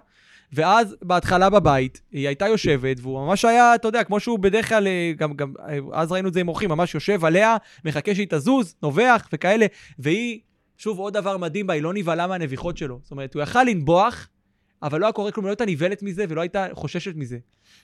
ואז, 0.52 0.96
בהתחלה 1.02 1.50
בבית, 1.50 2.02
היא 2.12 2.26
הייתה 2.28 2.46
יושבת, 2.48 2.96
והוא 3.00 3.26
ממש 3.26 3.44
היה, 3.44 3.74
אתה 3.74 3.88
יודע, 3.88 4.04
כמו 4.04 4.20
שהוא 4.20 4.38
בדרך 4.38 4.68
כלל, 4.68 4.86
אה, 4.86 5.12
גם, 5.16 5.34
גם, 5.34 5.52
אה, 5.68 5.78
אז 5.92 6.12
ראינו 6.12 6.28
את 6.28 6.34
זה 6.34 6.40
עם 6.40 6.48
אורחים, 6.48 6.68
ממש 6.70 6.94
יושב 6.94 7.24
עליה, 7.24 7.56
מחכה 7.84 8.14
שהיא 8.14 8.26
תזוז, 8.30 8.74
נובח 8.82 9.28
וכאלה, 9.32 9.66
והיא, 9.98 10.38
שוב, 10.78 10.98
עוד 10.98 11.12
דבר 11.14 11.36
מדהים 11.36 11.66
בה, 11.66 11.74
היא 11.74 11.82
לא 11.82 11.94
נבהלה 11.94 12.26
מהנביחות 12.26 12.76
שלו. 12.76 12.98
זאת 13.02 13.10
אומרת, 13.10 13.34
הוא 13.34 13.42
יכל 13.42 13.62
לנבוח, 13.62 14.28
אבל 14.82 15.00
לא 15.00 15.06
היה 15.06 15.12
קורה 15.12 15.32
כלום, 15.32 15.46
לא 15.46 15.50
הייתה 15.50 15.66
נבהלת 15.66 16.02
מזה 16.02 16.24
ולא 16.28 16.40
הייתה 16.40 16.66
חוששת 16.72 17.12
מזה. 17.16 17.38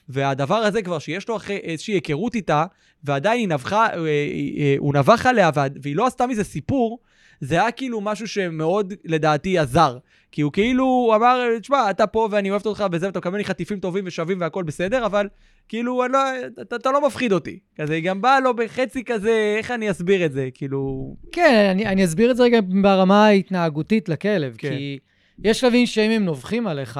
והדבר 0.09 0.55
הזה 0.55 0.81
כבר, 0.81 0.99
שיש 0.99 1.29
לו 1.29 1.35
אחרי 1.35 1.57
איזושהי 1.57 1.93
היכרות 1.93 2.35
איתה, 2.35 2.65
ועדיין 3.03 3.39
היא 3.39 3.47
נבחה, 3.47 3.87
אה, 3.87 4.75
הוא 4.77 4.93
נבח 4.93 5.25
עליה, 5.25 5.49
וה- 5.53 5.65
והיא 5.81 5.95
לא 5.95 6.07
עשתה 6.07 6.27
מזה 6.27 6.43
סיפור, 6.43 6.99
זה 7.39 7.55
היה 7.55 7.71
כאילו 7.71 8.01
משהו 8.01 8.27
שמאוד, 8.27 8.93
לדעתי, 9.05 9.57
עזר. 9.57 9.97
כי 10.31 10.41
הוא 10.41 10.51
כאילו, 10.51 10.83
הוא 10.83 11.15
אמר, 11.15 11.59
תשמע, 11.61 11.89
אתה 11.89 12.07
פה 12.07 12.27
ואני 12.31 12.51
אוהבת 12.51 12.65
אותך 12.65 12.85
וזה, 12.91 13.05
ואתה 13.05 13.19
מקבל 13.19 13.37
לי 13.37 13.45
חטיפים 13.45 13.79
טובים 13.79 14.03
ושווים 14.07 14.41
והכל 14.41 14.63
בסדר, 14.63 15.05
אבל 15.05 15.27
כאילו, 15.67 16.07
לא, 16.07 16.19
אתה, 16.61 16.75
אתה 16.75 16.91
לא 16.91 17.07
מפחיד 17.07 17.33
אותי. 17.33 17.59
כזה, 17.75 17.93
היא 17.93 18.03
גם 18.03 18.21
באה 18.21 18.39
לו 18.39 18.55
בחצי 18.55 19.03
כזה, 19.03 19.55
איך 19.57 19.71
אני 19.71 19.91
אסביר 19.91 20.25
את 20.25 20.31
זה? 20.31 20.49
כאילו... 20.53 21.15
כן, 21.31 21.67
אני, 21.71 21.85
אני 21.85 22.05
אסביר 22.05 22.31
את 22.31 22.37
זה 22.37 22.43
רגע 22.43 22.59
ברמה 22.81 23.25
ההתנהגותית 23.25 24.09
לכלב, 24.09 24.55
כן. 24.57 24.69
כי 24.69 24.99
יש 25.43 25.59
שלבים 25.59 25.85
שאם 25.85 26.11
הם 26.11 26.25
נובחים 26.25 26.67
עליך, 26.67 26.99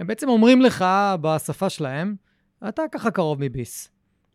הם 0.00 0.06
בעצם 0.06 0.28
אומרים 0.28 0.60
לך 0.60 0.84
בשפה 1.20 1.70
שלהם, 1.70 2.14
אתה 2.68 2.82
ככה 2.92 3.10
קרוב 3.10 3.40
מביס, 3.40 3.90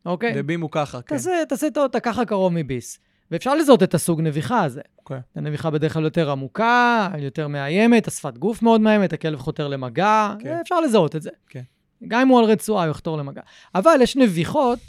אוקיי? 0.06 0.34
ובים 0.36 0.62
הוא 0.62 0.70
ככה, 0.72 1.02
כן. 1.02 1.15
תעשה, 1.15 1.32
תעשה 1.50 1.67
טוב, 1.74 1.86
אתה 1.86 2.00
ככה 2.00 2.26
קרוב 2.26 2.54
מביס. 2.54 3.00
ואפשר 3.32 3.56
לזהות 3.56 3.84
את 3.84 3.94
הסוג 3.94 4.22
נביחה 4.22 4.63
הזה. 4.63 4.82
אוקיי. 5.00 5.20
הנביחה 5.36 5.70
בדרך 5.70 5.94
כלל 5.94 6.04
יותר 6.04 6.32
עמוקה, 6.32 7.10
יותר 7.20 7.48
מאיימת, 7.48 8.08
השפת 8.08 8.38
גוף 8.38 8.62
מאוד 8.62 8.82
מאיימת, 8.82 9.13
הכלב 9.13 9.39
חותר 9.39 9.67
למגע, 9.67 10.34
כן. 10.39 10.58
אפשר 10.62 10.80
לזהות 10.80 11.15
את 11.15 11.22
זה. 11.22 11.30
כן. 11.50 11.62
גם 12.08 12.22
אם 12.22 12.28
הוא 12.28 12.39
על 12.39 12.46
רצועה, 12.46 12.84
הוא 12.84 12.91
יחתור 12.91 13.17
למגע. 13.17 13.41
אבל 13.76 13.98
יש 14.02 14.15
נביחות 14.15 14.80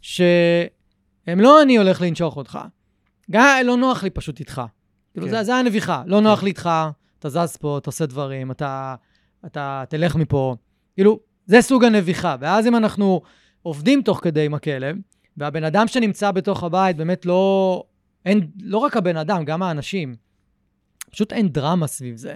שהן 0.00 1.38
לא 1.38 1.62
אני 1.62 1.76
הולך 1.76 2.00
לנשוך 2.00 2.36
אותך. 2.36 2.58
גם 3.30 3.66
לא 3.66 3.76
נוח 3.76 4.02
לי 4.02 4.10
פשוט 4.10 4.40
איתך. 4.40 4.62
כאילו, 5.12 5.26
כן. 5.26 5.32
זה, 5.32 5.44
זה 5.44 5.54
הנביחה. 5.54 6.02
לא 6.06 6.20
נוח 6.20 6.42
לי 6.42 6.48
איתך, 6.48 6.70
אתה 7.18 7.28
זז 7.28 7.56
פה, 7.56 7.78
אתה 7.78 7.88
עושה 7.88 8.06
דברים, 8.06 8.50
אתה, 8.50 8.94
אתה 9.46 9.84
תלך 9.88 10.16
מפה. 10.16 10.56
כאילו, 10.94 11.20
זה 11.46 11.62
סוג 11.62 11.84
הנביחה. 11.84 12.36
ואז 12.40 12.66
אם 12.66 12.76
אנחנו 12.76 13.20
עובדים 13.62 14.02
תוך 14.02 14.20
כדי 14.22 14.46
עם 14.46 14.54
הכלב, 14.54 14.96
והבן 15.36 15.64
אדם 15.64 15.88
שנמצא 15.88 16.30
בתוך 16.30 16.62
הבית 16.62 16.96
באמת 16.96 17.26
לא... 17.26 17.82
אין, 18.24 18.46
לא 18.62 18.78
רק 18.78 18.96
הבן 18.96 19.16
אדם, 19.16 19.44
גם 19.44 19.62
האנשים. 19.62 20.14
פשוט 21.10 21.32
אין 21.32 21.48
דרמה 21.48 21.86
סביב 21.86 22.16
זה. 22.16 22.34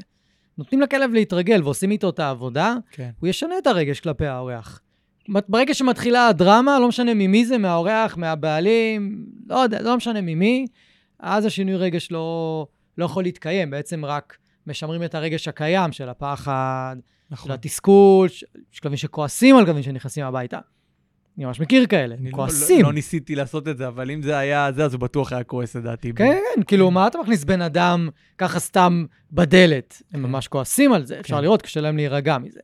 נותנים 0.59 0.81
לכלב 0.81 1.13
להתרגל 1.13 1.63
ועושים 1.63 1.91
איתו 1.91 2.09
את 2.11 2.19
העבודה, 2.19 2.75
כן. 2.91 3.11
הוא 3.21 3.29
ישנה 3.29 3.59
את 3.59 3.67
הרגש 3.67 4.01
כלפי 4.01 4.27
האורח. 4.27 4.81
ברגע 5.29 5.75
שמתחילה 5.75 6.29
הדרמה, 6.29 6.79
לא 6.79 6.89
משנה 6.89 7.15
ממי 7.15 7.45
זה, 7.47 7.59
מהאורח, 7.59 8.17
מהבעלים, 8.17 9.27
לא 9.47 9.59
יודע, 9.59 9.83
לא 9.83 9.97
משנה 9.97 10.21
ממי, 10.21 10.67
אז 11.19 11.45
השינוי 11.45 11.77
רגש 11.77 12.13
לא, 12.13 12.67
לא 12.99 13.05
יכול 13.05 13.23
להתקיים. 13.23 13.71
בעצם 13.71 14.05
רק 14.05 14.37
משמרים 14.67 15.03
את 15.05 15.15
הרגש 15.15 15.49
הקיים 15.49 15.93
של 15.93 16.09
הפחד, 16.09 16.97
של 16.99 17.35
נכון. 17.35 17.51
התסכול, 17.51 18.29
ש- 18.29 18.45
יש 18.73 18.81
כלבים 18.81 18.97
שכועסים 18.97 19.57
על 19.57 19.67
כלבים 19.67 19.83
שנכנסים 19.83 20.25
הביתה. 20.25 20.59
אני 21.41 21.47
ממש 21.47 21.61
מכיר 21.61 21.87
כאלה, 21.87 22.15
אני 22.15 22.31
לא- 22.31 22.37
כועסים. 22.37 22.83
לא, 22.83 22.89
לא 22.89 22.93
ניסיתי 22.93 23.35
לעשות 23.35 23.69
את 23.69 23.79
זה, 23.79 23.89
אבל 23.89 24.11
אם 24.11 24.23
זה 24.23 24.39
היה 24.39 24.73
זה, 24.73 24.85
אז 24.85 24.95
הוא 24.95 25.01
בטוח 25.01 25.33
היה 25.33 25.45
כועס 25.45 25.77
לדעתי. 25.77 26.13
כן, 26.17 26.37
כן, 26.55 26.63
כאילו, 26.63 26.91
מה 26.91 27.07
אתה 27.07 27.19
מכניס 27.19 27.45
בן 27.45 27.63
אדם 27.63 28.09
ככה 28.39 28.59
סתם 28.59 29.05
בדלת? 29.33 30.03
הם 30.13 30.23
כן. 30.23 30.29
ממש 30.29 30.49
כועסים 30.49 30.93
על 30.93 31.05
זה, 31.05 31.21
אפשר 31.21 31.37
כן. 31.37 31.43
לראות, 31.43 31.63
קשה 31.63 31.81
להם 31.81 31.97
להירגע 31.97 32.39
מזה. 32.39 32.61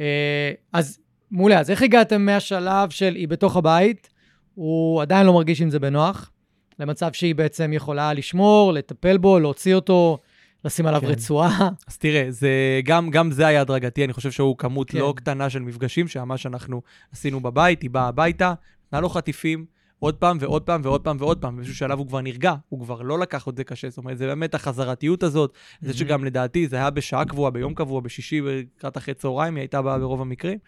אה, 0.00 0.52
אז 0.72 0.98
מעולה, 1.30 1.60
אז 1.60 1.70
איך 1.70 1.82
הגעתם 1.82 2.22
מהשלב 2.26 2.90
של 2.90 3.14
היא 3.14 3.28
בתוך 3.28 3.56
הבית, 3.56 4.08
הוא 4.54 5.02
עדיין 5.02 5.26
לא 5.26 5.32
מרגיש 5.32 5.60
עם 5.60 5.70
זה 5.70 5.78
בנוח, 5.78 6.30
למצב 6.78 7.12
שהיא 7.12 7.34
בעצם 7.34 7.72
יכולה 7.72 8.12
לשמור, 8.12 8.72
לטפל 8.72 9.16
בו, 9.18 9.38
להוציא 9.38 9.74
אותו, 9.74 10.18
לשים 10.64 10.86
עליו 10.86 11.00
כן. 11.00 11.06
רצועה? 11.06 11.68
אז 11.88 11.98
תראה, 11.98 12.26
זה, 12.28 12.80
גם, 12.84 13.10
גם 13.10 13.30
זה 13.30 13.46
היה 13.46 13.60
הדרגתי, 13.60 14.04
אני 14.04 14.12
חושב 14.12 14.30
שהוא 14.30 14.58
כמות 14.58 14.90
כן. 14.90 14.98
לא 14.98 15.14
קטנה 15.16 15.50
של 15.50 15.62
מפגשים, 15.62 16.08
שממש 16.08 16.46
אנחנו 16.46 16.82
עשינו 17.12 17.40
בבית, 17.40 17.82
היא 17.82 17.90
באה 17.90 18.08
הביתה, 18.08 18.54
נתנה 18.86 19.00
לו 19.00 19.08
חטיפים, 19.08 19.66
עוד 19.98 20.14
פעם 20.14 20.36
ועוד 20.40 20.62
פעם 20.62 20.80
ועוד 20.84 21.00
פעם 21.04 21.16
ועוד 21.20 21.40
פעם, 21.40 21.56
באיזשהו 21.56 21.76
שלב 21.76 21.98
הוא 21.98 22.06
כבר 22.06 22.20
נרגע, 22.20 22.54
הוא 22.68 22.80
כבר 22.80 23.02
לא 23.02 23.18
לקח 23.18 23.48
את 23.48 23.56
זה 23.56 23.64
קשה, 23.64 23.88
זאת 23.88 23.98
אומרת, 23.98 24.18
זה 24.18 24.26
באמת 24.26 24.54
החזרתיות 24.54 25.22
הזאת, 25.22 25.52
זה 25.80 25.90
Mhm. 25.90 25.96
שגם 25.96 26.24
לדעתי 26.24 26.68
זה 26.68 26.76
היה 26.76 26.90
בשעה 26.90 27.24
קבועה, 27.24 27.50
ביום 27.50 27.74
קבוע, 27.74 28.00
בשישי, 28.00 28.40
לקראת 28.40 28.96
אחרי 28.96 29.14
צהריים, 29.14 29.54
היא 29.56 29.62
הייתה 29.62 29.82
באה 29.82 29.98
ברוב 29.98 30.20
המקרים, 30.20 30.58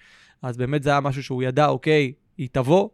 אז 0.42 0.56
באמת 0.56 0.82
זה 0.82 0.90
היה 0.90 1.00
משהו 1.00 1.22
שהוא 1.22 1.42
ידע, 1.42 1.66
אוקיי, 1.66 2.12
היא 2.38 2.48
תבוא, 2.52 2.88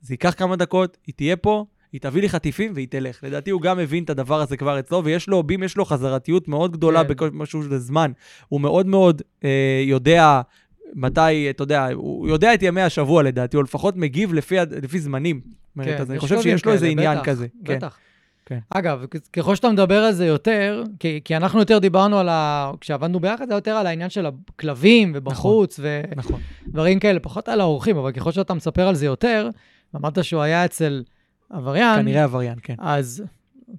זה 0.00 0.14
ייקח 0.14 0.34
כמה 0.36 0.56
דקות, 0.56 0.96
היא 1.06 1.14
תהיה 1.14 1.36
פה, 1.36 1.64
היא 1.96 2.00
תביא 2.00 2.22
לי 2.22 2.28
חטיפים 2.28 2.72
והיא 2.74 2.86
תלך. 2.90 3.24
לדעתי 3.24 3.50
הוא 3.50 3.62
גם 3.62 3.78
הבין 3.78 4.04
את 4.04 4.10
הדבר 4.10 4.40
הזה 4.40 4.56
כבר 4.56 4.78
אצלו, 4.78 5.04
ויש 5.04 5.28
לו, 5.28 5.42
בים 5.42 5.62
יש 5.62 5.76
לו 5.76 5.84
חזרתיות 5.84 6.48
מאוד 6.48 6.72
גדולה 6.72 7.04
כן. 7.04 7.08
בכל 7.08 7.30
משהו 7.32 7.62
של 7.62 7.76
זמן. 7.76 8.12
הוא 8.48 8.60
מאוד 8.60 8.86
מאוד 8.86 9.22
אה, 9.44 9.82
יודע 9.84 10.40
מתי, 10.94 11.50
אתה 11.50 11.62
יודע, 11.62 11.88
הוא 11.94 12.28
יודע 12.28 12.54
את 12.54 12.62
ימי 12.62 12.80
השבוע 12.82 13.22
לדעתי, 13.22 13.56
או 13.56 13.62
לפחות 13.62 13.96
מגיב 13.96 14.34
לפי, 14.34 14.56
לפי 14.82 14.98
זמנים. 14.98 15.40
אומרת, 15.76 16.00
אז 16.00 16.10
אני 16.10 16.18
חושב 16.18 16.42
שיש 16.42 16.64
לו 16.64 16.72
איזה 16.72 16.86
עניין 16.86 17.18
בטח, 17.18 17.24
כזה. 17.24 17.46
כן. 17.64 17.76
בטח. 17.76 17.98
כן. 18.46 18.58
אגב, 18.70 19.04
כ- 19.10 19.28
ככל 19.32 19.54
שאתה 19.54 19.70
מדבר 19.70 20.02
על 20.02 20.12
זה 20.12 20.26
יותר, 20.26 20.82
כי, 20.98 21.20
כי 21.24 21.36
אנחנו 21.36 21.58
יותר 21.58 21.78
דיברנו 21.78 22.18
על 22.18 22.28
ה... 22.28 22.70
כשעבדנו 22.80 23.20
ביחד, 23.20 23.48
זה 23.48 23.54
יותר 23.54 23.70
על 23.70 23.86
העניין 23.86 24.10
של 24.10 24.26
הכלבים 24.26 25.12
ובחוץ 25.14 25.80
נכון. 26.16 26.40
ודברים 26.66 26.98
כאלה, 26.98 27.20
פחות 27.20 27.48
על 27.48 27.60
האורחים, 27.60 27.96
אבל 27.96 28.12
ככל 28.12 28.32
שאתה 28.32 28.54
מספר 28.54 28.88
על 28.88 28.94
זה 28.94 29.06
יותר, 29.06 29.50
אמרת 29.96 30.24
שהוא 30.24 30.42
היה 30.42 30.64
אצל 30.64 31.02
עבריין, 31.50 32.00
כנראה 32.00 32.24
עבריין, 32.24 32.58
כן. 32.62 32.74
אז 32.78 33.22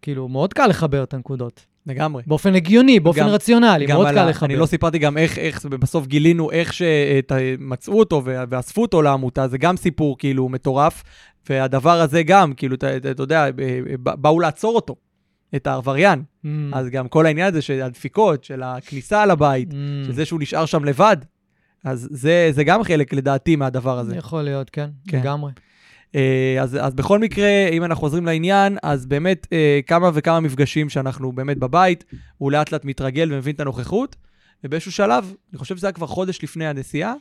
כאילו, 0.02 0.28
מאוד 0.28 0.54
קל 0.54 0.68
לחבר 0.68 1.04
את 1.04 1.14
הנקודות. 1.14 1.66
לגמרי. 1.86 2.24
באופן 2.28 2.56
הגיוני, 2.56 3.00
באופן 3.00 3.20
גם- 3.20 3.28
רציונלי, 3.28 3.86
גם 3.86 3.96
מאוד 3.96 4.08
על 4.08 4.16
קל 4.16 4.30
לחבר. 4.30 4.46
אני 4.46 4.56
לא 4.56 4.66
סיפרתי 4.66 5.00
גם 5.00 5.18
איך, 5.18 5.38
איך 5.38 5.66
בסוף 5.66 6.08
גילינו 6.08 6.52
איך 6.52 6.74
שמצאו 6.74 8.00
אותו 8.00 8.22
ואספו 8.26 8.82
אותו 8.82 9.02
לעמותה, 9.02 9.48
זה 9.48 9.58
גם 9.58 9.78
סיפור 9.78 10.18
כאילו 10.18 10.50
מטורף, 10.50 11.04
והדבר 11.50 12.02
הזה 12.02 12.24
גם, 12.24 12.54
כאילו, 12.54 12.76
אתה, 12.76 12.98
אתה, 12.98 13.24
יודע, 13.24 13.46
באו 14.02 14.40
לעצור 14.40 14.76
אותו, 14.76 14.96
את 15.56 15.68
העבריין. 15.68 16.24
Mm, 16.46 16.48
אז 16.74 16.90
גם 16.90 17.08
כל 17.08 17.26
העניין 17.26 17.48
הזה 17.48 17.62
של 17.62 17.82
הדפיקות, 17.82 18.44
של 18.44 18.64
הכניסה 18.64 19.26
לבית, 19.26 19.72
mm, 19.72 19.76
של 20.06 20.14
זה 20.14 20.26
שהוא 20.26 20.40
נשאר 20.40 20.66
שם 20.66 20.86
לבד, 20.86 21.18
אז 21.84 22.08
זה, 22.12 22.50
זה 22.52 22.64
גם 22.64 22.84
חלק, 22.84 23.14
לדעתי, 23.14 23.56
מהדבר 23.56 24.00
הזה. 24.00 24.16
יכול 24.16 24.42
להיות, 24.42 24.70
כן, 24.70 24.90
כן. 25.08 25.20
לגמרי. 25.20 25.52
אה, 26.16 26.58
אז, 26.62 26.78
אז 26.82 26.94
בכל 26.94 27.20
מקרה, 27.20 27.68
אם 27.72 27.84
אנחנו 27.84 28.02
חוזרים 28.02 28.26
לעניין, 28.26 28.78
אז 28.84 29.06
באמת 29.06 29.48
אה, 29.54 29.80
כמה 29.88 30.10
וכמה 30.14 30.40
מפגשים 30.40 30.90
שאנחנו 30.90 31.32
באמת 31.32 31.58
בבית, 31.58 32.04
הוא 32.38 32.52
לאט 32.52 32.72
לאט 32.72 32.86
מתרגל 32.86 33.34
ומבין 33.34 33.56
את 33.56 33.60
הנוכחות, 33.60 34.16
ובאיזשהו 34.64 34.92
שלב, 34.92 35.34
אני 35.52 35.60
חושב 35.60 35.78
שזה 35.78 35.88
היה 35.88 35.92
כבר 35.92 36.08
חודש 36.08 36.44
לפני 36.44 36.68
הנסיעה, 36.68 37.14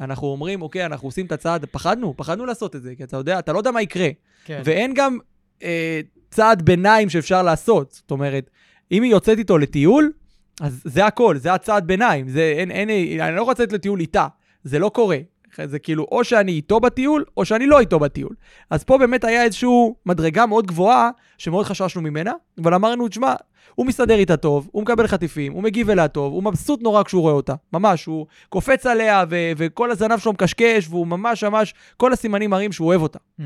אנחנו 0.00 0.26
אומרים, 0.26 0.62
אוקיי, 0.62 0.86
אנחנו 0.86 1.08
עושים 1.08 1.26
את 1.26 1.32
הצעד, 1.32 1.64
פחדנו, 1.64 2.14
פחדנו 2.16 2.46
לעשות 2.46 2.76
את 2.76 2.82
זה, 2.82 2.94
כי 2.96 3.04
אתה 3.04 3.16
יודע, 3.16 3.38
אתה 3.38 3.52
לא 3.52 3.58
יודע 3.58 3.70
מה 3.70 3.82
יקרה. 3.82 4.08
כן. 4.44 4.62
ואין 4.64 4.94
גם 4.94 5.18
אה, 5.62 6.00
צעד 6.30 6.62
ביניים 6.62 7.08
שאפשר 7.08 7.42
לעשות. 7.42 7.92
זאת 7.92 8.10
אומרת, 8.10 8.50
אם 8.92 9.02
היא 9.02 9.10
יוצאת 9.10 9.38
איתו 9.38 9.58
לטיול, 9.58 10.12
אז 10.60 10.82
זה 10.84 11.06
הכל, 11.06 11.36
זה 11.36 11.52
הצעד 11.52 11.86
ביניים. 11.86 12.28
זה, 12.28 12.54
אין, 12.56 12.70
אין, 12.70 12.90
אני 13.20 13.36
לא 13.36 13.42
רוצה 13.42 13.62
לצאת 13.62 13.72
לטיול 13.72 14.00
איתה, 14.00 14.26
זה 14.64 14.78
לא 14.78 14.88
קורה. 14.88 15.18
זה 15.64 15.78
כאילו, 15.78 16.06
או 16.12 16.24
שאני 16.24 16.52
איתו 16.52 16.80
בטיול, 16.80 17.24
או 17.36 17.44
שאני 17.44 17.66
לא 17.66 17.80
איתו 17.80 17.98
בטיול. 17.98 18.34
אז 18.70 18.84
פה 18.84 18.98
באמת 18.98 19.24
היה 19.24 19.44
איזושהי 19.44 19.68
מדרגה 20.06 20.46
מאוד 20.46 20.66
גבוהה, 20.66 21.10
שמאוד 21.38 21.66
חששנו 21.66 22.02
ממנה, 22.02 22.32
אבל 22.62 22.74
אמרנו, 22.74 23.08
תשמע, 23.08 23.34
הוא 23.74 23.86
מסתדר 23.86 24.18
איתה 24.18 24.36
טוב, 24.36 24.68
הוא 24.72 24.82
מקבל 24.82 25.06
חטיפים, 25.06 25.52
הוא 25.52 25.62
מגיב 25.62 25.90
אליה 25.90 26.08
טוב, 26.08 26.32
הוא 26.32 26.42
מבסוט 26.42 26.82
נורא 26.82 27.02
כשהוא 27.02 27.22
רואה 27.22 27.34
אותה. 27.34 27.54
ממש, 27.72 28.04
הוא 28.04 28.26
קופץ 28.48 28.86
עליה, 28.86 29.24
ו- 29.30 29.52
וכל 29.56 29.90
הזנב 29.90 30.18
שלו 30.18 30.32
מקשקש, 30.32 30.86
והוא 30.88 31.06
ממש 31.06 31.44
ממש, 31.44 31.74
כל 31.96 32.12
הסימנים 32.12 32.50
מראים 32.50 32.72
שהוא 32.72 32.88
אוהב 32.88 33.02
אותה. 33.02 33.18
Mm-hmm. 33.18 33.42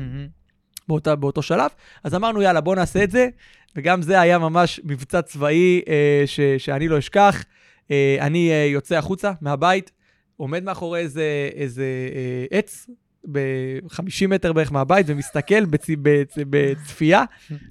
באותה, 0.87 1.15
באותו 1.15 1.41
שלב. 1.41 1.71
אז 2.03 2.15
אמרנו, 2.15 2.41
יאללה, 2.41 2.61
בוא 2.61 2.75
נעשה 2.75 3.03
את 3.03 3.11
זה. 3.11 3.29
וגם 3.75 4.01
זה 4.01 4.21
היה 4.21 4.37
ממש 4.37 4.79
מבצע 4.83 5.21
צבאי 5.21 5.81
אה, 5.87 6.23
ש, 6.25 6.39
שאני 6.57 6.87
לא 6.87 6.97
אשכח. 6.97 7.43
אה, 7.91 8.17
אני 8.21 8.51
אה, 8.51 8.65
יוצא 8.65 8.95
החוצה 8.95 9.31
מהבית, 9.41 9.91
עומד 10.37 10.63
מאחורי 10.63 10.99
איזה, 10.99 11.49
איזה 11.53 11.85
אה, 12.15 12.57
עץ, 12.57 12.89
ב-50 13.31 14.27
מטר 14.27 14.53
בערך 14.53 14.71
מהבית, 14.71 15.05
ומסתכל 15.09 15.65
בצ, 15.65 15.85
בצ, 16.01 16.37
בצפייה, 16.49 17.23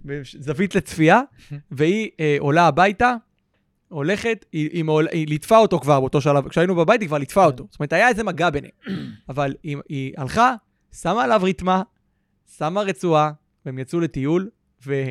בזווית 0.04 0.74
לצפייה, 0.74 1.20
והיא 1.70 2.10
אה, 2.20 2.36
עולה 2.38 2.66
הביתה, 2.66 3.14
הולכת, 3.88 4.44
היא, 4.52 4.70
היא, 4.72 4.84
מעול, 4.84 5.08
היא 5.08 5.26
ליטפה 5.26 5.58
אותו 5.58 5.80
כבר 5.80 6.00
באותו 6.00 6.20
שלב, 6.20 6.48
כשהיינו 6.48 6.74
בבית 6.74 7.00
היא 7.00 7.08
כבר 7.08 7.18
ליטפה 7.18 7.44
אותו. 7.44 7.66
זאת 7.70 7.80
אומרת, 7.80 7.92
היה 7.92 8.08
איזה 8.08 8.24
מגע 8.24 8.50
ביניהם. 8.50 8.72
אבל 9.28 9.54
היא, 9.62 9.76
היא 9.88 10.12
הלכה, 10.16 10.54
שמה 10.92 11.24
עליו 11.24 11.40
ריתמה, 11.42 11.82
שמה 12.58 12.82
רצועה, 12.82 13.32
והם 13.66 13.78
יצאו 13.78 14.00
לטיול, 14.00 14.50
וגם 14.86 15.06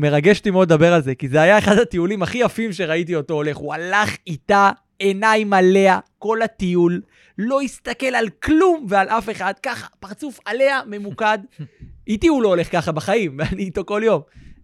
מרגש 0.00 0.38
אותי 0.38 0.50
מאוד 0.50 0.72
לדבר 0.72 0.92
על 0.92 1.02
זה, 1.02 1.14
כי 1.14 1.28
זה 1.28 1.40
היה 1.40 1.58
אחד 1.58 1.78
הטיולים 1.78 2.22
הכי 2.22 2.38
יפים 2.38 2.72
שראיתי 2.72 3.14
אותו 3.14 3.34
הולך. 3.34 3.56
הוא 3.56 3.74
הלך 3.74 4.16
איתה 4.26 4.70
עיניים 4.98 5.52
עליה 5.52 5.98
כל 6.18 6.42
הטיול, 6.42 7.02
לא 7.38 7.60
הסתכל 7.60 8.06
על 8.06 8.28
כלום 8.28 8.86
ועל 8.88 9.08
אף 9.08 9.30
אחד, 9.30 9.54
ככה, 9.62 9.86
פרצוף 10.00 10.40
עליה, 10.44 10.80
ממוקד. 10.86 11.38
איתי 12.08 12.28
הוא 12.28 12.42
לא 12.42 12.48
הולך 12.48 12.72
ככה 12.72 12.92
בחיים, 12.92 13.34
ואני 13.38 13.62
איתו 13.62 13.84
כל 13.84 14.02
יום. 14.04 14.22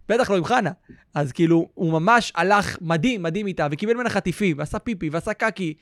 בטח 0.09 0.29
לא 0.29 0.37
עם 0.37 0.45
חנה. 0.45 0.71
אז 1.13 1.31
כאילו, 1.31 1.69
הוא 1.73 1.91
ממש 1.91 2.31
הלך 2.35 2.77
מדהים, 2.81 3.23
מדהים 3.23 3.47
איתה, 3.47 3.67
וקיבל 3.71 3.93
ממנה 3.93 4.09
חטיפים, 4.09 4.57
ועשה 4.57 4.79
פיפי, 4.79 5.09
ועשה 5.09 5.33
קקי. 5.33 5.73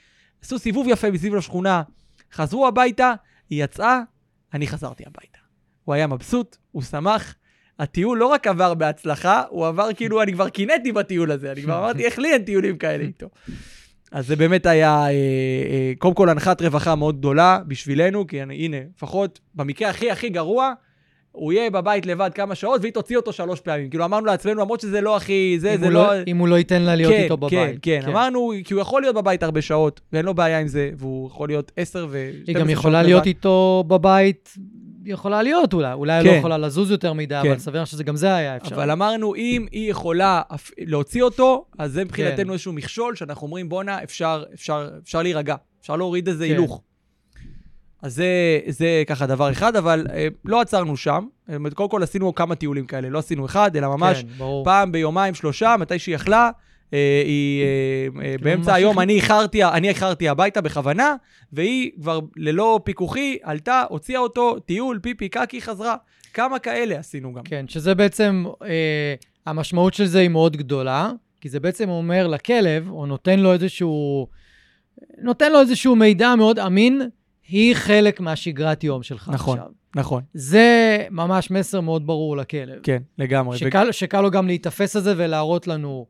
עשו 0.44 0.60
סיבוב 0.60 0.88
יפה 0.90 1.12
מסביב 1.12 1.36
לשכונה. 1.36 1.82
חזרו 2.34 2.68
הביתה, 2.68 3.14
היא 3.50 3.64
יצאה, 3.64 4.02
אני 4.54 4.68
חזרתי 4.68 5.04
הביתה. 5.08 5.40
הוא 5.84 5.96
היה 5.96 6.08
מבסוט, 6.08 6.58
הוא 6.72 6.82
שמח. 6.84 7.36
הטיול 7.80 8.18
לא 8.18 8.26
רק 8.26 8.48
עבר 8.48 8.74
בהצלחה, 8.74 9.44
הוא 9.50 9.68
עבר 9.68 9.94
כאילו, 9.94 10.22
אני 10.22 10.34
כבר 10.34 10.50
קינאתי 10.50 10.92
בטיול 10.92 11.32
הזה, 11.32 11.52
אני 11.52 11.62
כבר 11.62 11.78
אמרתי, 11.80 12.06
איך 12.06 12.20
לי 12.20 12.34
אין 12.34 12.44
טיולים 12.44 12.78
כאלה 12.78 13.04
איתו. 13.04 13.30
אז 14.14 14.28
זה 14.28 14.36
באמת 14.36 14.66
היה, 14.66 15.06
אה, 15.06 15.10
אה, 15.10 15.94
קודם 15.98 16.14
כל, 16.14 16.30
הנחת 16.30 16.62
רווחה 16.62 16.96
מאוד 16.96 17.18
גדולה 17.18 17.60
בשבילנו, 17.68 18.28
כי 18.28 18.44
אני, 18.44 18.56
הנה, 18.56 18.78
לפחות 18.96 19.40
במקרה 19.56 19.90
הכי 19.90 20.12
הכי 20.12 20.30
גרוע, 20.30 20.74
הוא 21.32 21.54
יהיה 21.54 21.70
בבית 21.70 22.06
לבד 22.06 22.30
כמה 22.36 22.56
שעות, 22.56 22.82
והיא 22.82 22.94
תוציא 22.94 23.18
אותו 23.18 23.34
שלוש 23.34 23.60
פעמים. 23.60 23.90
כאילו, 23.90 24.06
אמרנו 24.06 24.26
לעצמנו, 24.26 24.62
למרות 24.62 24.80
שזה 24.80 25.02
לא 25.02 25.18
הכי... 25.18 25.56
זה, 25.60 25.76
זה 25.80 25.90
לא... 25.90 26.04
לא... 26.04 26.24
אם 26.28 26.38
הוא 26.38 26.48
לא 26.48 26.56
ייתן 26.56 26.82
לה 26.82 26.96
להיות 26.96 27.14
כן, 27.14 27.24
איתו 27.24 27.38
בבית. 27.38 27.52
כן, 27.52 27.76
כן, 27.82 28.00
כן, 28.06 28.10
אמרנו, 28.10 28.52
כי 28.64 28.74
הוא 28.74 28.82
יכול 28.82 29.02
להיות 29.02 29.16
בבית 29.16 29.44
הרבה 29.44 29.62
שעות, 29.62 30.02
ואין 30.14 30.26
לו 30.26 30.34
בעיה 30.34 30.60
עם 30.60 30.68
זה, 30.68 30.90
והוא 30.98 31.28
יכול 31.28 31.50
להיות 31.50 31.72
עשר 31.78 32.08
ו... 32.10 32.32
היא 32.48 32.56
גם 32.56 32.70
יכולה 32.70 33.04
להיות 33.04 33.26
איתו 33.26 33.84
בבית 33.88 34.54
יכולה 35.06 35.44
להיות 35.44 35.74
אולי, 35.74 35.94
אולי 35.94 36.24
כן. 36.24 36.30
לא 36.30 36.32
יכולה 36.32 36.58
לזוז 36.58 36.92
יותר 36.92 37.14
מדי, 37.14 37.40
כן. 37.44 37.50
אבל 37.50 37.60
סביר 37.60 37.86
שזה 37.86 38.04
גם 38.04 38.16
זה 38.16 38.36
היה 38.36 38.58
אפשר. 38.58 38.76
אבל 38.76 38.92
אמרנו, 38.92 39.36
אם 39.36 39.66
היא 39.72 39.92
יכולה 39.92 40.42
להוציא 40.78 41.24
אותו, 41.24 41.66
אז 41.78 41.92
זה 41.92 42.04
מבחינתנו 42.06 42.46
כן. 42.46 42.52
איזשהו 42.52 42.74
מכשול, 42.74 43.16
שאנחנו 43.16 43.48
אומרים, 43.48 43.70
בואנה, 43.70 44.04
אפשר, 44.04 44.44
אפשר, 44.54 44.90
אפשר 45.04 45.22
להירגע, 45.22 45.56
אפשר 45.82 45.96
להוריד 45.96 46.28
איזה 46.28 46.46
כן. 46.46 46.52
הילוך. 46.52 46.82
אז 48.02 48.16
זה, 48.16 48.60
זה 48.68 49.04
ככה 49.08 49.28
דבר 49.28 49.52
אחד, 49.52 49.76
אבל 49.76 50.08
אה, 50.14 50.28
לא 50.46 50.62
עצרנו 50.62 50.98
שם. 50.98 51.26
קודם 51.74 51.90
כל 51.90 52.04
עשינו 52.04 52.36
כמה 52.36 52.56
טיולים 52.56 52.86
כאלה, 52.86 53.10
לא 53.10 53.20
עשינו 53.20 53.46
אחד, 53.46 53.76
אלא 53.76 53.88
ממש 53.88 54.24
כן, 54.24 54.44
פעם 54.64 54.92
ביומיים, 54.92 55.34
שלושה, 55.34 55.76
מתי 55.80 56.00
שהיא 56.00 56.16
יכלה, 56.16 56.50
היא 57.26 57.64
אה, 57.64 58.26
אה, 58.26 58.36
באמצע 58.42 58.74
היום, 58.74 59.00
אני 59.00 59.14
איחרתי, 59.14 59.64
אני 59.64 59.90
איחרתי 59.90 60.30
הביתה 60.30 60.62
בכוונה, 60.62 61.16
והיא 61.54 61.92
כבר 62.02 62.20
ללא 62.38 62.80
פיקוחי 62.84 63.38
עלתה, 63.44 63.84
הוציאה 63.90 64.20
אותו, 64.20 64.60
טיול, 64.60 65.00
פיפי, 65.02 65.30
קקי, 65.30 65.62
חזרה. 65.62 65.96
כמה 66.34 66.60
כאלה 66.60 67.00
עשינו 67.00 67.34
גם. 67.34 67.44
כן, 67.44 67.66
שזה 67.68 67.96
בעצם, 67.96 68.46
אה, 68.64 69.14
המשמעות 69.46 69.94
של 69.94 70.06
זה 70.06 70.20
היא 70.20 70.30
מאוד 70.30 70.58
גדולה, 70.58 71.12
כי 71.42 71.50
זה 71.50 71.60
בעצם 71.60 71.90
אומר 71.90 72.28
לכלב, 72.28 72.90
או 72.90 73.06
נותן 73.06 73.40
לו 73.40 73.54
איזשהו, 73.54 74.28
נותן 75.18 75.52
לו 75.52 75.60
איזשהו 75.60 75.96
מידע 75.96 76.36
מאוד 76.36 76.60
אמין, 76.60 77.02
היא 77.48 77.76
חלק 77.76 78.20
מהשגרת 78.20 78.84
יום 78.84 79.04
שלך 79.04 79.30
נכון, 79.34 79.58
עכשיו. 79.58 79.72
נכון. 79.96 80.24
זה 80.34 80.98
ממש 81.12 81.52
מסר 81.52 81.82
מאוד 81.82 82.08
ברור 82.08 82.38
לכלב. 82.38 82.80
כן, 82.84 83.02
לגמרי. 83.18 83.58
שקל, 83.58 83.86
ו... 83.90 83.94
שקל 83.94 84.22
לו 84.22 84.32
גם 84.32 84.48
להיתפס 84.48 84.96
על 84.96 85.02
זה 85.02 85.14
ולהראות 85.18 85.68
לנו, 85.68 86.06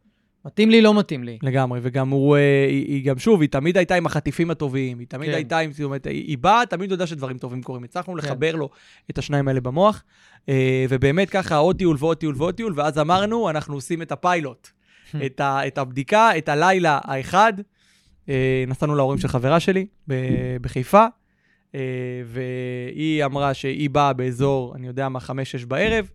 מתאים 0.45 0.69
לי, 0.69 0.81
לא 0.81 0.99
מתאים 0.99 1.23
לי. 1.23 1.37
לגמרי, 1.43 1.79
וגם 1.83 2.09
הוא, 2.09 2.35
אה, 2.35 2.65
היא, 2.69 2.85
היא 2.87 3.05
גם, 3.05 3.19
שוב, 3.19 3.41
היא 3.41 3.49
תמיד 3.49 3.77
הייתה 3.77 3.95
עם 3.95 4.05
החטיפים 4.05 4.51
הטובים, 4.51 4.99
היא 4.99 5.07
תמיד 5.07 5.29
כן. 5.29 5.35
הייתה 5.35 5.59
עם, 5.59 5.71
זאת 5.71 5.81
אומרת, 5.81 6.07
היא, 6.07 6.23
היא 6.27 6.37
באה, 6.37 6.65
תמיד 6.65 6.91
יודע 6.91 7.07
שדברים 7.07 7.37
טובים 7.37 7.63
קורים. 7.63 7.83
הצלחנו 7.83 8.13
כן. 8.13 8.19
לחבר 8.19 8.55
לו 8.55 8.69
את 9.09 9.17
השניים 9.17 9.47
האלה 9.47 9.61
במוח, 9.61 10.03
אה, 10.49 10.85
ובאמת 10.89 11.29
ככה 11.29 11.55
עוד 11.55 11.77
טיול 11.77 11.97
ועוד 11.99 12.17
טיול 12.17 12.35
ועוד 12.37 12.55
טיול, 12.55 12.73
ואז 12.75 12.99
אמרנו, 12.99 13.49
אנחנו 13.49 13.75
עושים 13.75 14.01
את 14.01 14.11
הפיילוט, 14.11 14.69
את, 15.25 15.39
ה, 15.39 15.67
את 15.67 15.77
הבדיקה, 15.77 16.37
את 16.37 16.49
הלילה 16.49 16.99
האחד. 17.03 17.53
אה, 18.29 18.63
נסענו 18.67 18.95
להורים 18.95 19.19
של 19.19 19.27
חברה 19.27 19.59
שלי 19.59 19.85
בחיפה, 20.61 21.05
והיא 22.25 23.25
אמרה 23.25 23.53
שהיא 23.53 23.89
באה 23.89 24.13
באזור, 24.13 24.75
אני 24.75 24.87
יודע 24.87 25.09
מה, 25.09 25.19
חמש-שש 25.19 25.65
בערב, 25.65 26.09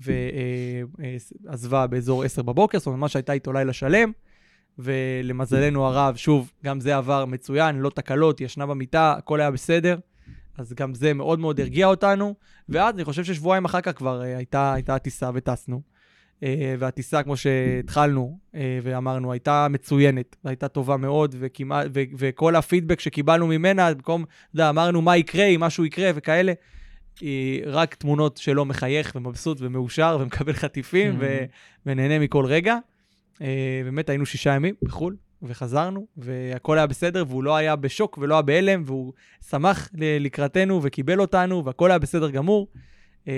ועזבה 0.00 1.86
באזור 1.86 2.24
10 2.24 2.42
בבוקר, 2.42 2.78
זאת 2.78 2.86
אומרת, 2.86 2.98
ממש 3.00 3.16
הייתה 3.16 3.32
איתו 3.32 3.52
לילה 3.52 3.72
שלם, 3.72 4.12
ולמזלנו 4.78 5.86
הרב, 5.86 6.16
שוב, 6.16 6.52
גם 6.64 6.80
זה 6.80 6.96
עבר 6.96 7.24
מצוין, 7.24 7.78
לא 7.78 7.90
תקלות, 7.90 8.40
ישנה 8.40 8.66
במיטה, 8.66 9.14
הכל 9.18 9.40
היה 9.40 9.50
בסדר, 9.50 9.98
אז 10.58 10.72
גם 10.72 10.94
זה 10.94 11.14
מאוד 11.14 11.38
מאוד 11.38 11.60
הרגיע 11.60 11.86
אותנו, 11.86 12.34
ואז 12.68 12.94
אני 12.94 13.04
חושב 13.04 13.24
ששבועיים 13.24 13.64
אחר 13.64 13.80
כך 13.80 13.96
כבר 13.96 14.22
אה, 14.22 14.36
הייתה, 14.36 14.72
הייתה 14.72 14.98
טיסה 14.98 15.30
וטסנו. 15.34 15.92
אה, 16.42 16.74
והטיסה, 16.78 17.22
כמו 17.22 17.36
שהתחלנו 17.36 18.38
אה, 18.54 18.78
ואמרנו, 18.82 19.32
הייתה 19.32 19.66
מצוינת, 19.70 20.36
והייתה 20.44 20.68
טובה 20.68 20.96
מאוד, 20.96 21.34
וכמעט, 21.38 21.86
ו- 21.94 22.02
וכל 22.18 22.56
הפידבק 22.56 23.00
שקיבלנו 23.00 23.46
ממנה, 23.46 23.94
במקום, 23.94 24.22
אתה 24.22 24.54
יודע, 24.54 24.68
אמרנו 24.68 25.02
מה 25.02 25.16
יקרה 25.16 25.44
אם 25.44 25.60
משהו 25.60 25.84
יקרה 25.84 26.10
וכאלה, 26.14 26.52
היא 27.20 27.62
רק 27.66 27.94
תמונות 27.94 28.36
שלו 28.36 28.64
מחייך 28.64 29.12
ומבסוט 29.16 29.58
ומאושר 29.60 30.18
ומקבל 30.20 30.52
חטיפים 30.52 31.16
ו- 31.20 31.44
ונהנה 31.86 32.18
מכל 32.18 32.44
רגע. 32.46 32.76
Uh, 33.34 33.38
באמת 33.84 34.08
היינו 34.08 34.26
שישה 34.26 34.54
ימים 34.54 34.74
בחו"ל, 34.82 35.16
וחזרנו, 35.42 36.06
והכל 36.16 36.78
היה 36.78 36.86
בסדר, 36.86 37.24
והוא 37.28 37.44
לא 37.44 37.56
היה 37.56 37.76
בשוק 37.76 38.18
ולא 38.18 38.34
היה 38.34 38.42
בהלם, 38.42 38.82
והוא 38.86 39.12
שמח 39.48 39.88
לקראתנו 39.94 40.80
וקיבל 40.82 41.20
אותנו, 41.20 41.64
והכל 41.64 41.90
היה 41.90 41.98
בסדר 41.98 42.30
גמור. 42.30 42.68
Uh, 43.24 43.28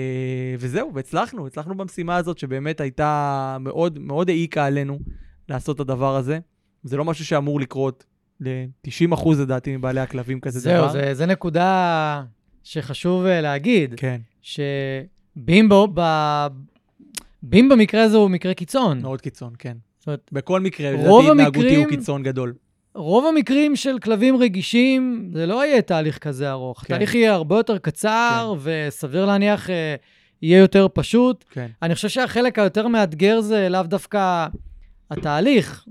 וזהו, 0.59 0.91
והצלחנו, 0.93 1.47
הצלחנו 1.47 1.77
במשימה 1.77 2.15
הזאת, 2.15 2.37
שבאמת 2.37 2.81
הייתה 2.81 3.57
מאוד 3.59 3.99
מאוד 3.99 4.29
העיקה 4.29 4.65
עלינו 4.65 4.99
לעשות 5.49 5.75
את 5.75 5.79
הדבר 5.79 6.15
הזה. 6.15 6.39
זה 6.83 6.97
לא 6.97 7.05
משהו 7.05 7.25
שאמור 7.25 7.59
לקרות 7.59 8.05
ל-90 8.39 9.13
אחוז, 9.13 9.39
לדעתי, 9.39 9.77
מבעלי 9.77 9.99
הכלבים 9.99 10.39
כזה 10.39 10.59
זהו, 10.59 10.77
דבר. 10.77 10.91
זהו, 10.91 11.13
זה 11.13 11.25
נקודה 11.25 12.23
שחשוב 12.65 13.25
אה, 13.25 13.41
להגיד, 13.41 13.93
כן. 13.97 14.21
שבימבו, 14.41 15.87
ב... 15.93 16.01
בים 17.43 17.69
במקרה 17.69 18.03
הזה 18.03 18.17
הוא 18.17 18.29
מקרה 18.29 18.53
קיצון. 18.53 19.01
מאוד 19.01 19.21
קיצון, 19.21 19.53
כן. 19.59 19.77
זאת 19.99 20.07
אומרת, 20.07 20.29
בכל 20.31 20.61
מקרה, 20.61 20.91
לדעתי 20.91 21.29
התנהגותי 21.31 21.75
הוא 21.75 21.85
קיצון 21.85 22.23
גדול. 22.23 22.53
רוב 22.95 23.25
המקרים 23.25 23.75
של 23.75 23.99
כלבים 23.99 24.37
רגישים, 24.37 25.31
זה 25.33 25.45
לא 25.45 25.65
יהיה 25.65 25.81
תהליך 25.81 26.17
כזה 26.17 26.51
ארוך. 26.51 26.79
כן. 26.79 26.93
התהליך 26.93 27.15
יהיה 27.15 27.33
הרבה 27.33 27.57
יותר 27.57 27.77
קצר, 27.77 28.53
כן. 28.55 28.69
וסביר 28.87 29.25
להניח 29.25 29.69
אה, 29.69 29.95
יהיה 30.41 30.59
יותר 30.59 30.87
פשוט. 30.93 31.45
כן. 31.49 31.67
אני 31.81 31.95
חושב 31.95 32.09
שהחלק 32.09 32.59
היותר 32.59 32.87
מאתגר 32.87 33.41
זה 33.41 33.69
לאו 33.69 33.83
דווקא 33.83 34.47
התהליך. 35.11 35.85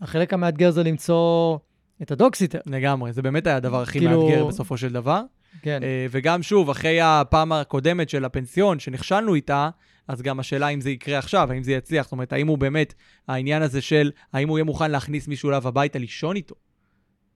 החלק 0.00 0.32
המאתגר 0.32 0.70
זה 0.70 0.82
למצוא 0.82 1.58
את 2.02 2.10
הדוקסיטר. 2.10 2.58
לגמרי, 2.66 3.12
זה 3.12 3.22
באמת 3.22 3.46
היה 3.46 3.56
הדבר 3.56 3.82
הכי 3.82 3.98
כאילו... 3.98 4.22
מאתגר 4.22 4.46
בסופו 4.46 4.76
של 4.76 4.92
דבר. 4.92 5.22
כן. 5.62 5.80
Uh, 5.82 6.08
וגם 6.10 6.42
שוב, 6.42 6.70
אחרי 6.70 7.00
הפעם 7.00 7.52
הקודמת 7.52 8.08
של 8.08 8.24
הפנסיון, 8.24 8.78
שנכשלנו 8.78 9.34
איתה, 9.34 9.70
אז 10.08 10.22
גם 10.22 10.40
השאלה 10.40 10.68
אם 10.68 10.80
זה 10.80 10.90
יקרה 10.90 11.18
עכשיו, 11.18 11.52
האם 11.52 11.62
זה 11.62 11.72
יצליח. 11.72 12.04
זאת 12.04 12.12
אומרת, 12.12 12.32
האם 12.32 12.48
הוא 12.48 12.58
באמת, 12.58 12.94
העניין 13.28 13.62
הזה 13.62 13.80
של, 13.80 14.10
האם 14.32 14.48
הוא 14.48 14.58
יהיה 14.58 14.64
מוכן 14.64 14.90
להכניס 14.90 15.28
מישהו 15.28 15.48
אליו 15.50 15.68
הביתה 15.68 15.98
לישון 15.98 16.36
איתו. 16.36 16.54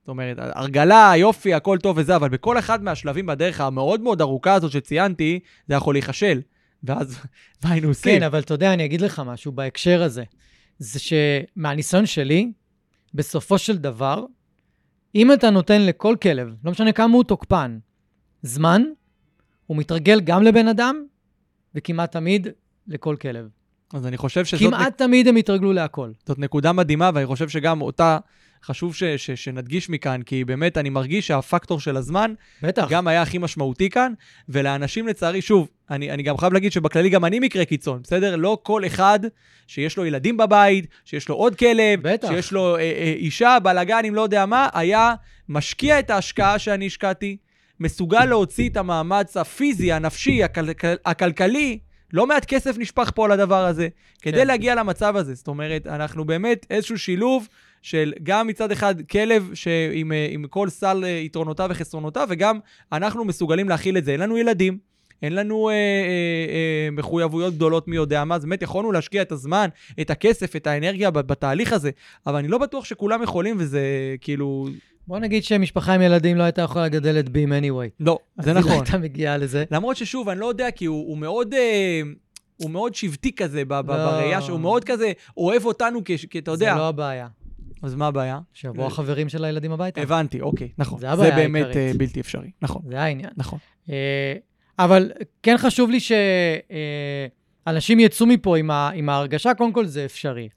זאת 0.00 0.08
אומרת, 0.08 0.36
הרגלה, 0.38 1.12
יופי, 1.16 1.54
הכל 1.54 1.78
טוב 1.78 1.98
וזה, 1.98 2.16
אבל 2.16 2.28
בכל 2.28 2.58
אחד 2.58 2.82
מהשלבים 2.82 3.26
בדרך 3.26 3.60
המאוד 3.60 4.00
מאוד 4.00 4.20
ארוכה 4.20 4.54
הזאת 4.54 4.72
שציינתי, 4.72 5.40
זה 5.68 5.74
יכול 5.74 5.94
להיכשל. 5.94 6.40
ואז, 6.84 7.18
מה 7.64 7.70
היינו 7.70 7.88
עושים? 7.88 8.18
כן, 8.18 8.22
אבל 8.22 8.40
אתה 8.40 8.54
יודע, 8.54 8.72
אני 8.72 8.84
אגיד 8.84 9.00
לך 9.00 9.22
משהו 9.26 9.52
בהקשר 9.52 10.02
הזה. 10.02 10.24
זה 10.78 10.98
שמהניסיון 10.98 12.06
שלי, 12.06 12.52
בסופו 13.14 13.58
של 13.58 13.76
דבר, 13.76 14.24
אם 15.14 15.32
אתה 15.32 15.50
נותן 15.50 15.82
לכל 15.82 16.16
כלב, 16.22 16.54
לא 16.64 16.70
משנה 16.70 16.92
כמה 16.92 17.14
הוא 17.14 17.24
תוקפן, 17.24 17.78
זמן, 18.46 18.82
הוא 19.66 19.76
מתרגל 19.76 20.20
גם 20.20 20.42
לבן 20.42 20.68
אדם, 20.68 21.04
וכמעט 21.74 22.12
תמיד 22.12 22.48
לכל 22.88 23.16
כלב. 23.20 23.48
אז 23.94 24.06
אני 24.06 24.16
חושב 24.16 24.44
שזאת 24.44 24.68
כמעט 24.68 24.92
נק... 24.92 24.98
תמיד 24.98 25.28
הם 25.28 25.36
יתרגלו 25.36 25.72
להכל. 25.72 26.10
זאת 26.26 26.38
נקודה 26.38 26.72
מדהימה, 26.72 27.10
ואני 27.14 27.26
חושב 27.26 27.48
שגם 27.48 27.80
אותה 27.80 28.18
חשוב 28.64 28.94
ש, 28.94 29.04
ש, 29.04 29.30
שנדגיש 29.30 29.90
מכאן, 29.90 30.22
כי 30.22 30.44
באמת 30.44 30.78
אני 30.78 30.90
מרגיש 30.90 31.26
שהפקטור 31.26 31.80
של 31.80 31.96
הזמן, 31.96 32.34
בטח. 32.62 32.86
גם 32.90 33.08
היה 33.08 33.22
הכי 33.22 33.38
משמעותי 33.38 33.90
כאן, 33.90 34.12
ולאנשים 34.48 35.06
לצערי, 35.06 35.42
שוב, 35.42 35.68
אני, 35.90 36.10
אני 36.10 36.22
גם 36.22 36.38
חייב 36.38 36.52
להגיד 36.52 36.72
שבכללי 36.72 37.08
גם 37.08 37.24
אני 37.24 37.40
מקרה 37.40 37.64
קיצון, 37.64 38.02
בסדר? 38.02 38.36
לא 38.36 38.58
כל 38.62 38.86
אחד 38.86 39.20
שיש 39.66 39.96
לו 39.96 40.06
ילדים 40.06 40.36
בבית, 40.36 40.86
שיש 41.04 41.28
לו 41.28 41.34
עוד 41.34 41.54
כלב, 41.54 42.00
בטח. 42.02 42.28
שיש 42.28 42.52
לו 42.52 42.76
אה, 42.76 42.80
אה, 42.80 43.14
אישה, 43.16 43.58
בלאגן, 43.62 44.02
אם 44.08 44.14
לא 44.14 44.20
יודע 44.20 44.46
מה, 44.46 44.68
היה 44.72 45.14
משקיע 45.48 45.98
את 45.98 46.10
ההשקעה 46.10 46.58
שאני 46.58 46.86
השקעתי, 46.86 47.36
מסוגל 47.80 48.24
להוציא 48.24 48.68
את 48.68 48.76
המאמץ 48.76 49.36
הפיזי, 49.36 49.92
הנפשי, 49.92 50.44
הכל, 50.44 50.60
הכלכלי, 51.04 51.78
לא 52.12 52.26
מעט 52.26 52.44
כסף 52.44 52.78
נשפך 52.78 53.10
פה 53.14 53.24
על 53.24 53.32
הדבר 53.32 53.64
הזה, 53.64 53.88
כדי 54.22 54.36
כן. 54.36 54.46
להגיע 54.46 54.74
למצב 54.74 55.16
הזה. 55.16 55.34
זאת 55.34 55.48
אומרת, 55.48 55.86
אנחנו 55.86 56.24
באמת 56.24 56.66
איזשהו 56.70 56.98
שילוב 56.98 57.48
של 57.82 58.12
גם 58.22 58.46
מצד 58.46 58.70
אחד 58.72 58.94
כלב 59.02 59.50
שעם, 59.54 60.12
אה, 60.12 60.28
עם 60.30 60.46
כל 60.46 60.68
סל 60.68 61.04
אה, 61.04 61.08
יתרונותיו 61.08 61.66
וחסרונותיו, 61.70 62.26
וגם 62.30 62.58
אנחנו 62.92 63.24
מסוגלים 63.24 63.68
להכיל 63.68 63.98
את 63.98 64.04
זה. 64.04 64.12
אין 64.12 64.20
לנו 64.20 64.38
ילדים, 64.38 64.78
אין 65.22 65.34
לנו 65.34 65.68
אה, 65.68 65.74
אה, 65.74 65.78
אה, 65.78 66.88
מחויבויות 66.92 67.54
גדולות 67.54 67.88
מי 67.88 67.96
יודע 67.96 68.24
מה, 68.24 68.34
אז 68.34 68.44
באמת 68.44 68.62
יכולנו 68.62 68.92
להשקיע 68.92 69.22
את 69.22 69.32
הזמן, 69.32 69.68
את 70.00 70.10
הכסף, 70.10 70.56
את 70.56 70.66
האנרגיה 70.66 71.10
בתהליך 71.10 71.72
הזה, 71.72 71.90
אבל 72.26 72.36
אני 72.36 72.48
לא 72.48 72.58
בטוח 72.58 72.84
שכולם 72.84 73.22
יכולים, 73.22 73.56
וזה 73.58 73.80
כאילו... 74.20 74.68
בוא 75.08 75.18
נגיד 75.18 75.44
שמשפחה 75.44 75.94
עם 75.94 76.02
ילדים 76.02 76.36
לא 76.36 76.42
הייתה 76.42 76.62
יכולה 76.62 76.84
לגדל 76.84 77.18
את 77.18 77.28
בים 77.28 77.52
anyway. 77.52 77.90
לא, 78.00 78.18
זה 78.38 78.52
נכון. 78.52 78.62
אז 78.62 78.66
היא 78.66 78.78
לא 78.78 78.82
הייתה 78.82 78.98
מגיעה 78.98 79.36
לזה. 79.36 79.64
למרות 79.70 79.96
ששוב, 79.96 80.28
אני 80.28 80.40
לא 80.40 80.46
יודע, 80.46 80.70
כי 80.70 80.84
הוא, 80.84 81.08
הוא 81.08 81.18
מאוד... 81.18 81.54
אה, 81.54 82.00
הוא 82.56 82.70
מאוד 82.70 82.94
שבטי 82.94 83.32
כזה 83.32 83.62
לא. 83.70 83.82
בראייה 83.82 84.42
שהוא 84.42 84.60
מאוד 84.60 84.84
כזה 84.84 85.12
אוהב 85.36 85.64
אותנו, 85.64 86.04
כי 86.04 86.38
אתה 86.38 86.50
יודע... 86.50 86.72
זה 86.72 86.78
לא 86.78 86.88
הבעיה. 86.88 87.28
אז 87.82 87.94
מה 87.94 88.06
הבעיה? 88.06 88.40
שיבואו 88.52 88.86
החברים 88.86 89.28
של 89.28 89.44
הילדים 89.44 89.72
הביתה. 89.72 90.00
הבנתי, 90.00 90.40
אוקיי, 90.40 90.68
נכון. 90.78 91.00
זה 91.00 91.10
הבעיה 91.10 91.34
העיקרית. 91.34 91.66
זה 91.66 91.72
באמת 91.72 91.94
uh, 91.94 91.98
בלתי 91.98 92.20
אפשרי, 92.20 92.50
נכון. 92.62 92.82
זה 92.88 93.00
העניין. 93.00 93.30
נכון. 93.36 93.58
Uh, 93.86 93.90
אבל 94.78 95.12
כן 95.42 95.56
חשוב 95.58 95.90
לי 95.90 95.98
שאנשים 96.00 97.98
uh, 97.98 98.02
יצאו 98.02 98.26
מפה 98.26 98.58
עם, 98.58 98.70
ה, 98.70 98.90
עם 98.94 99.08
ההרגשה, 99.08 99.54
קודם 99.54 99.72
כל 99.72 99.86
זה 99.86 100.04
אפשרי. 100.04 100.48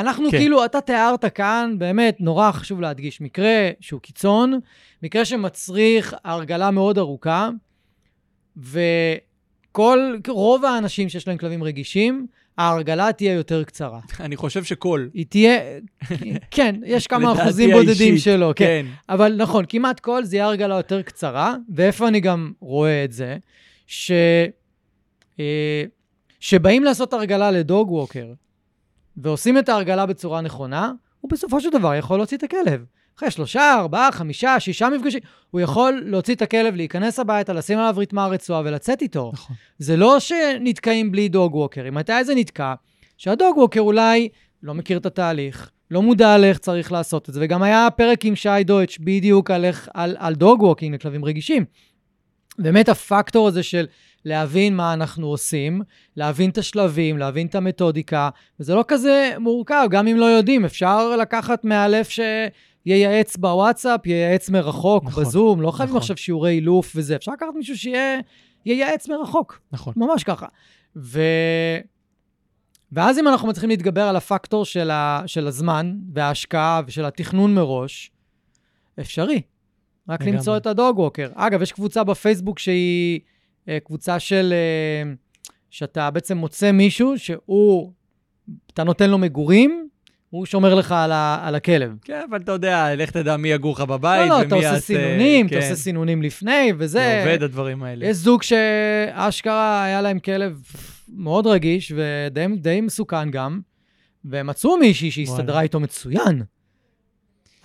אנחנו 0.00 0.30
כן. 0.30 0.38
כאילו, 0.38 0.64
אתה 0.64 0.80
תיארת 0.80 1.24
כאן, 1.24 1.74
באמת, 1.78 2.16
נורא 2.20 2.52
חשוב 2.52 2.80
להדגיש, 2.80 3.20
מקרה 3.20 3.70
שהוא 3.80 4.00
קיצון, 4.00 4.60
מקרה 5.02 5.24
שמצריך 5.24 6.14
הרגלה 6.24 6.70
מאוד 6.70 6.98
ארוכה, 6.98 7.50
וכל, 8.56 10.16
רוב 10.28 10.64
האנשים 10.64 11.08
שיש 11.08 11.28
להם 11.28 11.36
כלבים 11.36 11.64
רגישים, 11.64 12.26
ההרגלה 12.58 13.12
תהיה 13.12 13.32
יותר 13.32 13.64
קצרה. 13.64 14.00
אני 14.20 14.36
חושב 14.36 14.64
שכל. 14.64 15.08
היא 15.14 15.26
תהיה, 15.28 15.58
כן, 16.50 16.76
יש 16.86 17.06
כמה 17.06 17.32
אחוזים 17.32 17.70
בודדים 17.70 18.18
שלו, 18.18 18.52
כן. 18.56 18.64
כן. 18.64 18.86
אבל 19.08 19.36
נכון, 19.36 19.64
כמעט 19.68 20.00
כל 20.00 20.24
זה 20.24 20.36
יהיה 20.36 20.46
הרגלה 20.46 20.74
יותר 20.74 21.02
קצרה, 21.02 21.54
ואיפה 21.74 22.08
אני 22.08 22.20
גם 22.20 22.52
רואה 22.60 23.04
את 23.04 23.12
זה? 23.12 23.36
ש... 23.86 24.12
אה, 25.40 25.84
שבאים 26.40 26.84
לעשות 26.84 27.12
הרגלה 27.12 27.50
ל 27.50 27.60
dog 27.60 27.90
walker, 27.90 28.26
ועושים 29.22 29.58
את 29.58 29.68
ההרגלה 29.68 30.06
בצורה 30.06 30.40
נכונה, 30.40 30.92
הוא 31.20 31.30
בסופו 31.30 31.60
של 31.60 31.70
דבר 31.70 31.94
יכול 31.94 32.18
להוציא 32.18 32.36
את 32.36 32.42
הכלב. 32.42 32.84
אחרי 33.18 33.30
שלושה, 33.30 33.74
ארבעה, 33.78 34.12
חמישה, 34.12 34.60
שישה 34.60 34.88
מפגשים, 34.88 35.20
הוא 35.50 35.60
יכול 35.60 36.02
להוציא 36.06 36.34
את 36.34 36.42
הכלב, 36.42 36.74
להיכנס 36.74 37.18
הביתה, 37.18 37.52
לשים 37.52 37.78
עליו 37.78 37.94
ריתמה 37.96 38.26
רצועה 38.26 38.62
ולצאת 38.64 39.02
איתו. 39.02 39.30
נכון. 39.34 39.56
זה 39.78 39.96
לא 39.96 40.20
שנתקעים 40.20 41.12
בלי 41.12 41.28
dog 41.28 41.54
walker. 41.54 41.88
אם 41.88 41.94
מתי 41.94 42.24
זה 42.24 42.34
נתקע? 42.34 42.74
שה 43.16 43.37
dog 43.37 43.58
walker 43.58 43.80
אולי 43.80 44.28
לא 44.62 44.74
מכיר 44.74 44.98
את 44.98 45.06
התהליך, 45.06 45.70
לא 45.90 46.02
מודע 46.02 46.34
על 46.34 46.44
איך 46.44 46.58
צריך 46.58 46.92
לעשות 46.92 47.28
את 47.28 47.34
זה, 47.34 47.40
וגם 47.42 47.62
היה 47.62 47.88
פרק 47.96 48.24
עם 48.24 48.36
שי 48.36 48.64
דויטש 48.64 48.98
בדיוק 48.98 49.50
על, 49.50 49.64
איך, 49.64 49.88
על, 49.94 50.16
על 50.18 50.34
dog 50.34 50.62
walking 50.62 50.94
לכלבים 50.94 51.24
רגישים. 51.24 51.64
באמת 52.58 52.88
הפקטור 52.88 53.48
הזה 53.48 53.62
של 53.62 53.86
להבין 54.24 54.76
מה 54.76 54.92
אנחנו 54.92 55.26
עושים, 55.26 55.82
להבין 56.16 56.50
את 56.50 56.58
השלבים, 56.58 57.18
להבין 57.18 57.46
את 57.46 57.54
המתודיקה, 57.54 58.28
וזה 58.60 58.74
לא 58.74 58.84
כזה 58.88 59.32
מורכב, 59.38 59.86
גם 59.90 60.06
אם 60.08 60.16
לא 60.16 60.24
יודעים, 60.24 60.64
אפשר 60.64 61.16
לקחת 61.16 61.64
מאלף 61.64 62.08
שייעץ 62.08 63.36
בוואטסאפ, 63.36 64.06
ייעץ 64.06 64.50
מרחוק, 64.50 65.04
נכון, 65.04 65.24
בזום, 65.24 65.60
לא 65.60 65.70
חייבים 65.70 65.90
נכון. 65.90 66.00
עכשיו 66.02 66.16
שיעורי 66.16 66.50
אילוף 66.50 66.92
וזה, 66.96 67.16
אפשר 67.16 67.32
לקחת 67.32 67.48
מישהו 67.54 67.74
שייעץ 68.66 69.08
מרחוק. 69.08 69.60
נכון. 69.72 69.94
ממש 69.96 70.24
ככה. 70.24 70.46
ו... 70.96 71.20
ואז 72.92 73.18
אם 73.18 73.28
אנחנו 73.28 73.48
מצליחים 73.48 73.70
להתגבר 73.70 74.02
על 74.02 74.16
הפקטור 74.16 74.64
של, 74.64 74.90
ה... 74.90 75.22
של 75.26 75.46
הזמן 75.46 75.96
וההשקעה 76.12 76.80
ושל 76.86 77.04
התכנון 77.04 77.54
מראש, 77.54 78.10
אפשרי. 79.00 79.42
רק 80.08 80.22
למצוא 80.22 80.56
את 80.56 80.66
הדוג 80.66 80.98
ווקר. 80.98 81.30
אגב, 81.34 81.62
יש 81.62 81.72
קבוצה 81.72 82.04
בפייסבוק 82.04 82.58
שהיא 82.58 83.20
קבוצה 83.84 84.18
של... 84.18 84.52
אה, 84.56 85.12
שאתה 85.70 86.10
בעצם 86.10 86.36
מוצא 86.36 86.72
מישהו 86.72 87.18
שהוא, 87.18 87.92
אתה 88.74 88.84
נותן 88.84 89.10
לו 89.10 89.18
מגורים, 89.18 89.88
הוא 90.30 90.46
שומר 90.46 90.74
לך 90.74 90.92
על, 90.92 91.12
ה, 91.12 91.38
על 91.42 91.54
הכלב. 91.54 91.96
כן, 92.04 92.22
אבל 92.30 92.38
אתה 92.40 92.52
יודע, 92.52 92.94
לך 92.96 93.10
תדע 93.10 93.36
מי 93.36 93.48
יגור 93.48 93.74
לך 93.74 93.80
בבית 93.80 94.28
לא, 94.30 94.38
לא, 94.38 94.42
אתה 94.42 94.54
עושה 94.54 94.80
סינונים, 94.80 95.48
כן. 95.48 95.58
אתה 95.58 95.64
עושה 95.64 95.76
סינונים 95.76 96.22
לפני, 96.22 96.72
וזה... 96.78 96.98
זה 96.98 97.24
עובד, 97.24 97.42
הדברים 97.42 97.82
האלה. 97.82 98.06
יש 98.06 98.16
זוג 98.16 98.42
שאשכרה 98.42 99.84
היה 99.84 100.02
להם 100.02 100.18
כלב 100.18 100.62
מאוד 101.08 101.46
רגיש 101.46 101.92
ודי 101.96 102.80
מסוכן 102.80 103.30
גם, 103.30 103.60
והם 104.24 104.46
מצאו 104.46 104.76
מישהי 104.76 105.10
שהסתדרה 105.10 105.60
איתו 105.60 105.80
מצוין. 105.80 106.42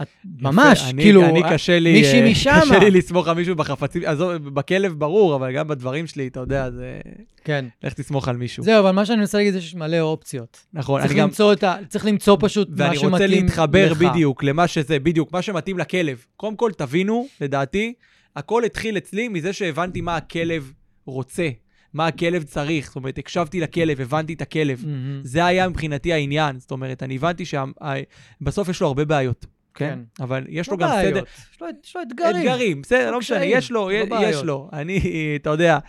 את 0.02 0.08
ממש, 0.40 0.84
אני, 0.90 1.04
כאילו, 1.04 1.26
אני 1.26 1.42
קשה 1.50 1.80
לי, 1.80 1.94
מישהי 1.94 2.22
אה, 2.22 2.32
משם. 2.32 2.60
קשה 2.62 2.80
לי 2.80 2.92
לסמוך 2.92 3.28
על 3.28 3.36
מישהו 3.36 3.56
בחפצים, 3.56 4.02
עזוב, 4.06 4.32
בכלב 4.32 4.94
ברור, 4.94 5.36
אבל 5.36 5.52
גם 5.52 5.68
בדברים 5.68 6.08
שלי, 6.08 6.28
אתה 6.28 6.40
יודע, 6.40 6.72
זה... 6.72 7.00
כן. 7.44 7.66
לך 7.84 7.94
תסמוך 7.94 8.28
על 8.28 8.38
מישהו. 8.38 8.64
זהו, 8.64 8.80
אבל 8.80 8.92
מה 8.92 9.06
שאני 9.06 9.20
מנסה 9.20 9.38
להגיד 9.38 9.54
זה 9.54 9.62
שיש 9.62 9.76
מלא 9.76 10.00
אופציות. 10.00 10.66
נכון, 10.74 11.02
אני 11.02 11.14
גם... 11.14 11.28
למצוא 11.28 11.54
את 11.54 11.64
ה... 11.64 11.76
צריך 11.88 12.06
למצוא 12.06 12.38
פשוט 12.40 12.70
מה 12.70 12.76
שמתאים 12.76 12.96
לך. 12.96 13.04
ואני 13.04 13.12
רוצה 13.12 13.28
להתחבר 13.28 13.94
בדיוק 13.94 14.44
למה 14.44 14.68
שזה, 14.68 15.00
בדיוק, 15.00 15.32
מה 15.32 15.42
שמתאים 15.42 15.78
לכלב. 15.78 16.26
קודם 16.38 16.56
כל, 16.56 16.72
תבינו, 16.78 17.28
לדעתי, 17.42 17.94
הכל 18.36 18.64
התחיל 18.64 18.98
אצלי 18.98 19.28
מזה 19.28 19.54
שהבנתי 19.54 20.02
מה 20.02 20.16
הכלב 20.16 20.74
רוצה. 21.06 21.50
מה 21.94 22.08
הכלב 22.08 22.44
צריך, 22.44 22.88
זאת 22.88 22.96
אומרת, 22.96 23.18
הקשבתי 23.18 23.60
לכלב, 23.60 24.02
הבנתי 24.02 24.34
את 24.34 24.42
הכלב. 24.42 24.84
Mm-hmm. 24.84 24.88
זה 25.24 25.46
היה 25.46 25.70
מבחינתי 25.70 26.14
העניין, 26.14 26.60
זאת 26.60 26.72
אומרת, 26.72 27.04
אני 27.04 27.16
הבנתי 27.16 27.44
שבסוף 27.46 28.70
יש 28.70 28.82
לו 28.82 28.88
הרבה 28.88 29.06
בעיות. 29.06 29.46
כן? 29.76 30.00
כן. 30.18 30.24
אבל 30.24 30.46
יש 30.50 30.70
לו 30.70 30.78
גם 30.78 30.90
סדר... 31.02 31.24
יש 31.54 31.62
לו, 31.62 31.68
יש 31.84 31.96
לו 31.96 32.02
אתגרים. 32.02 32.36
אתגרים, 32.36 32.82
בסדר, 32.82 33.12
לא 33.12 33.20
משנה, 33.20 33.46
יש 33.46 33.72
לו, 33.72 33.92
יש, 33.92 34.10
יש 34.22 34.44
לו. 34.44 34.70
אני, 34.74 35.00
אתה 35.42 35.50
יודע, 35.50 35.80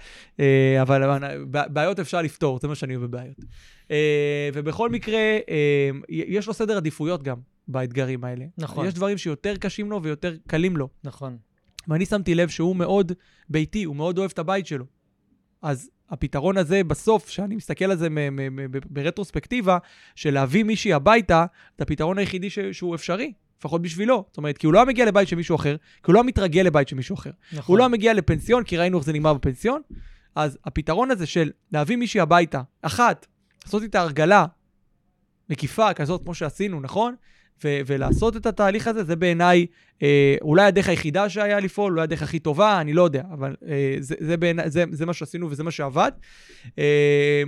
אה, 0.41 0.82
אבל 0.82 1.24
בעיות 1.45 2.01
אפשר 2.01 2.22
לפתור, 2.22 2.59
זה 2.59 2.68
מה 2.68 2.74
שאני 2.74 2.97
אוהב 2.97 3.07
בבעיות. 3.07 3.37
אה, 3.91 4.49
ובכל 4.55 4.91
מקרה, 4.91 5.18
אה, 5.18 5.91
יש 6.09 6.47
לו 6.47 6.55
סדר 6.55 6.76
עדיפויות 6.76 7.22
גם 7.22 7.37
באתגרים 7.68 8.24
האלה. 8.24 8.45
נכון. 8.59 8.87
יש 8.87 8.95
דברים 8.95 9.18
שיותר 9.18 9.57
קשים 9.57 9.91
לו 9.91 10.03
ויותר 10.03 10.34
קלים 10.47 10.76
לו. 10.76 10.89
נכון. 11.05 11.37
ואני 11.89 12.07
שמתי 12.07 12.34
לב 12.34 12.49
שהוא 12.49 12.76
מאוד 12.76 13.12
ביתי, 13.49 13.84
הוא 13.84 13.97
מאוד 13.97 14.18
אוהב 14.18 14.30
את 14.30 14.39
הבית 14.39 14.66
שלו. 14.66 14.84
אז 15.62 15.91
הפתרון 16.11 16.57
הזה 16.57 16.84
בסוף, 16.84 17.28
שאני 17.28 17.57
מסתכל 17.57 17.84
על 17.84 17.97
זה 17.97 18.09
ברטרוספקטיבה, 18.91 19.78
של 20.14 20.34
להביא 20.34 20.64
מישהי 20.64 20.93
הביתה, 20.93 21.47
זה 21.78 21.82
הפתרון 21.82 22.18
היחידי 22.18 22.51
שהוא 22.72 22.95
אפשרי. 22.95 23.32
לפחות 23.59 23.83
בשבילו. 23.83 24.25
זאת 24.29 24.37
אומרת, 24.37 24.59
כי 24.59 24.67
הוא 24.67 24.75
לא 24.75 24.87
מגיע 24.87 25.07
לבית 25.07 25.29
של 25.29 25.37
מישהו 25.37 25.57
אחר, 25.57 25.77
כי 25.77 26.03
הוא 26.07 26.15
לא 26.15 26.25
מתרגל 26.25 26.63
לבית 26.63 26.89
של 26.89 26.97
מישהו 26.97 27.15
אחר. 27.15 27.31
נכון. 27.53 27.73
הוא 27.73 27.79
לא 27.79 27.89
מגיע 27.89 28.15
לפנסיון, 28.15 28.65
כי 28.65 28.77
ראינו 28.77 28.99
איך 28.99 29.07
זה 29.07 29.13
נגמר 29.13 29.35
בפנסיון. 29.35 29.83
אז 30.35 30.59
הפתרון 30.65 31.11
הזה 31.11 31.27
של 31.27 31.51
להביא 31.73 31.97
מישהי 31.97 32.21
הביתה, 32.21 32.63
אחת, 32.83 33.27
לעשות 33.65 33.83
איתה 33.83 34.01
הרגלה 34.01 34.47
מקיפה 35.51 35.93
כזאת, 35.93 36.23
כמו 36.23 36.35
שעשינו, 36.35 36.81
נכון? 36.81 37.15
ו- 37.65 37.81
ולעשות 37.87 38.37
את 38.37 38.47
התהליך 38.47 38.87
הזה, 38.87 39.05
זה 39.05 39.17
בעיניי 39.17 39.67
אה, 40.03 40.37
אולי 40.43 40.65
הדרך 40.65 40.89
היחידה 40.89 41.29
שהיה 41.29 41.61
לפעול, 41.61 41.93
אולי 41.93 42.03
הדרך 42.03 42.23
הכי 42.23 42.39
טובה, 42.39 42.81
אני 42.81 42.93
לא 42.93 43.03
יודע, 43.03 43.23
אבל 43.33 43.57
אה, 43.69 43.97
זה, 44.01 44.15
זה, 44.21 44.37
בעיני, 44.37 44.71
זה, 44.71 44.85
זה 44.91 45.07
מה 45.07 45.13
שעשינו 45.13 45.51
וזה 45.51 45.65
מה 45.65 45.71
שעבד. 45.71 46.13
אה, 46.79 47.43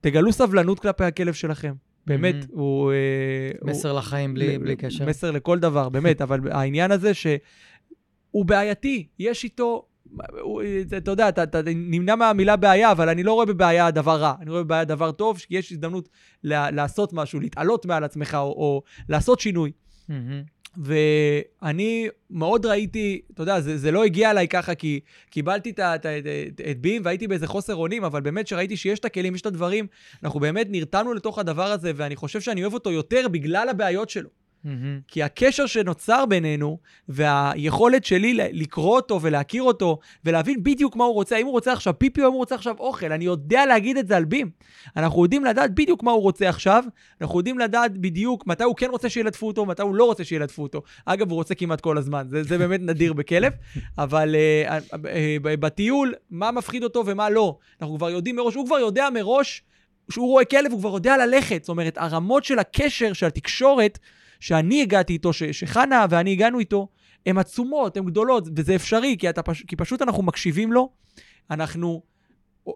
תגלו 0.00 0.32
סבלנות 0.32 0.80
כלפי 0.80 1.04
הכלב 1.04 1.34
שלכם. 1.34 1.72
באמת, 2.06 2.34
mm-hmm. 2.34 2.52
הוא... 2.52 2.92
אה, 2.92 3.50
מסר 3.62 3.90
הוא, 3.90 3.98
לחיים 3.98 4.34
בלי, 4.34 4.58
בלי 4.58 4.76
קשר. 4.76 5.06
מסר 5.06 5.30
לכל 5.30 5.58
דבר, 5.58 5.88
באמת, 5.88 6.22
אבל 6.22 6.40
העניין 6.50 6.90
הזה 6.90 7.14
שהוא 7.14 8.44
בעייתי, 8.44 9.06
יש 9.18 9.44
איתו... 9.44 9.86
הוא, 10.40 10.62
אתה 10.96 11.10
יודע, 11.10 11.28
אתה, 11.28 11.42
אתה 11.42 11.60
נמנע 11.66 12.14
מהמילה 12.14 12.56
בעיה, 12.56 12.92
אבל 12.92 13.08
אני 13.08 13.22
לא 13.22 13.32
רואה 13.32 13.46
בבעיה 13.46 13.90
דבר 13.90 14.20
רע. 14.20 14.34
אני 14.40 14.50
רואה 14.50 14.62
בבעיה 14.64 14.84
דבר 14.84 15.12
טוב, 15.12 15.38
שיש 15.38 15.72
הזדמנות 15.72 16.08
ל- 16.44 16.70
לעשות 16.70 17.12
משהו, 17.12 17.40
להתעלות 17.40 17.86
מעל 17.86 18.04
עצמך, 18.04 18.34
או, 18.34 18.40
או 18.40 18.82
לעשות 19.08 19.40
שינוי. 19.40 19.72
Mm-hmm. 20.08 20.12
ואני 20.76 22.08
מאוד 22.30 22.66
ראיתי, 22.66 23.20
אתה 23.34 23.42
יודע, 23.42 23.60
זה, 23.60 23.78
זה 23.78 23.90
לא 23.90 24.04
הגיע 24.04 24.30
אליי 24.30 24.48
ככה, 24.48 24.74
כי 24.74 25.00
קיבלתי 25.30 25.70
את, 25.70 25.80
את, 25.80 26.06
את, 26.06 26.06
את, 26.06 26.60
את 26.70 26.80
בים 26.80 27.02
והייתי 27.04 27.28
באיזה 27.28 27.46
חוסר 27.46 27.74
אונים, 27.74 28.04
אבל 28.04 28.20
באמת 28.20 28.46
שראיתי 28.46 28.76
שיש 28.76 28.98
את 28.98 29.04
הכלים, 29.04 29.34
יש 29.34 29.40
את 29.40 29.46
הדברים, 29.46 29.86
אנחנו 30.22 30.40
באמת 30.40 30.66
נרתמנו 30.70 31.14
לתוך 31.14 31.38
הדבר 31.38 31.66
הזה, 31.72 31.92
ואני 31.96 32.16
חושב 32.16 32.40
שאני 32.40 32.62
אוהב 32.62 32.74
אותו 32.74 32.90
יותר 32.90 33.28
בגלל 33.28 33.68
הבעיות 33.68 34.10
שלו. 34.10 34.41
Mm-hmm. 34.64 34.68
כי 35.08 35.22
הקשר 35.22 35.66
שנוצר 35.66 36.26
בינינו, 36.26 36.78
והיכולת 37.08 38.04
שלי 38.04 38.34
לקרוא 38.34 38.96
אותו 38.96 39.22
ולהכיר 39.22 39.62
אותו, 39.62 39.98
ולהבין 40.24 40.62
בדיוק 40.62 40.96
מה 40.96 41.04
הוא 41.04 41.14
רוצה, 41.14 41.36
האם 41.36 41.46
הוא 41.46 41.52
רוצה 41.52 41.72
עכשיו 41.72 41.98
פיפי 41.98 42.22
או 42.22 42.26
אם 42.26 42.32
הוא 42.32 42.38
רוצה 42.38 42.54
עכשיו 42.54 42.76
אוכל, 42.78 43.12
אני 43.12 43.24
יודע 43.24 43.66
להגיד 43.66 43.96
את 43.96 44.08
זה 44.08 44.16
על 44.16 44.24
בים. 44.24 44.50
אנחנו 44.96 45.24
יודעים 45.24 45.44
לדעת 45.44 45.74
בדיוק 45.74 46.02
מה 46.02 46.10
הוא 46.10 46.22
רוצה 46.22 46.48
עכשיו, 46.48 46.84
אנחנו 47.20 47.38
יודעים 47.38 47.58
לדעת 47.58 47.98
בדיוק 47.98 48.46
מתי 48.46 48.64
הוא 48.64 48.76
כן 48.76 48.90
רוצה 48.90 49.08
שילטפו 49.08 49.46
אותו, 49.46 49.66
מתי 49.66 49.82
הוא 49.82 49.94
לא 49.94 50.04
רוצה 50.04 50.24
שילטפו 50.24 50.62
אותו. 50.62 50.82
אגב, 51.06 51.30
הוא 51.30 51.36
רוצה 51.36 51.54
כמעט 51.54 51.80
כל 51.80 51.98
הזמן, 51.98 52.26
זה, 52.30 52.42
זה 52.42 52.58
באמת 52.58 52.80
נדיר 52.80 53.12
בכלב, 53.12 53.52
אבל 53.98 54.34
uh, 54.34 54.70
uh, 54.70 54.94
uh, 54.94 54.96
בטיול, 55.42 56.14
מה 56.30 56.50
מפחיד 56.50 56.84
אותו 56.84 57.02
ומה 57.06 57.30
לא. 57.30 57.58
אנחנו 57.80 57.96
כבר 57.96 58.10
יודעים 58.10 58.36
מראש, 58.36 58.54
הוא 58.54 58.66
כבר 58.66 58.78
יודע 58.78 59.08
מראש, 59.14 59.62
כשהוא 60.10 60.28
רואה 60.28 60.44
כלב, 60.44 60.72
הוא 60.72 60.80
כבר 60.80 60.94
יודע 60.94 61.26
ללכת. 61.26 61.62
זאת 61.62 61.68
אומרת, 61.68 61.98
הרמות 61.98 62.44
של 62.44 62.58
הקשר, 62.58 63.12
של 63.12 63.26
התקשורת, 63.26 63.98
שאני 64.42 64.82
הגעתי 64.82 65.12
איתו, 65.12 65.32
ש, 65.32 65.42
שחנה 65.42 66.06
ואני 66.10 66.32
הגענו 66.32 66.58
איתו, 66.58 66.88
הן 67.26 67.38
עצומות, 67.38 67.96
הן 67.96 68.04
גדולות, 68.04 68.48
וזה 68.56 68.74
אפשרי, 68.74 69.16
כי, 69.18 69.30
אתה, 69.30 69.40
כי 69.66 69.76
פשוט 69.76 70.02
אנחנו 70.02 70.22
מקשיבים 70.22 70.72
לו, 70.72 70.90
אנחנו 71.50 72.02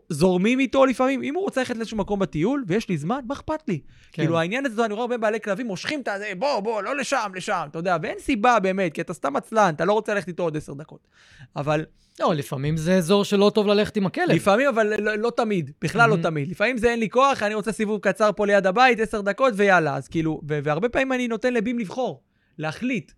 זורמים 0.09 0.59
איתו 0.59 0.87
לפעמים. 0.87 1.23
אם 1.23 1.35
הוא 1.35 1.43
רוצה 1.43 1.61
ללכת 1.61 1.77
לאיזשהו 1.77 1.97
מקום 1.97 2.19
בטיול, 2.19 2.65
ויש 2.67 2.89
לי 2.89 2.97
זמן, 2.97 3.21
מה 3.27 3.35
אכפת 3.35 3.69
לי? 3.69 3.81
כן. 4.13 4.23
כאילו, 4.23 4.39
העניין 4.39 4.67
הזה, 4.67 4.85
אני 4.85 4.95
רואה 4.95 5.05
הרבה 5.05 5.19
בעלי 5.19 5.41
כלבים, 5.41 5.67
מושכים 5.67 6.01
את 6.01 6.09
הזה, 6.09 6.33
בוא, 6.39 6.61
בוא, 6.61 6.83
לא 6.83 6.97
לשם, 6.97 7.31
לשם, 7.35 7.67
אתה 7.71 7.79
יודע, 7.79 7.97
ואין 8.03 8.19
סיבה 8.19 8.61
באמת, 8.61 8.93
כי 8.93 9.01
אתה 9.01 9.15
סתם 9.15 9.37
עצלן, 9.37 9.73
אתה 9.77 9.85
לא 9.85 9.93
רוצה 9.93 10.15
ללכת 10.15 10.29
איתו 10.29 10.43
עוד 10.43 10.57
עשר 10.57 10.75
דקות. 10.75 11.09
אבל... 11.57 11.85
לא, 12.21 12.35
לפעמים 12.35 12.77
זה 12.77 12.97
אזור 12.97 13.25
שלא 13.25 13.51
טוב 13.55 13.67
ללכת 13.67 13.97
עם 13.97 14.07
הכלב. 14.07 14.31
לפעמים, 14.31 14.69
אבל 14.69 14.93
לא, 14.99 15.15
לא 15.15 15.33
תמיד, 15.37 15.71
בכלל 15.83 16.13
mm-hmm. 16.13 16.17
לא 16.17 16.23
תמיד. 16.23 16.51
לפעמים 16.51 16.79
זה 16.79 16.91
אין 16.91 16.99
לי 16.99 17.11
כוח, 17.11 17.43
אני 17.43 17.55
רוצה 17.55 17.73
סיבוב 17.73 18.01
קצר 18.01 18.31
פה 18.37 18.47
ליד 18.47 18.67
הבית, 18.67 19.01
עשר 19.01 19.21
דקות, 19.21 19.55
ויאללה. 19.57 19.97
אז 19.97 20.09
כאילו, 20.09 20.41
והרבה 20.47 20.89
פעמים 20.89 21.13
אני 21.13 21.29
נותן 21.29 21.55
לבים 21.55 21.79
לבחור, 21.79 22.23
להחליט, 22.59 23.13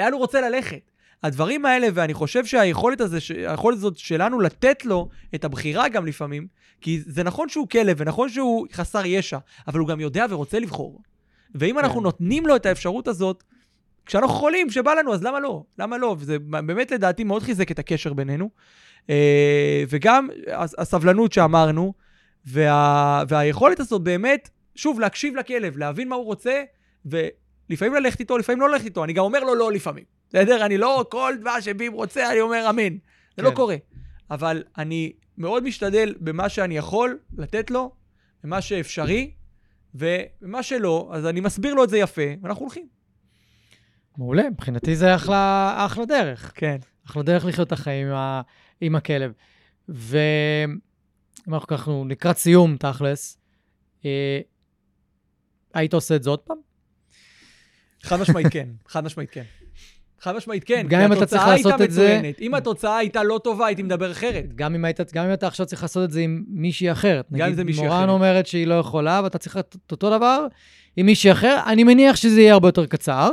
לאן 0.00 0.12
הוא 0.12 0.20
רוצה 0.20 0.40
ללכת. 0.40 0.90
הדברים 1.24 1.66
האלה, 1.66 1.86
ואני 1.94 2.14
חושב 2.14 2.44
שהיכולת 2.44 3.00
הזה, 3.00 3.18
היכולת 3.36 3.76
הזאת 3.76 3.98
שלנו 3.98 4.40
לתת 4.40 4.84
לו 4.84 5.08
את 5.34 5.44
הבחירה 5.44 5.88
גם 5.88 6.06
לפעמים, 6.06 6.46
כי 6.80 7.00
זה 7.06 7.22
נכון 7.22 7.48
שהוא 7.48 7.68
כלב, 7.68 7.96
ונכון 8.00 8.28
שהוא 8.28 8.66
חסר 8.72 9.06
ישע, 9.06 9.38
אבל 9.66 9.78
הוא 9.78 9.88
גם 9.88 10.00
יודע 10.00 10.26
ורוצה 10.30 10.58
לבחור. 10.58 11.02
ואם 11.54 11.74
כן. 11.74 11.84
אנחנו 11.84 12.00
נותנים 12.00 12.46
לו 12.46 12.56
את 12.56 12.66
האפשרות 12.66 13.08
הזאת, 13.08 13.44
כשאנחנו 14.06 14.34
חולים, 14.34 14.70
שבא 14.70 14.94
לנו, 14.94 15.14
אז 15.14 15.22
למה 15.22 15.40
לא? 15.40 15.62
למה 15.78 15.98
לא? 15.98 16.16
וזה 16.18 16.38
באמת 16.38 16.90
לדעתי 16.90 17.24
מאוד 17.24 17.42
חיזק 17.42 17.70
את 17.70 17.78
הקשר 17.78 18.12
בינינו. 18.12 18.50
אה, 19.10 19.84
וגם 19.88 20.28
הסבלנות 20.78 21.32
שאמרנו, 21.32 21.94
וה, 22.46 23.22
והיכולת 23.28 23.80
הזאת 23.80 24.02
באמת, 24.02 24.50
שוב, 24.74 25.00
להקשיב 25.00 25.36
לכלב, 25.36 25.78
להבין 25.78 26.08
מה 26.08 26.16
הוא 26.16 26.24
רוצה, 26.24 26.62
ולפעמים 27.06 27.94
ללכת 27.94 28.20
איתו, 28.20 28.38
לפעמים 28.38 28.60
לא 28.60 28.70
ללכת 28.70 28.84
איתו. 28.84 29.04
אני 29.04 29.12
גם 29.12 29.24
אומר 29.24 29.44
לו 29.44 29.54
לא 29.54 29.72
לפעמים. 29.72 30.04
בסדר? 30.34 30.66
אני 30.66 30.78
לא, 30.78 31.04
כל 31.10 31.34
דבר 31.40 31.60
שבים 31.60 31.92
רוצה, 31.92 32.30
אני 32.32 32.40
אומר 32.40 32.70
אמן. 32.70 32.96
זה 33.36 33.42
לא 33.42 33.48
כן. 33.48 33.50
לא 33.50 33.50
קורה. 33.50 33.76
אבל 34.30 34.62
אני 34.78 35.12
מאוד 35.38 35.62
משתדל 35.62 36.14
במה 36.20 36.48
שאני 36.48 36.76
יכול 36.76 37.18
לתת 37.38 37.70
לו, 37.70 37.92
במה 38.44 38.60
שאפשרי, 38.60 39.34
ומה 39.94 40.62
שלא, 40.62 41.10
אז 41.12 41.26
אני 41.26 41.40
מסביר 41.40 41.74
לו 41.74 41.84
את 41.84 41.90
זה 41.90 41.98
יפה, 41.98 42.22
ואנחנו 42.42 42.64
הולכים. 42.64 42.88
מעולה, 44.16 44.50
מבחינתי 44.50 44.96
זה 44.96 45.14
אחלה, 45.14 45.74
אחלה 45.86 46.04
דרך. 46.04 46.52
כן. 46.54 46.76
אחלה 47.06 47.22
דרך 47.22 47.44
לחיות 47.44 47.66
את 47.66 47.72
החיים 47.72 48.06
עם, 48.06 48.14
ה, 48.14 48.42
עם 48.80 48.96
הכלב. 48.96 49.32
ואם 49.88 51.54
אנחנו 51.54 51.66
ככה 51.66 51.90
לקראת 52.08 52.36
סיום, 52.36 52.76
תכלס, 52.76 53.38
אה, 54.04 54.40
היית 55.74 55.94
עושה 55.94 56.16
את 56.16 56.22
זה 56.22 56.30
עוד 56.30 56.40
פעם? 56.40 56.58
חד 58.02 58.20
משמעית 58.20 58.46
כן, 58.50 58.68
חד 58.88 59.04
משמעית 59.04 59.30
כן. 59.30 59.44
חד 60.20 60.36
משמעית 60.36 60.64
כן. 60.64 60.86
גם 60.88 61.00
אם 61.00 61.12
אתה 61.12 61.26
צריך 61.26 61.42
לעשות 61.46 61.80
את 61.80 61.90
זה... 61.90 62.32
אם 62.40 62.54
התוצאה 62.54 62.96
הייתה 62.96 63.22
לא 63.22 63.40
טובה, 63.44 63.66
הייתי 63.66 63.82
מדבר 63.82 64.12
אחרת. 64.12 64.54
גם 64.54 64.74
אם, 64.74 64.84
היית, 64.84 65.12
גם 65.14 65.26
אם 65.26 65.32
אתה 65.32 65.46
עכשיו 65.46 65.66
צריך 65.66 65.82
לעשות 65.82 66.04
את 66.04 66.10
זה 66.10 66.20
עם 66.20 66.44
מישהי 66.48 66.92
אחרת. 66.92 67.26
גם 67.32 67.48
אם 67.48 67.54
זה 67.54 67.64
מישהי 67.64 67.80
אחרת. 67.80 67.92
נגיד, 67.92 68.06
מורן 68.06 68.08
אומרת 68.08 68.46
שהיא 68.46 68.66
לא 68.66 68.74
יכולה, 68.74 69.20
ואתה 69.24 69.38
צריך 69.38 69.56
את 69.56 69.76
אותו 69.92 70.10
דבר 70.10 70.46
עם 70.96 71.06
מישהי 71.06 71.32
אחר, 71.32 71.60
אני 71.66 71.84
מניח 71.84 72.16
שזה 72.16 72.40
יהיה 72.40 72.52
הרבה 72.52 72.68
יותר 72.68 72.86
קצר. 72.86 73.30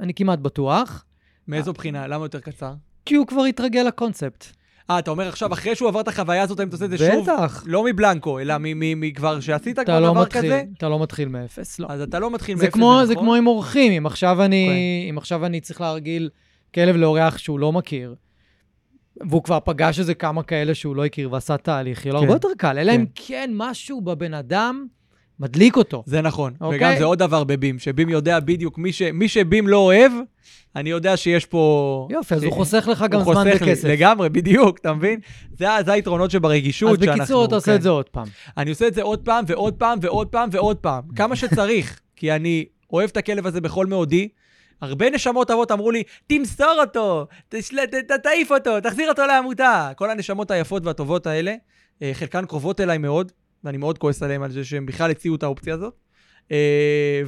אני 0.00 0.14
כמעט 0.14 0.38
בטוח. 0.38 1.04
מאיזו 1.48 1.72
בחינה? 1.72 2.06
למה 2.06 2.24
יותר 2.24 2.40
קצר? 2.40 2.72
כי 3.06 3.14
הוא 3.14 3.26
כבר 3.26 3.44
התרגל 3.44 3.82
לקונספט. 3.82 4.46
אה, 4.90 4.98
אתה 4.98 5.10
אומר 5.10 5.28
עכשיו, 5.28 5.52
אחרי 5.52 5.74
שהוא 5.74 5.88
עבר 5.88 6.00
את 6.00 6.08
החוויה 6.08 6.42
הזאת, 6.42 6.60
אם 6.60 6.68
אתה 6.68 6.76
עושה 6.76 6.84
את 6.84 6.90
זה 6.90 6.98
שוב? 6.98 7.22
בטח. 7.22 7.64
לא 7.66 7.84
מבלנקו, 7.84 8.40
אלא 8.40 8.54
מכבר 8.74 9.40
שעשית 9.40 9.78
כבר 9.78 10.00
לא 10.00 10.10
דבר 10.10 10.22
מתחיל, 10.22 10.42
כזה? 10.42 10.62
אתה 10.78 10.88
לא 10.88 11.02
מתחיל 11.02 11.28
מאפס, 11.28 11.78
לא. 11.78 11.86
אז 11.90 12.00
אתה 12.00 12.18
לא 12.18 12.30
מתחיל 12.30 12.56
מאפס, 12.56 12.72
כמו, 12.72 12.86
זה 12.86 12.94
נכון? 12.94 13.06
זה 13.06 13.14
כמו 13.14 13.34
עם 13.34 13.46
אורחים, 13.46 13.92
אם 13.92 14.06
עכשיו 14.06 14.42
אני, 14.42 14.68
okay. 14.68 15.10
אם 15.10 15.18
עכשיו 15.18 15.46
אני 15.46 15.60
צריך 15.60 15.80
להרגיל 15.80 16.30
כלב 16.74 16.96
לאורח 16.96 17.38
שהוא 17.38 17.58
לא 17.58 17.72
מכיר, 17.72 18.14
והוא 19.30 19.42
כבר 19.42 19.58
פגש 19.64 19.98
איזה 19.98 20.14
כמה 20.14 20.42
כאלה 20.42 20.74
שהוא 20.74 20.96
לא 20.96 21.04
הכיר 21.04 21.32
ועשה 21.32 21.56
תהליך, 21.56 22.06
יהיה 22.06 22.12
לו 22.12 22.18
כן. 22.18 22.24
הרבה 22.24 22.36
יותר 22.36 22.48
קל, 22.58 22.78
אלא 22.78 22.92
כן. 22.92 23.00
אם 23.00 23.06
כן 23.14 23.50
משהו 23.54 24.00
בבן 24.00 24.34
אדם 24.34 24.86
מדליק 25.40 25.76
אותו. 25.76 26.02
זה 26.06 26.20
נכון. 26.20 26.52
אוקיי? 26.60 26.78
וגם 26.78 26.92
זה 26.98 27.04
עוד 27.04 27.18
דבר 27.18 27.44
בבים, 27.44 27.78
שבים 27.78 28.08
יודע 28.08 28.40
בדיוק, 28.40 28.78
מי, 28.78 28.92
ש, 28.92 29.02
מי 29.02 29.28
שבים 29.28 29.68
לא 29.68 29.76
אוהב, 29.76 30.12
אני 30.76 30.90
יודע 30.90 31.16
שיש 31.16 31.46
פה... 31.46 32.08
יופי, 32.10 32.34
אז 32.34 32.44
הוא 32.44 32.52
חוסך 32.52 32.88
לך 32.90 33.04
גם 33.10 33.22
זמן 33.22 33.46
וכסף. 33.54 33.84
לי, 33.84 33.92
לגמרי, 33.92 34.28
בדיוק, 34.28 34.78
אתה 34.78 34.92
מבין? 34.92 35.20
זה, 35.58 35.66
זה 35.84 35.92
היתרונות 35.92 36.30
שברגישות 36.30 37.00
שאנחנו... 37.00 37.12
אז 37.12 37.18
בקיצור, 37.18 37.44
אתה 37.44 37.54
עושה 37.54 37.66
כן. 37.66 37.76
את 37.76 37.82
זה 37.82 37.88
עוד 37.88 38.08
פעם. 38.08 38.26
אני 38.56 38.70
עושה 38.70 38.86
את 38.86 38.94
זה 38.94 39.02
עוד 39.02 39.20
פעם 39.24 39.44
ועוד 39.48 39.74
פעם 39.74 39.98
ועוד 40.02 40.28
פעם 40.28 40.48
ועוד 40.52 40.76
פעם. 40.76 41.02
כמה 41.16 41.36
שצריך, 41.36 42.00
כי 42.16 42.32
אני 42.32 42.64
אוהב 42.92 43.10
את 43.12 43.16
הכלב 43.16 43.46
הזה 43.46 43.60
בכל 43.60 43.86
מאודי. 43.86 44.28
הרבה 44.80 45.10
נשמות 45.10 45.50
אבות 45.50 45.72
אמרו 45.72 45.90
לי, 45.90 46.02
תמסור 46.26 46.76
אותו, 46.80 47.26
תעיף 48.22 48.52
אותו, 48.52 48.80
תחזיר 48.80 49.08
אותו 49.08 49.26
לעמותה. 49.26 49.90
כל 49.96 50.10
הנשמות 50.10 50.50
היפות 50.50 50.86
והטובות 50.86 51.26
האלה, 51.26 51.54
אה, 52.02 52.10
חלקן 52.14 52.46
קרובות 52.46 52.80
אליי 52.80 52.98
מאוד, 52.98 53.32
ואני 53.66 53.78
מאוד 53.78 53.98
כועס 53.98 54.22
עליהם 54.22 54.42
על 54.42 54.50
זה 54.50 54.64
שהם 54.64 54.86
בכלל 54.86 55.10
הציעו 55.10 55.34
את 55.34 55.42
האופציה 55.42 55.74
הזאת. 55.74 55.94
אה, 56.52 57.22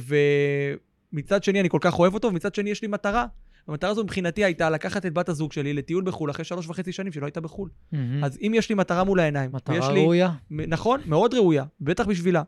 ומצד 1.13 1.43
שני, 1.43 1.59
אני 1.59 1.69
כל 1.69 1.77
כך 1.81 1.99
אוהב 1.99 2.13
אותו, 2.13 2.27
ומצד 2.27 2.55
שני, 2.55 2.69
יש 2.69 2.81
לי 2.81 2.87
מטרה. 2.87 3.25
המטרה 3.67 3.89
הזו 3.89 4.03
מבחינתי 4.03 4.43
הייתה 4.43 4.69
לקחת 4.69 5.05
את 5.05 5.13
בת 5.13 5.29
הזוג 5.29 5.51
שלי 5.51 5.73
לטיול 5.73 6.03
בחו"ל 6.03 6.31
אחרי 6.31 6.45
שלוש 6.45 6.67
וחצי 6.67 6.91
שנים 6.91 7.11
שלא 7.11 7.25
הייתה 7.25 7.41
בחו"ל. 7.41 7.69
Mm-hmm. 7.69 7.97
אז 8.23 8.37
אם 8.41 8.51
יש 8.55 8.69
לי 8.69 8.75
מטרה 8.75 9.03
מול 9.03 9.19
העיניים, 9.19 9.51
מטרה 9.53 9.87
ראויה. 9.87 10.31
לי... 10.51 10.67
נכון, 10.67 11.01
מאוד 11.05 11.33
ראויה, 11.33 11.63
בטח 11.81 12.05
בשבילה. 12.07 12.43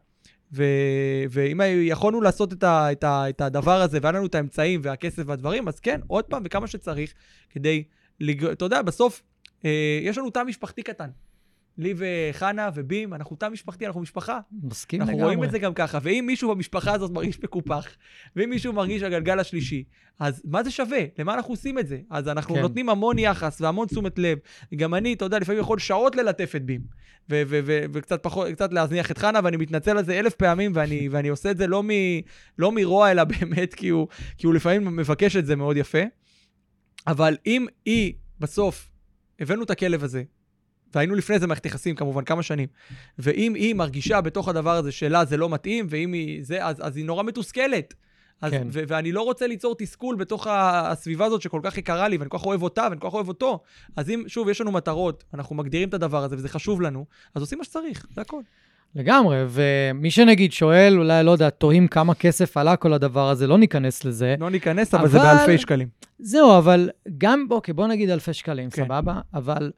ו... 0.54 0.64
ואם 1.30 1.62
יכולנו 1.82 2.22
לעשות 2.22 2.54
את, 2.54 2.64
ה... 2.64 2.92
את, 2.92 3.04
ה... 3.04 3.30
את 3.30 3.42
הדבר 3.42 3.82
הזה, 3.82 4.00
והיה 4.02 4.12
לנו 4.12 4.26
את 4.26 4.36
האמצעים 4.36 4.82
והכסף 4.84 5.24
והדברים, 5.26 5.68
אז 5.68 5.80
כן, 5.80 6.00
עוד 6.08 6.26
פעם, 6.26 6.42
וכמה 6.46 6.68
שצריך, 6.68 7.14
כדי, 7.50 7.84
לג... 8.20 8.46
אתה 8.46 8.66
יודע, 8.66 8.82
בסוף, 8.82 9.24
אה, 9.66 10.00
יש 10.02 10.18
לנו 10.18 10.30
תא 10.30 10.44
משפחתי 10.44 10.84
קטן. 10.84 11.10
לי 11.78 11.94
וחנה 11.98 12.70
ובים, 12.76 13.14
אנחנו 13.14 13.36
תא 13.36 13.50
משפחתי, 13.50 13.86
אנחנו 13.86 14.02
משפחה. 14.02 14.40
מסכים 14.64 15.02
לגמרי. 15.02 15.14
אנחנו 15.14 15.26
רואים 15.26 15.44
את 15.44 15.52
זה 15.52 15.60
גם 15.60 15.74
ככה. 15.74 16.00
ואם 16.02 16.24
מישהו 16.28 16.56
במשפחה 16.56 16.94
הזאת 16.94 17.12
מרגיש 17.12 17.40
מקופח, 17.44 17.88
ואם 18.36 18.50
מישהו 18.50 18.74
מרגיש 18.74 19.04
הגלגל 19.04 19.40
השלישי, 19.40 19.84
אז 20.20 20.42
מה 20.46 20.64
זה 20.64 20.72
שווה? 20.72 21.00
למה 21.18 21.34
אנחנו 21.34 21.54
עושים 21.54 21.80
את 21.80 21.88
זה? 21.88 22.00
אז 22.10 22.28
אנחנו 22.28 22.56
כן. 22.56 22.62
נותנים 22.62 22.90
המון 22.90 23.20
יחס 23.20 23.62
והמון 23.62 23.88
תשומת 23.88 24.20
לב. 24.20 24.38
גם 24.76 24.94
אני, 24.94 25.14
אתה 25.14 25.26
יודע, 25.26 25.40
לפעמים 25.40 25.62
יכול 25.62 25.80
שעות 25.80 26.16
ללטף 26.16 26.56
את 26.56 26.66
בים. 26.66 26.82
וקצת 27.30 28.24
פחות, 28.24 28.48
קצת 28.52 28.74
להזניח 28.74 29.12
את 29.12 29.18
חנה, 29.18 29.40
ואני 29.44 29.58
מתנצל 29.58 29.98
על 29.98 30.06
זה 30.06 30.20
אלף 30.20 30.34
פעמים, 30.34 30.72
ואני, 30.76 31.08
ואני 31.12 31.28
עושה 31.28 31.52
את 31.52 31.58
זה 31.58 31.68
לא, 31.68 31.84
מ, 31.84 31.90
לא 32.58 32.72
מרוע, 32.72 33.12
אלא 33.12 33.24
באמת 33.40 33.74
כי 33.74 33.90
הוא, 33.90 34.08
כי 34.38 34.48
הוא 34.48 34.54
לפעמים 34.54 34.96
מבקש 34.96 35.36
את 35.36 35.46
זה 35.46 35.56
מאוד 35.56 35.78
יפה. 35.78 36.02
אבל 37.08 37.38
אם 37.46 37.66
היא, 37.86 38.14
בסוף, 38.40 38.90
הבאנו 39.40 39.64
את 39.64 39.70
הכלב 39.70 40.04
הזה, 40.04 40.24
והיינו 40.96 41.16
לפני 41.16 41.40
זה 41.40 41.48
מערכת 41.48 41.66
יחסים 41.66 41.96
כמובן 41.96 42.24
כמה 42.24 42.44
שנים, 42.44 42.68
ואם 43.20 43.54
היא 43.54 43.76
מרגישה 43.76 44.22
בתוך 44.22 44.48
הדבר 44.48 44.76
הזה 44.76 44.92
שלה 44.92 45.26
זה 45.26 45.38
לא 45.38 45.50
מתאים, 45.50 45.88
ואם 45.90 46.14
היא 46.14 46.44
זה, 46.44 46.66
אז, 46.66 46.76
אז 46.82 46.98
היא 46.98 47.06
נורא 47.06 47.24
מתוסכלת. 47.24 47.94
אז, 48.42 48.52
כן. 48.52 48.68
ו- 48.72 48.84
ואני 48.88 49.12
לא 49.12 49.22
רוצה 49.22 49.48
ליצור 49.48 49.76
תסכול 49.78 50.16
בתוך 50.16 50.48
הסביבה 50.50 51.26
הזאת 51.26 51.42
שכל 51.42 51.60
כך 51.64 51.78
יקרה 51.78 52.08
לי, 52.08 52.18
ואני 52.18 52.30
כל 52.30 52.38
כך 52.38 52.46
אוהב 52.46 52.64
אותה, 52.64 52.88
ואני 52.90 53.02
כל 53.02 53.08
כך 53.08 53.14
אוהב 53.14 53.28
אותו. 53.28 53.60
אז 53.96 54.10
אם, 54.10 54.24
שוב, 54.28 54.50
יש 54.50 54.62
לנו 54.62 54.72
מטרות, 54.72 55.24
אנחנו 55.34 55.56
מגדירים 55.56 55.90
את 55.90 55.94
הדבר 55.94 56.24
הזה, 56.24 56.36
וזה 56.36 56.50
חשוב 56.50 56.82
לנו, 56.82 57.06
אז 57.36 57.42
עושים 57.42 57.58
מה 57.58 57.64
שצריך, 57.64 58.06
זה 58.16 58.22
הכול. 58.22 58.44
לגמרי, 58.96 59.38
ומי 59.50 60.12
שנגיד 60.12 60.52
שואל, 60.52 60.98
אולי, 60.98 61.24
לא 61.24 61.32
יודע, 61.32 61.50
תוהים 61.50 61.88
כמה 61.88 62.16
כסף 62.16 62.58
עלה 62.58 62.76
כל 62.76 62.94
הדבר 62.94 63.30
הזה, 63.30 63.48
לא 63.48 63.58
ניכנס 63.58 64.06
לזה. 64.06 64.36
לא 64.40 64.50
ניכנס, 64.50 64.94
אבל, 64.94 65.04
אבל 65.04 65.12
זה 65.12 65.18
באלפי 65.18 65.58
שקלים. 65.58 65.88
זהו, 66.20 66.58
אבל 66.58 66.90
גם, 67.18 67.46
אוקיי, 67.50 67.74
בוא 67.74 67.88
נגיד 67.88 68.10
אלפי 68.10 68.34
שקלים, 68.34 68.70
כן. 68.70 68.86
סבבה? 68.86 69.20
אבל 69.34 69.72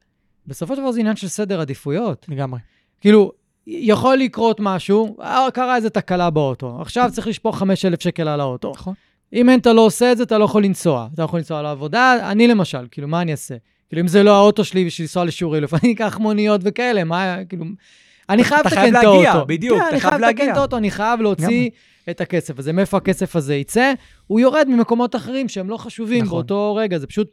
בסופו 0.48 0.76
של 0.76 0.82
דבר 0.82 0.91
זה 0.91 1.00
עניין 1.00 1.16
של 1.16 1.28
סדר 1.28 1.62
עדיפויות. 1.62 2.26
לגמרי. 2.30 2.60
כאילו, 3.02 3.32
יכול 3.68 4.18
לקרות 4.18 4.60
משהו, 4.60 5.18
אה, 5.22 5.48
קרה 5.54 5.76
איזו 5.76 5.89
תקלה 5.89 6.30
באוטו, 6.30 6.78
עכשיו 6.82 7.10
צריך 7.14 7.28
לשפוך 7.28 7.58
5,000 7.58 8.00
שקל 8.02 8.28
על 8.28 8.39
האוטו. 8.39 8.72
נכון. 8.76 8.94
אם 9.34 9.50
אין, 9.50 9.60
אתה 9.60 9.74
לא 9.74 9.82
עושה 9.82 10.12
את 10.12 10.18
זה, 10.18 10.24
אתה 10.24 10.38
לא 10.38 10.46
יכול 10.46 10.64
לנסוע. 10.64 11.08
אתה 11.14 11.22
לא 11.22 11.26
יכול 11.26 11.39
לנסוע 11.39 11.62
לעבודה, 11.62 12.32
אני 12.32 12.48
למשל, 12.48 12.88
כאילו, 12.91 13.08
מה 13.08 13.22
אני 13.22 13.32
אעשה? 13.32 13.56
כאילו, 13.89 14.02
אם 14.02 14.08
זה 14.08 14.24
לא 14.24 14.36
האוטו 14.36 14.64
שלי 14.64 14.86
בשביל 14.86 15.06
לנסוע 15.06 15.26
לשיעורי 15.26 15.58
אלוף, 15.58 15.74
אני 15.84 15.94
אקח 15.94 16.18
מוניות 16.18 16.62
וכאלה, 16.64 17.04
מה, 17.04 17.38
כאילו... 17.50 17.66
אני 18.30 18.44
חייב 18.44 18.60
אתה 18.60 18.70
לתקן 18.70 18.82
חייב 18.82 18.96
את 18.96 19.04
להגיע, 19.04 19.32
האוטו. 19.32 19.46
בדיוק, 19.46 19.78
כן, 19.80 19.86
אתה 19.86 19.89
אני 19.91 20.00
חייב 20.00 20.12
חייב 20.12 20.22
לתקן 20.22 20.38
להגיע. 20.38 20.54
את 20.54 20.58
האוטו, 20.58 20.78
אני 20.78 20.91
חייב 20.91 21.22
להוציא 21.22 21.70
את 22.10 22.22
הכסף 22.22 22.60
הזה. 22.60 22.74
מאיפה 22.74 22.98
הכסף 22.98 23.36
הזה 23.36 23.56
יצא? 23.56 23.94
הוא 24.28 24.39
יורד 24.39 24.68
ממקומות 24.70 25.16
אחרים 25.16 25.50
שהם 25.50 25.70
לא 25.70 25.78
חשובים 25.78 26.24
נכון. 26.24 26.38
באותו 26.38 26.76
רגע. 26.76 27.00
זה 27.00 27.08
פשוט 27.08 27.32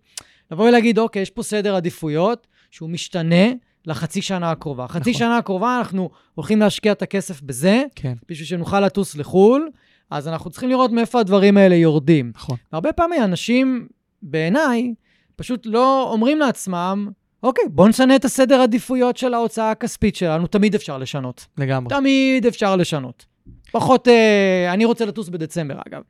לבוא 0.50 0.68
ולהגיד, 0.68 0.98
אוקיי, 0.98 1.22
יש 1.22 1.30
פה 1.30 1.42
סדר 1.42 1.76
עדיפויות 1.76 2.46
שהוא 2.70 2.90
משתנה 2.90 3.46
לחצי 3.86 4.22
שנה 4.22 4.50
הקרובה. 4.50 4.88
חצי 4.88 5.10
נכון. 5.10 5.18
שנה 5.18 5.36
הקרובה 5.36 5.78
אנחנו 5.78 6.10
הולכים 6.34 6.60
להשקיע 6.60 6.92
את 6.92 7.02
הכסף 7.02 7.42
בזה, 7.42 7.82
כן, 7.94 8.14
בשביל 8.28 8.46
שנוכל 8.46 8.80
לטוס 8.80 9.16
לחו"ל, 9.16 9.70
אז 10.10 10.28
אנחנו 10.28 10.50
צריכים 10.50 10.68
לראות 10.68 10.90
מאיפה 10.90 11.20
הדברים 11.20 11.56
האלה 11.56 11.74
יורדים. 11.74 12.32
נכון. 12.34 12.56
הרבה 12.72 12.92
פעמים 12.92 13.22
אנשים, 13.22 13.88
בעיניי, 14.22 14.94
פשוט 15.36 15.66
לא 15.66 16.10
אומרים 16.12 16.38
לעצמם, 16.38 17.10
אוקיי, 17.42 17.64
בואו 17.68 17.88
נשנה 17.88 18.16
את 18.16 18.24
הסדר 18.24 18.60
עדיפויות 18.60 19.16
של 19.16 19.34
ההוצאה 19.34 19.70
הכספית 19.70 20.16
שלנו, 20.16 20.46
תמיד 20.46 20.74
אפשר 20.74 20.98
לשנות. 20.98 21.46
לגמרי. 21.58 21.96
תמיד 21.96 22.46
אפשר 22.46 22.76
לשנות. 22.76 23.26
פחות, 23.72 24.08
אה, 24.08 24.72
אני 24.72 24.84
רוצה 24.84 25.04
לטוס 25.04 25.28
בדצמבר, 25.28 25.80
אגב, 25.88 26.02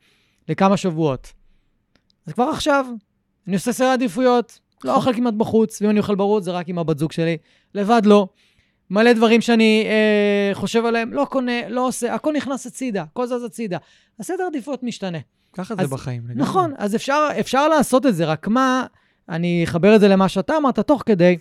לכמה 0.49 0.77
שבועות. 0.77 1.33
אז 2.27 2.33
כבר 2.33 2.45
עכשיו, 2.45 2.87
אני 3.47 3.57
עושה 3.57 3.73
סדר 3.73 3.89
עדיפויות, 3.89 4.61
לא 4.85 4.95
אוכל 4.95 5.13
כמעט 5.13 5.35
בחוץ, 5.35 5.83
ואם 5.83 5.91
אני 5.91 5.99
אוכל 5.99 6.15
בחוץ 6.15 6.45
זה 6.45 6.51
רק 6.51 6.69
עם 6.69 6.79
הבת 6.79 6.99
זוג 6.99 7.13
שלי, 7.13 7.37
לבד 7.75 8.03
לא. 8.05 8.29
מלא 8.91 9.13
דברים 9.13 9.41
שאני 9.41 9.87
אה, 9.87 10.55
חושב 10.55 10.85
עליהם, 10.85 11.13
לא 11.13 11.27
קונה, 11.31 11.69
לא 11.69 11.87
עושה, 11.87 12.15
הכל 12.15 12.33
נכנס 12.33 12.67
הצידה, 12.67 13.03
הכל 13.03 13.27
זז 13.27 13.45
הצידה. 13.45 13.79
הסדר 14.21 14.45
עדיפויות 14.47 14.83
משתנה. 14.83 15.19
ככה 15.53 15.75
זה 15.75 15.87
בחיים. 15.87 16.23
לגמרי. 16.25 16.43
נכון, 16.43 16.73
אז 16.79 16.95
אפשר, 16.95 17.29
אפשר 17.41 17.69
לעשות 17.69 18.07
את 18.07 18.15
זה, 18.15 18.25
רק 18.25 18.49
מה, 18.49 18.87
אני 19.29 19.65
אחבר 19.65 19.95
את 19.95 20.01
זה 20.01 20.09
למה 20.09 20.29
שאתה 20.29 20.57
אמרת, 20.57 20.79
תוך 20.79 21.03
כדי 21.07 21.37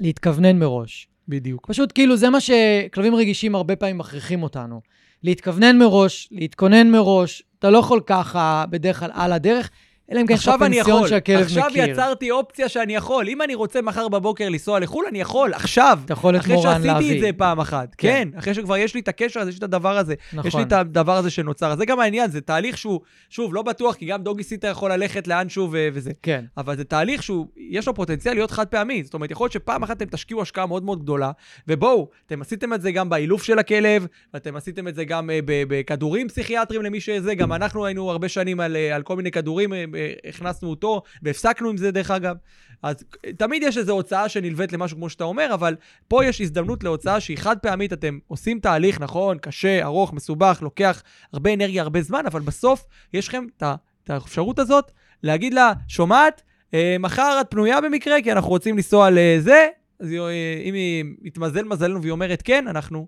להתכוונן 0.00 0.58
מראש. 0.58 1.08
בדיוק. 1.28 1.66
פשוט 1.66 1.92
כאילו 1.94 2.16
זה 2.16 2.30
מה 2.30 2.38
שכלבים 2.40 3.14
רגישים 3.14 3.54
הרבה 3.54 3.76
פעמים 3.76 3.98
מכריחים 3.98 4.42
אותנו. 4.42 4.80
להתכוונן 5.22 5.78
מראש, 5.78 6.28
להתכונן 6.32 6.90
מראש, 6.90 7.42
אתה 7.58 7.70
לא 7.70 7.78
יכול 7.78 8.00
ככה 8.06 8.64
בדרך 8.70 8.98
כלל 8.98 9.10
על 9.12 9.32
הדרך, 9.32 9.70
אלא 10.12 10.20
אם 10.20 10.26
כן 10.26 10.34
יש 10.34 10.40
לך 10.40 10.48
עכשיו 10.48 10.58
פנסיון 10.68 10.96
יכול. 10.96 11.08
שהכלב 11.08 11.40
עכשיו 11.40 11.66
מכיר. 11.70 11.90
יצרתי 11.90 12.30
אופציה 12.30 12.68
שאני 12.68 12.94
יכול. 12.94 13.28
אם 13.28 13.42
אני 13.42 13.54
רוצה 13.54 13.82
מחר 13.82 14.08
בבוקר 14.08 14.48
לנסוע 14.48 14.80
לחו"ל, 14.80 15.04
אני 15.10 15.20
יכול, 15.20 15.54
עכשיו. 15.54 15.98
אתה 16.04 16.12
יכול 16.12 16.36
את 16.36 16.40
אחרי 16.40 16.54
מורן 16.54 16.72
שעשיתי 16.72 16.86
להביא. 16.86 17.16
את 17.16 17.20
זה 17.20 17.30
פעם 17.36 17.60
אחת. 17.60 17.94
כן. 17.98 18.08
כן, 18.32 18.38
אחרי 18.38 18.54
שכבר 18.54 18.76
יש 18.76 18.94
לי 18.94 19.00
את 19.00 19.08
הקשר 19.08 19.40
הזה, 19.40 19.50
יש 19.50 19.54
לי 19.54 19.58
את 19.58 19.62
הדבר 19.62 19.98
הזה. 19.98 20.14
נכון. 20.32 20.48
יש 20.48 20.54
לי 20.54 20.62
את 20.62 20.72
הדבר 20.72 21.16
הזה 21.16 21.30
שנוצר. 21.30 21.76
זה 21.76 21.84
גם 21.84 22.00
העניין, 22.00 22.30
זה 22.30 22.40
תהליך 22.40 22.78
שהוא, 22.78 23.00
שוב, 23.30 23.54
לא 23.54 23.62
בטוח, 23.62 23.94
כי 23.94 24.06
גם 24.06 24.22
דוגי 24.22 24.42
סיטר 24.42 24.70
יכול 24.70 24.92
ללכת 24.92 25.28
לאנשהו 25.28 25.68
ו- 25.72 25.88
וזה. 25.92 26.10
כן, 26.22 26.44
אבל 26.56 26.76
זה 26.76 26.84
תהליך 26.84 27.22
שהוא, 27.22 27.46
יש 27.56 27.86
לו 27.86 27.94
פוטנציאל 27.94 28.34
להיות 28.34 28.50
חד 28.50 28.66
פעמי. 28.66 29.04
זאת 29.04 29.14
אומרת, 29.14 29.30
יכול 29.30 29.44
להיות 29.44 29.52
שפעם 29.52 29.82
אחת 29.82 29.96
אתם 29.96 30.04
תשקיעו 30.04 30.42
השקעה 30.42 30.66
מאוד 30.66 30.84
מאוד 30.84 31.02
גדולה, 31.02 31.30
ובואו, 31.68 32.08
אתם 32.26 32.42
עשיתם 32.42 32.72
את 32.72 32.82
זה 32.82 32.92
גם 32.92 33.08
באילוף 33.08 33.42
של 33.42 33.58
הכלב, 33.58 34.06
ואתם 34.34 34.56
עשיתם 34.56 34.88
את 34.88 34.94
זה 34.94 35.04
גם 35.04 35.30
אה, 35.30 35.38
בכדורים 35.44 36.28
פסיכיאטריים 36.28 36.82
למי 36.82 37.00
שזה, 37.00 37.34
גם 37.34 37.52
אנחנו 37.52 37.86
היינו 37.86 38.10
הרבה 38.10 38.28
שנים 38.28 38.60
על, 38.60 38.76
אה, 38.76 38.94
על 38.94 39.02
כל 39.02 39.16
מיני 39.16 39.30
כדורים, 39.30 39.72
אה, 39.72 39.84
הכנסנו 40.28 40.70
אותו, 40.70 41.02
והפסקנו 41.22 41.70
עם 41.70 41.76
זה 41.76 41.90
דרך 41.90 42.10
אגב. 42.10 42.36
אז 42.82 42.96
תמיד 43.38 43.62
יש 43.62 43.78
איזו 43.78 43.92
הוצאה 43.92 44.28
שנלווית 44.28 44.72
למשהו 44.72 44.96
כמו 44.96 45.10
שאתה 45.10 45.24
אומר, 45.24 45.54
אבל 45.54 45.76
פה 46.08 46.24
יש 46.24 46.40
הזדמנות 46.40 46.84
להוצאה 46.84 47.20
שהיא 47.20 47.38
חד 47.38 47.58
פעמית, 47.58 47.92
אתם 47.92 48.18
עושים 48.26 48.60
תהליך, 48.60 49.00
נכון, 49.00 49.38
קשה, 49.38 49.84
ארוך, 49.84 50.12
מסובך, 50.12 50.58
לוקח 50.62 51.02
הרבה 51.32 51.54
אנרגיה, 51.54 51.82
הרבה 51.82 52.02
זמן, 52.02 52.26
אבל 52.26 52.40
בסוף 52.40 52.86
יש 53.12 53.28
לכם 53.28 53.44
את 53.56 54.10
האפשרות 54.10 54.58
הזאת 54.58 54.92
להגיד 55.22 55.54
לה, 55.54 55.72
שומעת, 55.88 56.42
אה, 56.74 56.96
מחר 57.00 57.38
את 57.40 57.46
פנויה 57.50 57.80
במקרה, 57.80 58.22
כי 58.22 58.32
אנחנו 58.32 58.50
רוצים 58.50 58.76
לנסוע 58.76 59.08
לזה, 59.12 59.68
אז 60.00 60.12
אה, 60.12 60.62
אם 60.64 60.74
היא 60.74 61.04
מתמזל 61.22 61.64
מזלנו 61.64 62.00
והיא 62.02 62.12
אומרת 62.12 62.42
כן, 62.42 62.68
אנחנו 62.68 63.06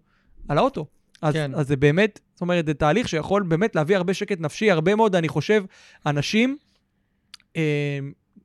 על 0.49 0.59
האוטו. 0.59 0.87
אז, 1.23 1.35
כן. 1.35 1.51
אז 1.55 1.69
זה 1.69 1.77
באמת, 1.77 2.21
זאת 2.35 2.41
אומרת, 2.41 2.67
זה 2.67 2.75
תהליך 2.75 3.09
שיכול 3.09 3.43
באמת 3.43 3.77
להביא 3.77 3.97
הרבה 3.97 4.15
שקט 4.15 4.41
נפשי, 4.41 4.71
הרבה 4.71 4.95
מאוד, 4.95 5.17
אני 5.17 5.29
חושב, 5.29 5.65
אנשים, 6.07 6.57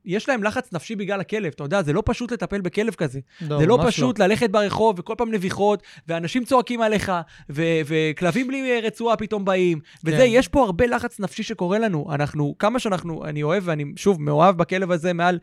יש 0.04 0.28
להם 0.28 0.42
לחץ 0.44 0.72
נפשי 0.72 0.96
בגלל 0.96 1.20
הכלב, 1.20 1.52
אתה 1.54 1.64
יודע, 1.64 1.82
זה 1.82 1.92
לא 1.92 2.02
פשוט 2.06 2.32
לטפל 2.32 2.60
בכלב 2.60 2.94
כזה. 2.94 3.20
זה 3.58 3.66
לא 3.66 3.74
פשוט 3.88 4.18
ללכת 4.18 4.50
ברחוב 4.50 4.98
וכל 4.98 5.14
פעם 5.18 5.32
נביחות, 5.32 5.82
ואנשים 6.08 6.44
צועקים 6.44 6.80
עליך, 6.82 7.12
ו- 7.50 7.62
וכלבים 7.86 8.46
בלי 8.48 8.70
אה, 8.70 8.80
רצועה 8.82 9.16
פתאום 9.16 9.44
באים, 9.44 9.80
וזה, 10.04 10.16
כן. 10.16 10.24
יש 10.28 10.48
פה 10.48 10.64
הרבה 10.64 10.86
לחץ 10.86 11.20
נפשי 11.20 11.42
שקורה 11.42 11.78
לנו. 11.78 12.06
אנחנו, 12.14 12.54
כמה 12.58 12.78
שאנחנו, 12.78 13.24
אני 13.24 13.42
אוהב, 13.42 13.62
ואני 13.66 13.84
שוב 13.96 14.22
מאוהב 14.22 14.56
בכלב 14.56 14.90
הזה 14.90 15.12
מעל 15.12 15.38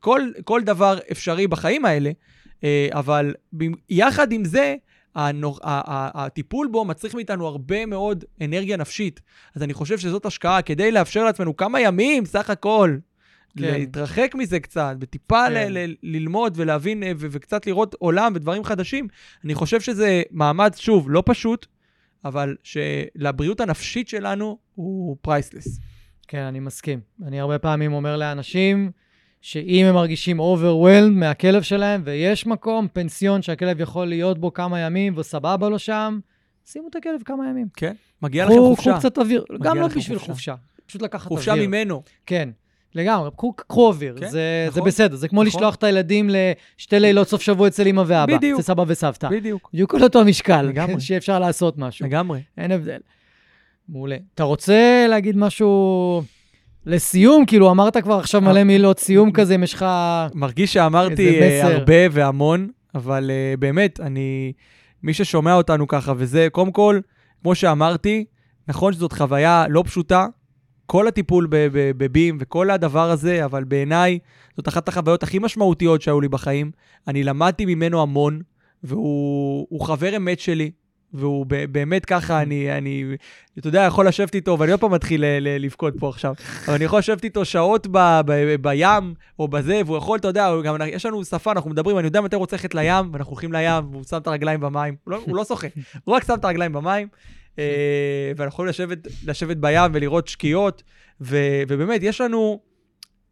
כל, 0.00 0.20
כל 0.44 0.62
דבר 0.62 0.98
אפשרי 1.12 1.46
בחיים 1.46 1.84
האלה, 1.84 2.10
אה, 2.64 2.88
אבל 2.92 3.34
יחד 3.90 4.32
עם 4.32 4.44
זה, 4.44 4.74
הנור, 5.14 5.58
ה- 5.62 5.92
ה- 5.92 6.24
הטיפול 6.24 6.68
בו 6.72 6.84
מצריך 6.84 7.14
מאיתנו 7.14 7.46
הרבה 7.46 7.86
מאוד 7.86 8.24
אנרגיה 8.44 8.76
נפשית. 8.76 9.20
אז 9.56 9.62
אני 9.62 9.74
חושב 9.74 9.98
שזאת 9.98 10.26
השקעה 10.26 10.62
כדי 10.62 10.92
לאפשר 10.92 11.24
לעצמנו 11.24 11.56
כמה 11.56 11.80
ימים, 11.80 12.24
סך 12.24 12.50
הכל, 12.50 12.96
כן. 13.58 13.62
להתרחק 13.64 14.34
מזה 14.38 14.60
קצת, 14.60 14.96
וטיפה 15.00 15.44
כן. 15.48 15.72
ל- 15.72 15.78
ל- 15.78 15.94
ללמוד 16.02 16.52
ולהבין 16.56 17.02
ו- 17.02 17.26
וקצת 17.30 17.66
לראות 17.66 17.94
עולם 17.98 18.32
ודברים 18.34 18.64
חדשים. 18.64 19.08
אני 19.44 19.54
חושב 19.54 19.80
שזה 19.80 20.22
מאמץ, 20.30 20.78
שוב, 20.78 21.10
לא 21.10 21.22
פשוט, 21.26 21.66
אבל 22.24 22.56
שלבריאות 22.62 23.60
הנפשית 23.60 24.08
שלנו 24.08 24.58
הוא 24.74 25.16
פרייסלס. 25.22 25.80
כן, 26.28 26.42
אני 26.42 26.60
מסכים. 26.60 27.00
אני 27.26 27.40
הרבה 27.40 27.58
פעמים 27.58 27.92
אומר 27.92 28.16
לאנשים 28.16 28.90
שאם 29.40 29.86
הם 29.86 29.94
מרגישים 29.94 30.40
overwhelmed 30.40 31.10
מהכלב 31.10 31.62
שלהם, 31.62 32.02
ויש 32.04 32.46
מקום, 32.46 32.88
פנסיון 32.92 33.42
שהכלב 33.42 33.80
יכול 33.80 34.06
להיות 34.06 34.38
בו 34.38 34.52
כמה 34.52 34.80
ימים 34.80 35.14
וסבבה 35.16 35.68
לו 35.68 35.78
שם, 35.78 36.18
שימו 36.64 36.88
את 36.88 36.96
הכלב 36.96 37.22
כמה 37.24 37.48
ימים. 37.48 37.66
כן? 37.76 37.92
מגיע 38.22 38.44
לכם 38.44 38.54
חופשה. 38.54 38.90
קחו 38.90 38.98
קצת 39.00 39.18
אוויר, 39.18 39.44
גם 39.62 39.76
לא 39.76 39.88
בשביל 39.88 40.18
חופשה. 40.18 40.32
חופשה, 40.32 40.54
פשוט 40.86 41.02
לקחת 41.02 41.28
חופשה 41.28 41.52
אוויר. 41.52 41.68
ממנו. 41.68 42.02
כן, 42.26 42.48
לגמרי, 42.94 43.30
קחו, 43.36 43.52
קחו 43.52 43.88
אוויר, 43.88 44.16
כן, 44.20 44.28
זה, 44.28 44.64
זה 44.66 44.70
נכון, 44.70 44.88
בסדר, 44.88 45.16
זה 45.16 45.28
כמו 45.28 45.44
נכון. 45.44 45.58
לשלוח 45.58 45.74
את 45.74 45.84
הילדים 45.84 46.30
לשתי 46.30 47.00
לילות 47.00 47.28
סוף 47.28 47.42
שבוע 47.42 47.68
אצל 47.68 47.86
אמא 47.86 48.02
ואבא, 48.06 48.36
בדיוק. 48.36 48.60
אצל 48.60 48.66
סבא 48.66 48.84
וסבתא. 48.86 49.28
בדיוק. 49.28 49.70
בדיוק 49.72 49.94
על 49.94 50.02
אותו 50.02 50.20
המשקל, 50.20 50.62
לגמרי. 50.62 51.00
שאפשר 51.06 51.38
לעשות 51.38 51.78
משהו. 51.78 52.06
לגמרי. 52.06 52.40
אין 52.58 52.72
הבדל. 52.72 53.00
מעולה. 53.88 54.16
אתה 54.34 54.42
רוצה 54.42 55.06
להגיד 55.08 55.36
משהו 55.36 56.22
לסיום? 56.86 57.46
כאילו, 57.46 57.70
אמרת 57.70 57.96
כבר 57.96 58.18
עכשיו 58.18 58.40
מלא 58.40 58.64
מילות 58.64 58.98
סיום 58.98 59.32
כזה, 59.32 59.54
אם 59.54 59.62
יש 59.62 59.74
לך... 59.74 59.86
מרגיש 60.34 60.72
שאמרתי 60.72 61.40
אה. 61.40 61.74
הרבה 61.74 61.94
והמון, 62.10 62.68
אבל 62.94 63.30
אה, 63.30 63.54
באמת, 63.58 64.00
אני... 64.00 64.52
מי 65.02 65.14
ששומע 65.14 65.54
אותנו 65.54 65.88
ככה, 65.88 66.12
וזה, 66.16 66.48
קודם 66.52 66.72
כל, 66.72 67.00
כמו 67.42 67.54
שאמרתי, 67.54 68.24
נכון 68.68 68.92
שזאת 68.92 69.12
חוויה 69.12 69.64
לא 69.68 69.82
פשוטה, 69.86 70.26
כל 70.92 71.08
הטיפול 71.08 71.48
בבים 71.96 72.38
וכל 72.40 72.70
הדבר 72.70 73.10
הזה, 73.10 73.44
אבל 73.44 73.64
בעיניי 73.64 74.18
זאת 74.56 74.68
אחת 74.68 74.88
החוויות 74.88 75.22
הכי 75.22 75.38
משמעותיות 75.38 76.02
שהיו 76.02 76.20
לי 76.20 76.28
בחיים. 76.28 76.70
אני 77.08 77.24
למדתי 77.24 77.66
ממנו 77.66 78.02
המון, 78.02 78.40
והוא 78.84 79.66
הוא 79.70 79.80
חבר 79.86 80.16
אמת 80.16 80.40
שלי, 80.40 80.70
והוא 81.14 81.46
באמת 81.46 82.04
ככה, 82.04 82.42
אני, 82.42 82.78
אני, 82.78 83.04
אתה 83.58 83.68
יודע, 83.68 83.82
יכול 83.82 84.08
לשבת 84.08 84.34
איתו, 84.34 84.58
ואני 84.58 84.72
עוד 84.72 84.80
פעם 84.80 84.92
מתחיל 84.92 85.24
לבכות 85.40 85.94
פה 85.98 86.08
עכשיו, 86.08 86.34
אבל 86.66 86.74
אני 86.74 86.84
יכול 86.84 86.98
לשבת 86.98 87.24
איתו 87.24 87.44
שעות 87.44 87.86
ב- 87.90 88.20
ב- 88.26 88.56
בים 88.68 89.14
או 89.38 89.48
בזה, 89.48 89.80
והוא 89.86 89.96
יכול, 89.96 90.18
אתה 90.18 90.28
יודע, 90.28 90.50
גם, 90.64 90.76
יש 90.86 91.06
לנו 91.06 91.24
שפה, 91.24 91.52
אנחנו 91.52 91.70
מדברים, 91.70 91.98
אני 91.98 92.06
יודע 92.06 92.20
מתי 92.20 92.36
הוא 92.36 92.40
רוצה 92.40 92.56
ללכת 92.56 92.74
לים, 92.74 93.12
ואנחנו 93.12 93.30
הולכים 93.30 93.52
לים, 93.52 93.84
והוא 93.90 94.04
שם 94.04 94.16
את 94.16 94.26
הרגליים 94.26 94.60
במים, 94.60 94.96
הוא 95.04 95.12
לא, 95.12 95.20
הוא 95.26 95.36
לא 95.36 95.44
הוא 96.04 96.14
רק 96.14 96.24
שם 96.24 96.34
את 96.34 96.44
הרגליים 96.44 96.72
במים, 96.72 97.08
ואנחנו 98.36 98.48
יכולים 98.48 98.68
לשבת, 98.68 98.98
לשבת 99.26 99.56
בים 99.56 99.90
ולראות 99.94 100.28
שקיעות, 100.28 100.82
ו- 101.20 101.62
ובאמת, 101.68 102.00
יש 102.02 102.20
לנו, 102.20 102.60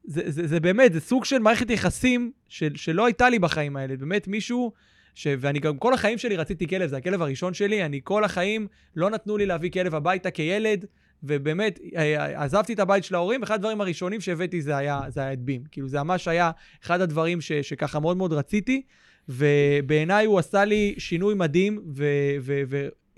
זה, 0.05 0.23
זה, 0.27 0.47
זה 0.47 0.61
באמת, 0.61 0.93
זה 0.93 1.01
סוג 1.01 1.25
של 1.25 1.39
מערכת 1.39 1.71
יחסים 1.71 2.33
של, 2.49 2.77
שלא 2.77 3.07
הייתה 3.07 3.31
לי 3.31 3.39
בחיים 3.39 3.77
האלה, 3.77 3.97
באמת 3.97 4.29
מישהו... 4.29 4.73
ש... 5.15 5.27
ואני 5.39 5.59
גם 5.59 5.79
כל 5.79 5.95
החיים 5.95 6.19
שלי 6.19 6.37
רציתי 6.37 6.67
כלב, 6.67 6.91
זה 6.91 6.97
הכלב 6.97 7.23
הראשון 7.23 7.55
שלי, 7.55 7.85
אני 7.85 8.01
כל 8.05 8.25
החיים 8.25 8.67
לא 8.97 9.11
נתנו 9.11 9.37
לי 9.37 9.47
להביא 9.47 9.71
כלב 9.71 9.95
הביתה 9.95 10.31
כילד, 10.31 10.85
ובאמת, 11.23 11.79
אה, 11.97 12.45
עזבתי 12.45 12.73
את 12.73 12.79
הבית 12.79 13.05
של 13.05 13.15
ההורים, 13.15 13.43
אחד 13.43 13.55
הדברים 13.55 13.81
הראשונים 13.81 14.21
שהבאתי 14.21 14.63
זה 14.63 14.77
היה, 14.77 15.01
זה 15.09 15.21
היה 15.21 15.33
את 15.33 15.39
בים. 15.39 15.63
כאילו, 15.71 15.89
זה 15.89 16.03
ממש 16.03 16.29
היה 16.29 16.51
אחד 16.85 17.01
הדברים 17.01 17.41
ש, 17.41 17.53
שככה 17.53 18.01
מאוד 18.01 18.17
מאוד 18.17 18.33
רציתי, 18.33 18.83
ובעיניי 19.29 20.27
הוא 20.27 20.39
עשה 20.39 20.65
לי 20.65 20.95
שינוי 20.99 21.35
מדהים, 21.35 21.83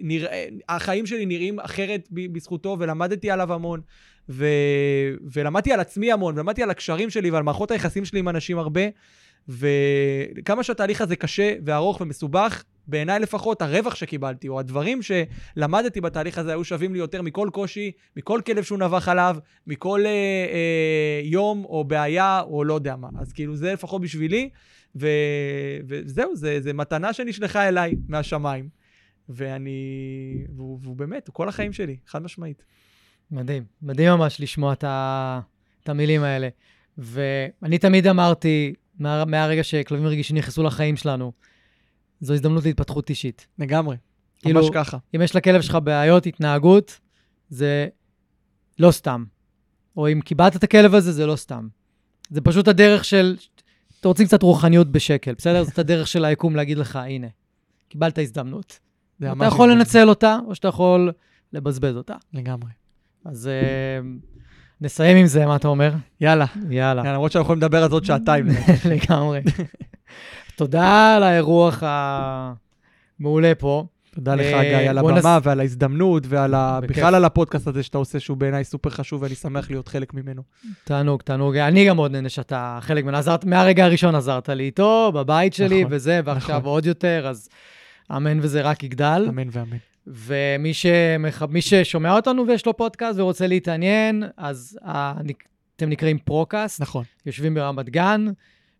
והחיים 0.00 1.06
שלי 1.06 1.26
נראים 1.26 1.60
אחרת 1.60 2.08
בזכותו, 2.12 2.76
ולמדתי 2.80 3.30
עליו 3.30 3.52
המון, 3.52 3.80
ו, 4.28 4.46
ולמדתי 5.32 5.72
על 5.72 5.80
עצמי 5.80 6.12
המון, 6.12 6.34
ולמדתי 6.34 6.62
על 6.62 6.70
הקשרים 6.70 7.10
שלי 7.10 7.30
ועל 7.30 7.42
מערכות 7.42 7.70
היחסים 7.70 8.04
שלי 8.04 8.18
עם 8.18 8.28
אנשים 8.28 8.58
הרבה. 8.58 8.82
וכמה 9.48 10.62
שהתהליך 10.62 11.00
הזה 11.00 11.16
קשה 11.16 11.54
וארוך 11.64 12.00
ומסובך, 12.00 12.62
בעיניי 12.86 13.20
לפחות, 13.20 13.62
הרווח 13.62 13.94
שקיבלתי, 13.94 14.48
או 14.48 14.58
הדברים 14.58 15.00
שלמדתי 15.02 16.00
בתהליך 16.00 16.38
הזה, 16.38 16.50
היו 16.50 16.64
שווים 16.64 16.92
לי 16.92 16.98
יותר 16.98 17.22
מכל 17.22 17.48
קושי, 17.52 17.92
מכל 18.16 18.40
כלב 18.46 18.62
שהוא 18.62 18.78
נבח 18.78 19.08
עליו, 19.08 19.36
מכל 19.66 20.00
אה, 20.06 20.10
אה, 20.10 21.20
יום 21.24 21.64
או 21.64 21.84
בעיה, 21.84 22.40
או 22.40 22.64
לא 22.64 22.74
יודע 22.74 22.96
מה. 22.96 23.08
אז 23.18 23.32
כאילו, 23.32 23.56
זה 23.56 23.72
לפחות 23.72 24.02
בשבילי, 24.02 24.48
ו, 24.96 25.08
וזהו, 25.86 26.36
זה, 26.36 26.60
זה 26.60 26.72
מתנה 26.72 27.12
שנשלחה 27.12 27.68
אליי 27.68 27.94
מהשמיים. 28.08 28.81
ואני... 29.34 30.44
והוא, 30.56 30.78
והוא 30.82 30.96
באמת, 30.96 31.28
הוא 31.28 31.34
כל 31.34 31.48
החיים 31.48 31.72
שלי, 31.72 31.96
חד 32.06 32.22
משמעית. 32.22 32.64
מדהים, 33.30 33.64
מדהים 33.82 34.10
ממש 34.12 34.40
לשמוע 34.40 34.72
את, 34.72 34.84
ה... 34.84 35.40
את 35.82 35.88
המילים 35.88 36.22
האלה. 36.22 36.48
ואני 36.98 37.78
תמיד 37.78 38.06
אמרתי, 38.06 38.74
מה... 38.98 39.24
מהרגע 39.24 39.64
שכלבים 39.64 40.06
רגישים 40.06 40.36
נכנסו 40.36 40.62
לחיים 40.62 40.96
שלנו, 40.96 41.32
זו 42.20 42.34
הזדמנות 42.34 42.64
להתפתחות 42.64 43.10
אישית. 43.10 43.46
לגמרי, 43.58 43.96
כאילו, 44.38 44.60
ממש 44.60 44.70
ככה. 44.74 44.98
אם 45.16 45.22
יש 45.22 45.36
לכלב 45.36 45.60
שלך 45.60 45.78
בעיות 45.84 46.26
התנהגות, 46.26 47.00
זה 47.48 47.88
לא 48.78 48.90
סתם. 48.90 49.24
או 49.96 50.08
אם 50.12 50.20
קיבלת 50.20 50.56
את 50.56 50.64
הכלב 50.64 50.94
הזה, 50.94 51.12
זה 51.12 51.26
לא 51.26 51.36
סתם. 51.36 51.68
זה 52.30 52.40
פשוט 52.40 52.68
הדרך 52.68 53.04
של, 53.04 53.36
אתם 54.00 54.08
רוצים 54.08 54.26
קצת 54.26 54.42
רוחניות 54.42 54.92
בשקל, 54.92 55.34
בסדר? 55.34 55.64
זאת 55.64 55.78
הדרך 55.78 56.06
של 56.06 56.24
היקום 56.24 56.56
להגיד 56.56 56.78
לך, 56.78 56.96
הנה, 56.96 57.26
קיבלת 57.88 58.18
הזדמנות. 58.18 58.78
זה 59.22 59.32
אתה 59.32 59.44
יכול 59.44 59.70
הזדמנות. 59.70 59.86
לנצל 59.86 60.08
אותה, 60.08 60.38
או 60.46 60.54
שאתה 60.54 60.68
יכול 60.68 61.12
לבזבז 61.52 61.96
אותה. 61.96 62.14
לגמרי. 62.32 62.70
אז 63.24 63.48
אה, 63.48 64.00
נסיים 64.80 65.16
עם 65.16 65.26
זה, 65.26 65.46
מה 65.46 65.56
אתה 65.56 65.68
אומר? 65.68 65.92
יאללה, 66.20 66.46
יאללה. 66.70 67.02
למרות 67.12 67.32
שאנחנו 67.32 67.44
יכולים 67.46 67.62
לדבר 67.62 67.82
על 67.82 67.88
זה 67.88 67.94
עוד 67.94 68.04
שעתיים. 68.04 68.46
לגמרי. 68.90 69.40
תודה 70.56 71.16
על 71.16 71.22
האירוח 71.22 71.82
המעולה 73.18 73.52
פה. 73.58 73.86
תודה 74.14 74.34
לך, 74.34 74.46
אה, 74.46 74.62
גיא, 74.62 74.90
על 74.90 74.98
הבמה 74.98 75.38
ועל 75.42 75.60
ההזדמנות 75.60 76.22
ועל 76.28 76.54
ה... 76.54 76.80
בכלל 76.80 77.14
על 77.14 77.24
הפודקאסט 77.24 77.66
הזה 77.66 77.82
שאתה 77.82 77.98
עושה, 77.98 78.20
שהוא 78.20 78.36
בעיניי 78.36 78.64
סופר 78.64 78.90
חשוב, 78.90 79.22
ואני 79.22 79.34
שמח 79.34 79.70
להיות 79.70 79.88
חלק 79.88 80.14
ממנו. 80.14 80.42
תענוג, 80.84 81.22
תענוג. 81.22 81.56
אני 81.56 81.86
גם 81.86 81.96
מאוד 81.96 82.12
נהנה 82.12 82.28
שאתה 82.28 82.78
חלק 82.80 83.04
ממנו. 83.04 83.16
עזרת, 83.16 83.44
מהרגע 83.44 83.84
הראשון 83.84 84.14
עזרת 84.14 84.48
לי 84.48 84.64
איתו, 84.64 85.12
בבית 85.14 85.54
שלי 85.54 85.80
נכון, 85.80 85.96
וזה, 85.96 86.20
ועכשיו 86.24 86.58
נכון. 86.58 86.70
עוד 86.70 86.86
יותר, 86.86 87.26
אז 87.28 87.48
אמן 88.10 88.38
וזה 88.42 88.62
רק 88.62 88.82
יגדל. 88.82 89.24
אמן 89.28 89.48
ואמן. 89.52 89.76
ומי 90.06 90.74
שמח... 90.74 91.42
ששומע 91.60 92.16
אותנו 92.16 92.46
ויש 92.48 92.66
לו 92.66 92.76
פודקאסט 92.76 93.18
ורוצה 93.18 93.46
להתעניין, 93.46 94.22
אז 94.36 94.78
אה, 94.84 95.14
נק- 95.24 95.48
אתם 95.76 95.88
נקראים 95.88 96.18
פרוקאסט, 96.18 96.80
נכון, 96.80 97.04
יושבים 97.26 97.54
ברמת 97.54 97.88
גן, 97.90 98.26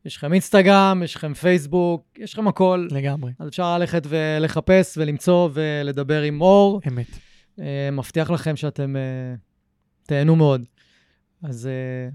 יש 0.05 0.17
לכם 0.17 0.33
אינסטגרם, 0.33 1.01
יש 1.05 1.17
לכם 1.17 1.35
פייסבוק, 1.35 2.07
יש 2.19 2.33
לכם 2.33 2.49
הכל. 2.49 2.89
לגמרי. 2.91 3.33
אז 3.39 3.49
אפשר 3.49 3.79
ללכת 3.79 4.03
ולחפש 4.09 4.99
ולמצוא 4.99 5.49
ולדבר 5.53 6.23
עם 6.23 6.41
אור. 6.41 6.81
אמת. 6.89 7.07
אה, 7.61 7.89
מבטיח 7.93 8.31
לכם 8.31 8.57
שאתם 8.57 8.97
אה, 8.97 9.35
תהנו 10.07 10.37
מאוד. 10.37 10.65
אז 11.43 11.67
אה, 11.67 12.09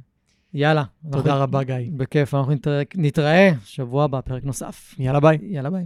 יאללה. 0.54 0.84
תודה 1.12 1.20
אנחנו- 1.32 1.44
רבה, 1.44 1.64
גיא. 1.64 1.76
בכיף, 1.98 2.34
אנחנו 2.34 2.52
נתראה, 2.54 2.84
נתראה 2.96 3.50
שבוע 3.66 4.04
הבא, 4.04 4.22
פרק 4.22 4.44
נוסף. 4.44 4.96
יאללה, 5.00 5.20
ביי. 5.20 5.38
יאללה 5.42 5.70
ביי. 5.70 5.86